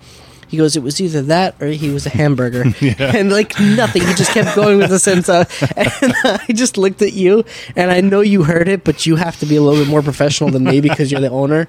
He 0.48 0.56
goes, 0.56 0.76
it 0.76 0.82
was 0.82 1.00
either 1.00 1.22
that 1.22 1.54
or 1.60 1.66
he 1.68 1.90
was 1.90 2.06
a 2.06 2.10
hamburger. 2.10 2.64
And 2.98 3.30
like 3.32 3.58
nothing. 3.58 4.02
He 4.06 4.14
just 4.14 4.30
kept 4.32 4.54
going 4.54 4.78
with 4.78 4.90
the 4.90 4.98
sentence. 4.98 5.28
uh, 5.28 5.44
And 5.76 6.14
I 6.24 6.46
just 6.52 6.76
looked 6.78 7.02
at 7.02 7.12
you 7.12 7.44
and 7.74 7.90
I 7.90 8.00
know 8.00 8.20
you 8.20 8.44
heard 8.44 8.68
it, 8.68 8.84
but 8.84 9.06
you 9.06 9.16
have 9.16 9.38
to 9.40 9.46
be 9.46 9.56
a 9.56 9.62
little 9.62 9.82
bit 9.84 9.90
more 9.90 10.02
professional 10.02 10.50
than 10.50 10.64
me 10.64 10.80
because 10.80 11.10
you're 11.10 11.20
the 11.20 11.30
owner. 11.30 11.66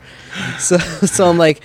So, 0.60 0.78
so 0.78 1.28
I'm 1.30 1.38
like, 1.38 1.62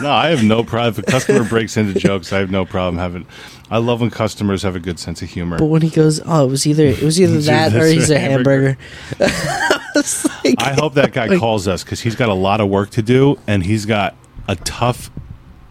No, 0.00 0.10
I 0.10 0.28
have 0.30 0.42
no 0.42 0.64
problem. 0.64 0.88
If 0.92 0.98
a 0.98 1.02
customer 1.10 1.44
breaks 1.44 1.76
into 1.76 1.98
jokes, 1.98 2.32
I 2.32 2.38
have 2.38 2.50
no 2.50 2.64
problem 2.64 2.98
having. 2.98 3.26
I 3.70 3.78
love 3.78 4.00
when 4.00 4.10
customers 4.10 4.62
have 4.62 4.76
a 4.76 4.80
good 4.80 4.98
sense 4.98 5.22
of 5.22 5.28
humor. 5.30 5.58
but 5.58 5.66
when 5.66 5.82
he 5.82 5.88
goes, 5.90 6.20
oh, 6.26 6.44
it 6.46 6.50
was 6.50 6.66
either, 6.66 6.84
it 6.84 7.02
was 7.02 7.20
either 7.20 7.40
that 7.42 7.74
or 7.74 7.86
he's 7.86 8.10
a 8.10 8.18
hamburger. 8.18 8.76
It's 9.96 10.24
like- 10.44 10.54
I 10.58 10.74
hope 10.74 10.94
that 10.94 11.12
guy 11.12 11.26
Like- 11.26 11.38
calls 11.38 11.68
us 11.68 11.84
because 11.84 12.00
he's 12.00 12.16
got 12.16 12.28
a 12.28 12.34
lot 12.34 12.60
of 12.60 12.68
work 12.68 12.90
to 12.90 13.02
do 13.02 13.38
and 13.46 13.62
he's 13.64 13.86
got 13.86 14.14
a 14.48 14.56
tough 14.56 15.10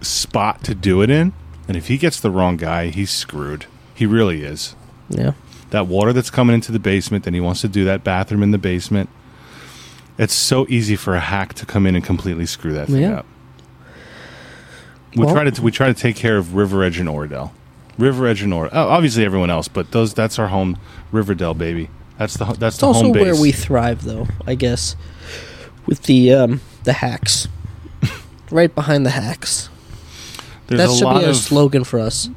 spot 0.03 0.63
to 0.65 0.75
do 0.75 1.01
it 1.01 1.09
in. 1.09 1.33
And 1.67 1.77
if 1.77 1.87
he 1.87 1.97
gets 1.97 2.19
the 2.19 2.29
wrong 2.29 2.57
guy, 2.57 2.87
he's 2.87 3.09
screwed. 3.11 3.65
He 3.95 4.05
really 4.05 4.43
is. 4.43 4.75
yeah. 5.09 5.33
That 5.69 5.87
water 5.87 6.13
that's 6.13 6.29
coming 6.29 6.53
into 6.53 6.71
the 6.71 6.77
basement, 6.79 7.23
then 7.25 7.33
he 7.33 7.39
wants 7.39 7.61
to 7.61 7.67
do 7.67 7.83
that 7.85 8.03
bathroom 8.03 8.43
in 8.43 8.51
the 8.51 8.59
basement. 8.59 9.09
It's 10.19 10.33
so 10.35 10.67
easy 10.69 10.95
for 10.95 11.15
a 11.15 11.19
hack 11.19 11.55
to 11.55 11.65
come 11.65 11.87
in 11.87 11.95
and 11.95 12.05
completely 12.05 12.45
screw 12.45 12.73
that 12.73 12.87
thing 12.89 13.01
Yeah. 13.01 13.17
up. 13.19 13.25
We 15.15 15.25
Well- 15.25 15.33
try 15.33 15.49
to 15.49 15.61
we 15.61 15.71
try 15.71 15.87
to 15.87 15.93
take 15.93 16.15
care 16.15 16.37
of 16.37 16.53
River 16.55 16.83
Edge 16.83 16.99
and 16.99 17.09
Oradell. 17.09 17.51
River 17.97 18.27
Edge 18.27 18.41
and 18.43 18.53
Oradell. 18.53 18.69
Oh, 18.73 18.89
obviously 18.89 19.25
everyone 19.25 19.49
else, 19.49 19.67
but 19.67 19.91
those 19.91 20.13
that's 20.13 20.37
our 20.39 20.47
home 20.47 20.77
Riverdale 21.11 21.53
baby. 21.55 21.89
That's 22.19 22.35
the 22.37 22.45
that's 22.45 22.77
the 22.77 22.87
also 22.87 23.03
home 23.03 23.11
base. 23.11 23.21
Also, 23.27 23.33
where 23.33 23.41
we 23.41 23.51
thrive, 23.51 24.03
though. 24.03 24.27
I 24.45 24.55
guess 24.55 24.95
with 25.85 26.03
the 26.03 26.31
um, 26.33 26.61
the 26.83 26.93
hacks, 26.93 27.47
right 28.51 28.73
behind 28.73 29.05
the 29.05 29.11
hacks. 29.11 29.69
There's 30.67 30.79
that 30.81 30.89
a 30.89 30.93
should 30.95 31.03
lot 31.05 31.19
be 31.19 31.25
a 31.25 31.29
of 31.29 31.35
slogan 31.35 31.83
for 31.83 31.99
us. 31.99 32.29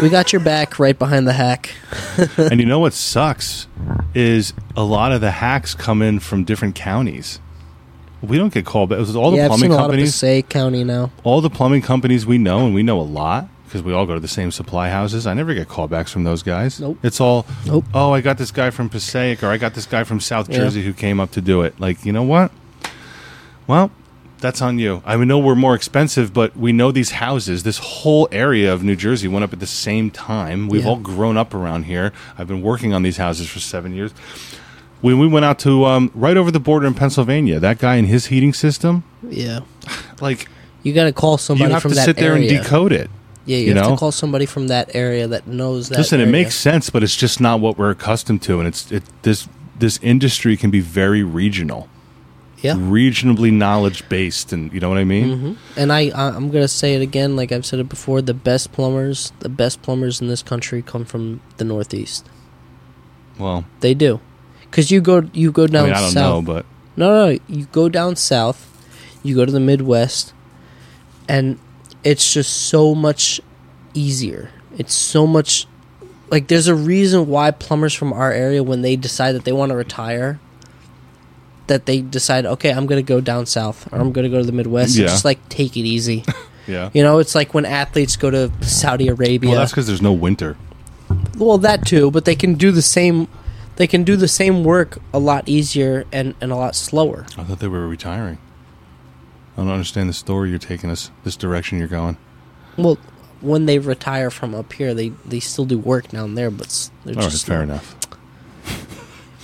We 0.00 0.08
got 0.08 0.32
your 0.32 0.40
back 0.40 0.78
right 0.78 0.98
behind 0.98 1.26
the 1.26 1.32
hack. 1.32 1.70
and 2.36 2.60
you 2.60 2.66
know 2.66 2.78
what 2.78 2.92
sucks 2.92 3.66
is 4.14 4.52
a 4.76 4.82
lot 4.84 5.12
of 5.12 5.20
the 5.20 5.30
hacks 5.30 5.74
come 5.74 6.02
in 6.02 6.20
from 6.20 6.44
different 6.44 6.74
counties. 6.74 7.40
We 8.20 8.36
don't 8.38 8.52
get 8.52 8.64
called 8.66 8.90
back. 8.90 8.98
It 8.98 9.00
was 9.00 9.16
all 9.16 9.30
the 9.30 9.38
yeah, 9.38 9.44
I've 9.44 9.48
plumbing 9.48 9.62
seen 9.64 9.70
a 9.72 9.74
lot 9.74 9.80
of 9.84 9.86
companies. 9.90 10.12
Passaic 10.12 10.48
County 10.48 10.84
now. 10.84 11.10
all 11.24 11.40
the 11.40 11.50
plumbing 11.50 11.82
companies 11.82 12.24
we 12.26 12.38
know, 12.38 12.64
and 12.66 12.74
we 12.74 12.82
know 12.82 13.00
a 13.00 13.02
lot 13.02 13.48
because 13.64 13.82
we 13.82 13.92
all 13.94 14.04
go 14.06 14.14
to 14.14 14.20
the 14.20 14.28
same 14.28 14.50
supply 14.50 14.90
houses. 14.90 15.26
I 15.26 15.32
never 15.34 15.54
get 15.54 15.66
callbacks 15.68 16.10
from 16.10 16.24
those 16.24 16.42
guys. 16.42 16.78
Nope. 16.78 16.98
It's 17.02 17.20
all, 17.20 17.46
Nope. 17.66 17.86
oh, 17.94 18.12
I 18.12 18.20
got 18.20 18.36
this 18.38 18.50
guy 18.50 18.68
from 18.70 18.88
Passaic, 18.90 19.42
or 19.42 19.48
I 19.48 19.56
got 19.56 19.72
this 19.74 19.86
guy 19.86 20.04
from 20.04 20.20
South 20.20 20.48
Yeah. 20.50 20.58
Jersey 20.58 20.82
who 20.82 20.92
came 20.92 21.18
up 21.18 21.30
to 21.32 21.40
do 21.40 21.62
it. 21.62 21.80
Like, 21.80 22.04
you 22.04 22.12
know 22.12 22.22
what? 22.22 22.52
Well, 23.66 23.90
that's 24.42 24.60
on 24.60 24.78
you. 24.78 25.02
I 25.06 25.16
know 25.16 25.38
we're 25.38 25.54
more 25.54 25.74
expensive, 25.74 26.34
but 26.34 26.54
we 26.56 26.72
know 26.72 26.92
these 26.92 27.12
houses, 27.12 27.62
this 27.62 27.78
whole 27.78 28.28
area 28.30 28.70
of 28.72 28.82
New 28.82 28.96
Jersey 28.96 29.26
went 29.28 29.42
up 29.44 29.52
at 29.54 29.60
the 29.60 29.66
same 29.66 30.10
time. 30.10 30.68
We've 30.68 30.82
Yeah. 30.82 30.90
all 30.90 30.96
grown 30.96 31.38
up 31.38 31.54
around 31.54 31.84
here. 31.84 32.12
I've 32.36 32.48
been 32.48 32.60
working 32.60 32.92
on 32.92 33.02
these 33.02 33.16
houses 33.16 33.48
for 33.48 33.60
seven 33.60 33.94
years. 33.94 34.10
When 35.00 35.18
we 35.18 35.26
went 35.26 35.44
out 35.44 35.58
to 35.60 35.84
um, 35.86 36.10
right 36.14 36.36
over 36.36 36.50
the 36.50 36.60
border 36.60 36.86
in 36.86 36.94
Pennsylvania, 36.94 37.58
that 37.58 37.78
guy 37.78 37.96
and 37.96 38.06
his 38.06 38.26
heating 38.26 38.52
system, 38.52 39.02
Yeah. 39.28 39.60
like 40.20 40.48
You 40.82 40.92
got 40.92 41.04
to 41.04 41.12
call 41.12 41.34
you 41.34 41.38
somebody 41.38 41.72
have 41.72 41.82
from 41.82 41.92
to 41.92 41.94
that 41.96 42.04
sit 42.04 42.16
there 42.16 42.32
area. 42.34 42.48
and 42.52 42.62
decode 42.62 42.92
it. 42.92 43.10
yeah, 43.46 43.56
you, 43.56 43.64
you 43.68 43.74
have 43.74 43.84
know? 43.84 43.90
to 43.92 43.96
call 43.96 44.12
somebody 44.12 44.46
from 44.46 44.68
that 44.68 44.90
area 44.94 45.26
that 45.28 45.46
knows 45.46 45.88
that. 45.88 45.98
Listen, 45.98 46.20
it 46.20 46.26
makes 46.28 46.54
sense, 46.54 46.90
but 46.90 47.02
it's 47.02 47.16
just 47.16 47.40
not 47.40 47.58
what 47.60 47.78
we're 47.78 47.90
accustomed 47.90 48.42
to, 48.42 48.58
and 48.58 48.68
it's 48.68 48.92
it, 48.92 49.02
this 49.22 49.48
this 49.78 49.98
industry 50.02 50.56
can 50.56 50.70
be 50.70 50.78
very 50.80 51.24
regional, 51.24 51.88
Yeah. 52.62 52.74
regionally 52.74 53.52
knowledge 53.52 54.08
based, 54.08 54.52
and 54.52 54.72
you 54.72 54.78
know 54.80 54.88
what 54.88 54.98
I 54.98 55.04
mean. 55.04 55.38
hmm 55.38 55.52
And 55.76 55.92
I, 55.92 56.10
I, 56.10 56.28
I'm 56.36 56.50
gonna 56.50 56.68
say 56.68 56.94
it 56.94 57.02
again, 57.02 57.34
like 57.36 57.50
I've 57.52 57.66
said 57.66 57.80
it 57.80 57.88
before. 57.88 58.22
The 58.22 58.34
best 58.34 58.72
plumbers, 58.72 59.32
the 59.40 59.48
best 59.48 59.82
plumbers 59.82 60.20
in 60.20 60.28
this 60.28 60.42
country 60.42 60.80
come 60.82 61.04
from 61.04 61.40
the 61.56 61.64
Northeast. 61.64 62.28
Well, 63.38 63.64
They 63.80 63.94
do, 63.94 64.20
because 64.62 64.90
you 64.90 65.00
go, 65.00 65.28
you 65.32 65.50
go 65.52 65.64
I 65.64 65.66
down 65.66 65.84
mean, 65.86 65.92
I 65.94 66.00
don't 66.00 66.10
south. 66.10 66.44
know, 66.46 66.54
but 66.54 66.66
No, 66.96 67.26
no, 67.32 67.38
you 67.48 67.64
go 67.72 67.88
down 67.88 68.14
south, 68.16 68.68
you 69.22 69.34
go 69.34 69.44
to 69.44 69.50
the 69.52 69.60
Midwest, 69.60 70.32
and 71.28 71.58
it's 72.04 72.32
just 72.32 72.52
so 72.68 72.94
much 72.94 73.40
easier. 73.94 74.50
It's 74.78 74.94
so 74.94 75.26
much 75.26 75.66
like 76.30 76.48
there's 76.48 76.66
a 76.68 76.74
reason 76.74 77.26
why 77.26 77.50
plumbers 77.50 77.92
from 77.94 78.12
our 78.12 78.32
area 78.32 78.62
when 78.62 78.82
they 78.82 78.96
decide 78.96 79.32
that 79.32 79.44
they 79.44 79.52
want 79.52 79.70
to 79.70 79.76
retire 79.76 80.38
that 81.68 81.86
they 81.86 82.00
decide, 82.00 82.44
okay, 82.46 82.70
I'm 82.72 82.86
going 82.86 83.04
to 83.04 83.06
go 83.08 83.20
down 83.20 83.46
south 83.46 83.90
or 83.92 83.98
I'm 84.00 84.12
going 84.12 84.24
to 84.24 84.30
go 84.30 84.38
to 84.38 84.44
the 84.46 84.52
Midwest 84.52 84.96
Yeah. 84.96 85.06
just 85.06 85.24
like 85.24 85.48
take 85.48 85.76
it 85.76 85.80
easy. 85.80 86.24
yeah. 86.66 86.90
you 86.92 87.02
know, 87.02 87.18
it's 87.18 87.34
like 87.34 87.54
when 87.54 87.64
athletes 87.64 88.16
go 88.16 88.30
to 88.30 88.50
Saudi 88.62 89.08
Arabia. 89.08 89.50
Well, 89.50 89.58
that's 89.58 89.72
because 89.72 89.86
there's 89.86 90.02
no 90.02 90.12
winter. 90.12 90.56
Well, 91.38 91.58
that 91.58 91.86
too, 91.86 92.10
but 92.10 92.24
they 92.24 92.34
can 92.36 92.54
do 92.54 92.70
the 92.72 92.82
same. 92.82 93.28
They 93.76 93.86
can 93.86 94.04
do 94.04 94.16
the 94.16 94.28
same 94.28 94.64
work 94.64 94.98
a 95.14 95.18
lot 95.18 95.48
easier 95.48 96.04
and, 96.12 96.34
and 96.40 96.52
a 96.52 96.56
lot 96.56 96.74
slower. 96.76 97.26
I 97.38 97.44
thought 97.44 97.58
they 97.58 97.68
were 97.68 97.88
retiring. 97.88 98.38
I 99.56 99.60
don't 99.62 99.70
understand 99.70 100.08
the 100.08 100.14
story 100.14 100.50
you're 100.50 100.58
taking 100.58 100.90
us. 100.90 101.10
This 101.24 101.36
direction 101.36 101.78
you're 101.78 101.88
going. 101.88 102.16
Well, 102.76 102.98
when 103.40 103.66
they 103.66 103.78
retire 103.78 104.30
from 104.30 104.54
up 104.54 104.72
here, 104.72 104.94
they, 104.94 105.10
they 105.24 105.40
still 105.40 105.64
do 105.64 105.78
work 105.78 106.08
down 106.08 106.34
there, 106.34 106.50
but 106.50 106.90
they're 107.04 107.14
All 107.16 107.22
right, 107.22 107.30
just 107.30 107.46
fair 107.46 107.62
enough. 107.62 107.94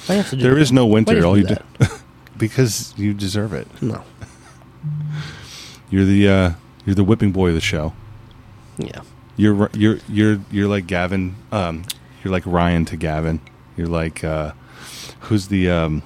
Why 0.06 0.14
you 0.14 0.22
have 0.22 0.30
to 0.30 0.36
do 0.36 0.42
There 0.42 0.54
that? 0.54 0.60
is 0.60 0.72
no 0.72 0.86
Why 0.86 0.88
do 0.88 0.94
winter. 0.94 1.16
you 1.18 1.24
All 1.24 1.34
do 1.34 1.40
you 1.40 1.46
do 1.46 1.56
because 2.38 2.94
you 2.96 3.12
deserve 3.14 3.52
it. 3.52 3.66
No. 3.82 4.02
You're 5.90 6.04
the 6.04 6.28
uh, 6.28 6.50
you're 6.84 6.94
the 6.94 7.04
whipping 7.04 7.32
boy 7.32 7.48
of 7.48 7.54
the 7.54 7.60
show. 7.60 7.94
Yeah. 8.76 9.00
You're 9.36 9.70
you're 9.72 9.98
you're 10.08 10.38
you're 10.50 10.68
like 10.68 10.86
Gavin. 10.86 11.34
Um, 11.50 11.84
you're 12.22 12.30
like 12.32 12.42
Ryan 12.46 12.84
to 12.86 12.96
Gavin. 12.96 13.40
You're 13.76 13.86
like 13.86 14.22
uh, 14.22 14.52
who's 15.20 15.48
the 15.48 15.70
um, 15.70 16.02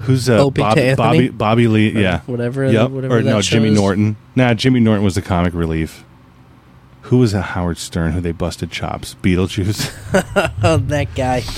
who's 0.00 0.28
uh, 0.28 0.38
Opie 0.38 0.62
Bob- 0.62 0.74
to 0.76 0.82
Anthony? 0.82 0.96
Bobby 0.96 1.28
Bobby 1.28 1.68
Lee? 1.68 1.96
Or 1.96 2.00
Yeah, 2.00 2.20
Whatever. 2.26 2.64
yep. 2.70 2.90
Whatever 2.90 3.18
Or 3.18 3.22
that 3.22 3.30
no, 3.30 3.40
show 3.40 3.56
Jimmy 3.56 3.68
is. 3.68 3.78
Norton. 3.78 4.16
Nah, 4.34 4.54
Jimmy 4.54 4.80
Norton 4.80 5.04
was 5.04 5.14
the 5.14 5.22
comic 5.22 5.54
relief. 5.54 6.04
Who 7.02 7.18
was 7.18 7.32
a 7.34 7.42
Howard 7.42 7.78
Stern 7.78 8.12
who 8.12 8.20
they 8.20 8.32
busted 8.32 8.70
chops? 8.72 9.14
Beetlejuice. 9.22 9.92
Oh, 10.64 10.76
that 10.88 11.14
guy. 11.14 11.42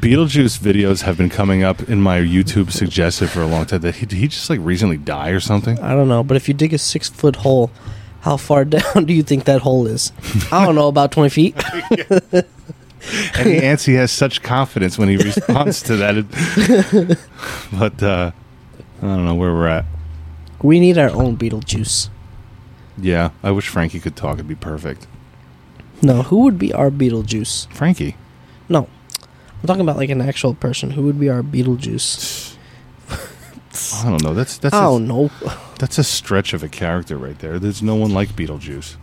Beetlejuice 0.00 0.58
videos 0.60 1.02
have 1.02 1.18
been 1.18 1.28
coming 1.28 1.64
up 1.64 1.88
in 1.88 2.00
my 2.00 2.20
YouTube 2.20 2.70
suggested 2.70 3.30
for 3.30 3.42
a 3.42 3.46
long 3.46 3.66
time. 3.66 3.80
That 3.80 3.96
he, 3.96 4.06
did 4.06 4.16
he 4.16 4.28
just 4.28 4.48
like 4.48 4.60
recently 4.62 4.96
die 4.96 5.30
or 5.30 5.40
something? 5.40 5.78
I 5.80 5.92
don't 5.94 6.08
know, 6.08 6.22
but 6.22 6.36
if 6.36 6.46
you 6.46 6.54
dig 6.54 6.72
a 6.72 6.78
six 6.78 7.08
foot 7.08 7.36
hole, 7.36 7.72
how 8.20 8.36
far 8.36 8.64
down 8.76 9.06
do 9.06 9.12
you 9.12 9.24
think 9.24 9.44
that 9.44 9.62
hole 9.62 9.86
is? 9.88 10.12
I 10.52 10.64
don't 10.64 10.76
know, 10.76 10.86
about 10.86 11.10
20 11.10 11.30
feet. 11.30 11.56
and 12.32 12.44
he 13.48 13.58
Nancy 13.60 13.94
has 13.94 14.12
such 14.12 14.40
confidence 14.42 14.98
when 14.98 15.08
he 15.08 15.16
responds 15.16 15.82
to 15.82 15.96
that. 15.96 17.18
But 17.72 18.02
uh, 18.02 18.30
I 19.02 19.04
don't 19.04 19.24
know 19.24 19.34
where 19.34 19.52
we're 19.52 19.68
at. 19.68 19.84
We 20.62 20.78
need 20.78 20.96
our 20.96 21.10
own 21.10 21.36
Beetlejuice. 21.36 22.08
Yeah, 22.96 23.30
I 23.42 23.50
wish 23.50 23.68
Frankie 23.68 24.00
could 24.00 24.16
talk. 24.16 24.34
It'd 24.34 24.48
be 24.48 24.54
perfect. 24.54 25.06
No, 26.02 26.22
who 26.22 26.40
would 26.40 26.58
be 26.58 26.72
our 26.72 26.90
Beetlejuice? 26.90 27.68
Frankie. 27.72 28.16
No. 28.68 28.88
I'm 29.60 29.66
talking 29.66 29.80
about 29.82 29.96
like 29.96 30.10
an 30.10 30.20
actual 30.20 30.54
person. 30.54 30.90
Who 30.92 31.02
would 31.04 31.18
be 31.18 31.28
our 31.28 31.42
Beetlejuice? 31.42 32.56
I 34.04 34.08
don't 34.10 34.22
know. 34.22 34.34
That's 34.34 34.58
that's 34.58 34.74
I 34.74 34.78
a, 34.78 34.88
don't 34.88 35.06
know. 35.08 35.30
that's 35.78 35.98
a 35.98 36.04
stretch 36.04 36.52
of 36.52 36.62
a 36.62 36.68
character 36.68 37.16
right 37.16 37.38
there. 37.38 37.58
There's 37.58 37.82
no 37.82 37.94
one 37.94 38.12
like 38.12 38.30
Beetlejuice. 38.30 38.96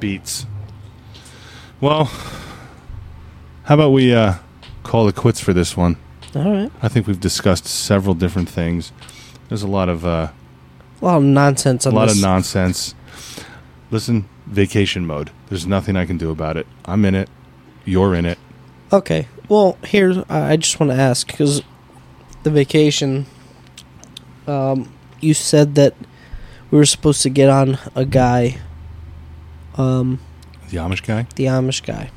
Beats. 0.00 0.46
Well, 1.80 2.04
how 3.64 3.74
about 3.74 3.90
we 3.90 4.14
uh, 4.14 4.34
call 4.82 5.08
it 5.08 5.14
quits 5.16 5.40
for 5.40 5.52
this 5.52 5.76
one? 5.76 5.96
All 6.34 6.50
right. 6.50 6.72
I 6.82 6.88
think 6.88 7.06
we've 7.06 7.20
discussed 7.20 7.66
several 7.66 8.14
different 8.14 8.48
things. 8.48 8.92
There's 9.48 9.62
a 9.62 9.68
lot 9.68 9.88
of 9.88 10.04
uh, 10.06 10.28
A 11.00 11.04
lot 11.04 11.16
of 11.18 11.22
nonsense 11.24 11.86
a 11.86 11.90
lot 11.90 12.08
this. 12.08 12.16
of 12.16 12.22
nonsense. 12.22 12.94
Listen, 13.90 14.28
vacation 14.46 15.06
mode. 15.06 15.30
There's 15.48 15.66
nothing 15.66 15.96
I 15.96 16.04
can 16.06 16.18
do 16.18 16.30
about 16.30 16.56
it. 16.56 16.66
I'm 16.84 17.04
in 17.04 17.14
it. 17.14 17.28
You're 17.84 18.14
in 18.14 18.24
it. 18.26 18.38
Okay. 18.92 19.26
Well, 19.48 19.76
here 19.86 20.24
I 20.28 20.56
just 20.56 20.78
want 20.80 20.90
to 20.92 20.96
ask 20.98 21.26
because 21.26 21.62
the 22.42 22.50
vacation. 22.50 23.26
Um, 24.46 24.92
you 25.20 25.34
said 25.34 25.74
that 25.74 25.94
we 26.70 26.78
were 26.78 26.84
supposed 26.86 27.22
to 27.22 27.28
get 27.30 27.48
on 27.48 27.78
a 27.96 28.04
guy, 28.04 28.58
um, 29.76 30.20
The 30.70 30.76
Amish 30.76 31.04
guy. 31.04 31.26
the 31.34 31.46
Amish 31.46 31.84
guy. 31.84 32.10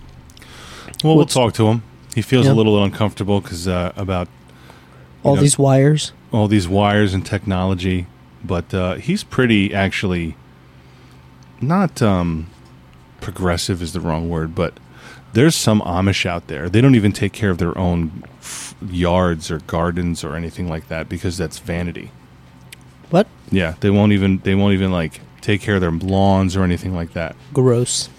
Well, 1.03 1.15
we'll 1.15 1.25
talk 1.25 1.53
to 1.55 1.67
him. 1.69 1.81
He 2.13 2.21
feels 2.21 2.45
Yeah. 2.45 2.51
a 2.51 2.55
little 2.55 2.83
uncomfortable 2.83 3.41
because 3.41 3.67
uh, 3.67 3.93
about 3.95 4.27
All 5.23 5.35
know- 5.35 5.41
these 5.41 5.57
wires. 5.57 6.11
all 6.31 6.47
these 6.47 6.67
wires 6.67 7.13
and 7.15 7.25
technology, 7.25 8.05
but 8.43 8.71
uh, 8.75 8.95
he's 8.95 9.23
pretty 9.23 9.73
actually 9.73 10.35
not 11.61 11.99
um, 12.01 12.47
progressive 13.21 13.81
is 13.81 13.93
the 13.93 13.99
wrong 13.99 14.29
word, 14.29 14.53
but 14.53 14.79
there's 15.33 15.55
some 15.55 15.81
Amish 15.81 16.25
out 16.25 16.47
there. 16.47 16.69
They 16.69 16.81
don't 16.81 16.95
even 16.95 17.11
take 17.11 17.33
care 17.33 17.49
of 17.49 17.57
their 17.57 17.77
own 17.77 18.23
f- 18.39 18.75
yards 18.89 19.51
or 19.51 19.59
gardens 19.59 20.23
or 20.23 20.35
anything 20.35 20.67
like 20.67 20.87
that 20.87 21.09
because 21.09 21.37
that's 21.37 21.59
vanity. 21.59 22.11
What? 23.09 23.27
Yeah, 23.51 23.75
they 23.79 23.89
won't 23.89 24.11
even 24.11 24.39
they 24.39 24.55
won't 24.55 24.73
even 24.73 24.91
like 24.91 25.21
take 25.41 25.61
care 25.61 25.75
of 25.75 25.81
their 25.81 25.91
lawns 25.91 26.55
or 26.55 26.63
anything 26.63 26.93
like 26.95 27.13
that. 27.13 27.35
Gross. 27.53 28.09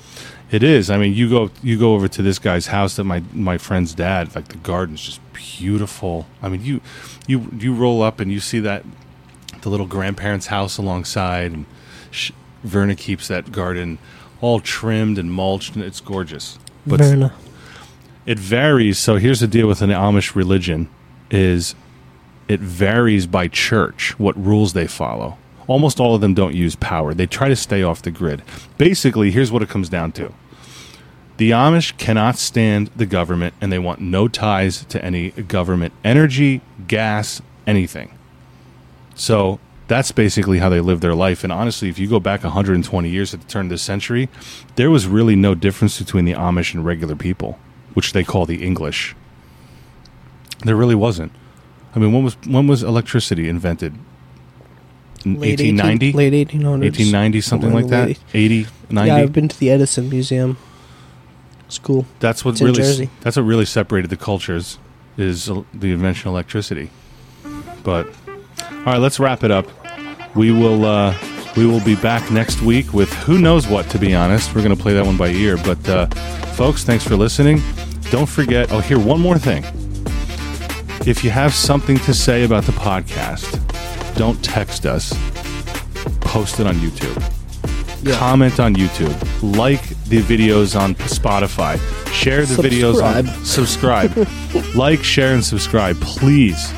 It 0.50 0.62
is. 0.64 0.90
I 0.90 0.98
mean, 0.98 1.14
you 1.14 1.28
go 1.30 1.50
you 1.62 1.78
go 1.78 1.94
over 1.94 2.08
to 2.08 2.22
this 2.22 2.38
guy's 2.38 2.66
house 2.68 2.96
that 2.96 3.04
my 3.04 3.22
my 3.32 3.56
friend's 3.58 3.94
dad. 3.94 4.34
Like 4.34 4.48
the 4.48 4.56
garden's 4.56 5.00
just 5.02 5.20
beautiful. 5.32 6.26
I 6.42 6.48
mean, 6.48 6.64
you 6.64 6.80
you 7.26 7.48
you 7.56 7.72
roll 7.72 8.02
up 8.02 8.18
and 8.18 8.32
you 8.32 8.40
see 8.40 8.58
that 8.61 8.84
the 9.62 9.68
little 9.68 9.86
grandparents' 9.86 10.46
house 10.46 10.78
alongside, 10.78 11.52
and 11.52 11.66
sh- 12.11 12.32
Verna 12.64 12.96
keeps 12.96 13.28
that 13.28 13.52
garden 13.52 13.98
all 14.40 14.58
trimmed 14.58 15.18
and 15.18 15.32
mulched, 15.32 15.76
and 15.76 15.84
it's 15.84 16.00
gorgeous. 16.00 16.58
But 16.86 17.00
it 18.26 18.38
varies. 18.38 18.98
So 18.98 19.16
here's 19.16 19.40
the 19.40 19.46
deal 19.46 19.66
with 19.66 19.82
an 19.82 19.90
Amish 19.90 20.34
religion: 20.34 20.88
is 21.30 21.74
it 22.48 22.58
varies 22.58 23.26
by 23.26 23.46
church 23.46 24.18
what 24.18 24.36
rules 24.36 24.72
they 24.72 24.88
follow. 24.88 25.38
Almost 25.68 26.00
all 26.00 26.16
of 26.16 26.20
them 26.20 26.34
don't 26.34 26.52
use 26.52 26.74
power. 26.74 27.14
They 27.14 27.26
try 27.26 27.48
to 27.48 27.54
stay 27.54 27.84
off 27.84 28.02
the 28.02 28.10
grid. 28.10 28.42
Basically, 28.76 29.30
here's 29.30 29.52
what 29.52 29.62
it 29.62 29.68
comes 29.68 29.88
down 29.88 30.10
to. 30.12 30.34
The 31.36 31.52
Amish 31.52 31.96
cannot 31.96 32.36
stand 32.36 32.88
the 32.96 33.06
government 33.06 33.54
and 33.60 33.70
they 33.70 33.78
want 33.78 34.00
no 34.00 34.26
ties 34.26 34.84
to 34.86 35.02
any 35.04 35.30
government 35.30 35.94
energy, 36.02 36.60
gas, 36.88 37.40
anything. 37.68 38.18
So 39.14 39.60
that's 39.91 40.12
basically 40.12 40.59
how 40.61 40.68
they 40.68 40.80
live 40.80 41.01
their 41.01 41.16
life. 41.16 41.43
And 41.43 41.53
honestly, 41.53 41.88
if 41.88 41.99
you 41.99 42.07
go 42.09 42.20
back 42.20 42.45
120 42.45 43.09
years 43.09 43.34
at 43.34 43.41
the 43.41 43.47
turn 43.49 43.66
of 43.66 43.70
this 43.70 43.82
century, 43.82 44.28
there 44.76 44.88
was 44.88 45.09
really 45.09 45.34
no 45.34 45.57
difference 45.57 45.99
between 45.99 46.24
the 46.26 46.32
Amish 46.32 46.72
and 46.74 46.86
regular 46.86 47.16
people, 47.16 47.59
which 47.95 48.12
they 48.12 48.22
call 48.22 48.47
the 48.47 48.62
English. 48.64 49.16
There 50.64 50.76
really 50.76 50.95
wasn't. 50.95 51.32
I 51.95 51.99
mean, 51.99 52.12
when 52.12 52.22
was 52.22 52.36
when 52.47 52.68
was 52.68 52.84
electricity 52.84 53.49
invented? 53.49 53.95
Late 55.24 55.59
1890? 55.61 56.07
18 56.07 56.16
late 56.16 56.32
1800s. 56.49 56.80
1890, 56.82 57.41
something 57.41 57.74
like 57.74 57.88
that? 57.88 58.07
late- 58.09 58.20
80, 58.32 58.66
90? 58.91 59.09
Yeah, 59.09 59.16
I've 59.16 59.32
been 59.32 59.49
to 59.49 59.59
the 59.59 59.70
Edison 59.70 60.09
Museum. 60.09 60.57
It's 61.66 61.78
cool. 61.78 62.07
That's 62.20 62.45
what 62.45 62.53
It's 62.53 62.62
really 62.62 62.76
Jersey. 62.76 63.11
that's 63.22 63.36
what 63.36 63.43
really 63.43 63.64
separated 63.66 64.09
the 64.09 64.16
cultures 64.16 64.78
is 65.16 65.47
the 65.74 65.91
invention 65.93 66.28
of 66.28 66.34
electricity. 66.34 66.91
But 67.82 68.07
all 68.70 68.84
right, 68.86 68.99
let's 68.99 69.18
wrap 69.18 69.43
it 69.43 69.51
up. 69.51 69.66
We 70.34 70.52
will 70.52 70.84
uh, 70.84 71.16
we 71.56 71.66
will 71.66 71.82
be 71.84 71.96
back 71.96 72.30
next 72.30 72.62
week 72.62 72.92
with 72.92 73.12
who 73.14 73.38
knows 73.38 73.66
what. 73.66 73.88
To 73.90 73.98
be 73.98 74.14
honest, 74.14 74.54
we're 74.54 74.62
going 74.62 74.76
to 74.76 74.80
play 74.82 74.94
that 74.94 75.04
one 75.04 75.16
by 75.16 75.28
ear. 75.28 75.56
But 75.56 75.88
uh, 75.88 76.06
folks, 76.54 76.84
thanks 76.84 77.06
for 77.06 77.16
listening. 77.16 77.60
Don't 78.10 78.28
forget. 78.28 78.70
Oh, 78.72 78.80
here 78.80 78.98
one 78.98 79.20
more 79.20 79.38
thing. 79.38 79.64
If 81.06 81.24
you 81.24 81.30
have 81.30 81.54
something 81.54 81.96
to 82.00 82.12
say 82.14 82.44
about 82.44 82.64
the 82.64 82.72
podcast, 82.72 83.58
don't 84.16 84.42
text 84.44 84.84
us. 84.86 85.12
Post 86.20 86.60
it 86.60 86.66
on 86.66 86.74
YouTube 86.76 87.16
Yeah. 88.04 88.16
comment 88.18 88.60
on 88.60 88.74
YouTube, 88.76 89.14
like 89.58 89.82
the 90.04 90.20
videos 90.22 90.78
on 90.78 90.94
Spotify, 90.96 91.76
share 92.12 92.44
the 92.46 92.62
videos 92.62 93.02
on 93.02 93.26
subscribe, 93.44 94.12
like, 94.76 95.02
share, 95.02 95.34
and 95.34 95.44
subscribe, 95.44 95.96
please. 96.00 96.72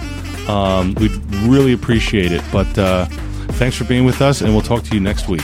Um, 0.48 0.94
we'd 0.94 1.12
really 1.44 1.72
appreciate 1.72 2.32
it. 2.32 2.42
But 2.53 2.78
uh, 2.78 3.07
thanks 3.53 3.76
for 3.76 3.84
being 3.84 4.05
with 4.05 4.20
us, 4.20 4.40
and 4.40 4.53
we'll 4.53 4.62
talk 4.62 4.82
to 4.84 4.94
you 4.94 5.00
next 5.00 5.28
week. 5.28 5.42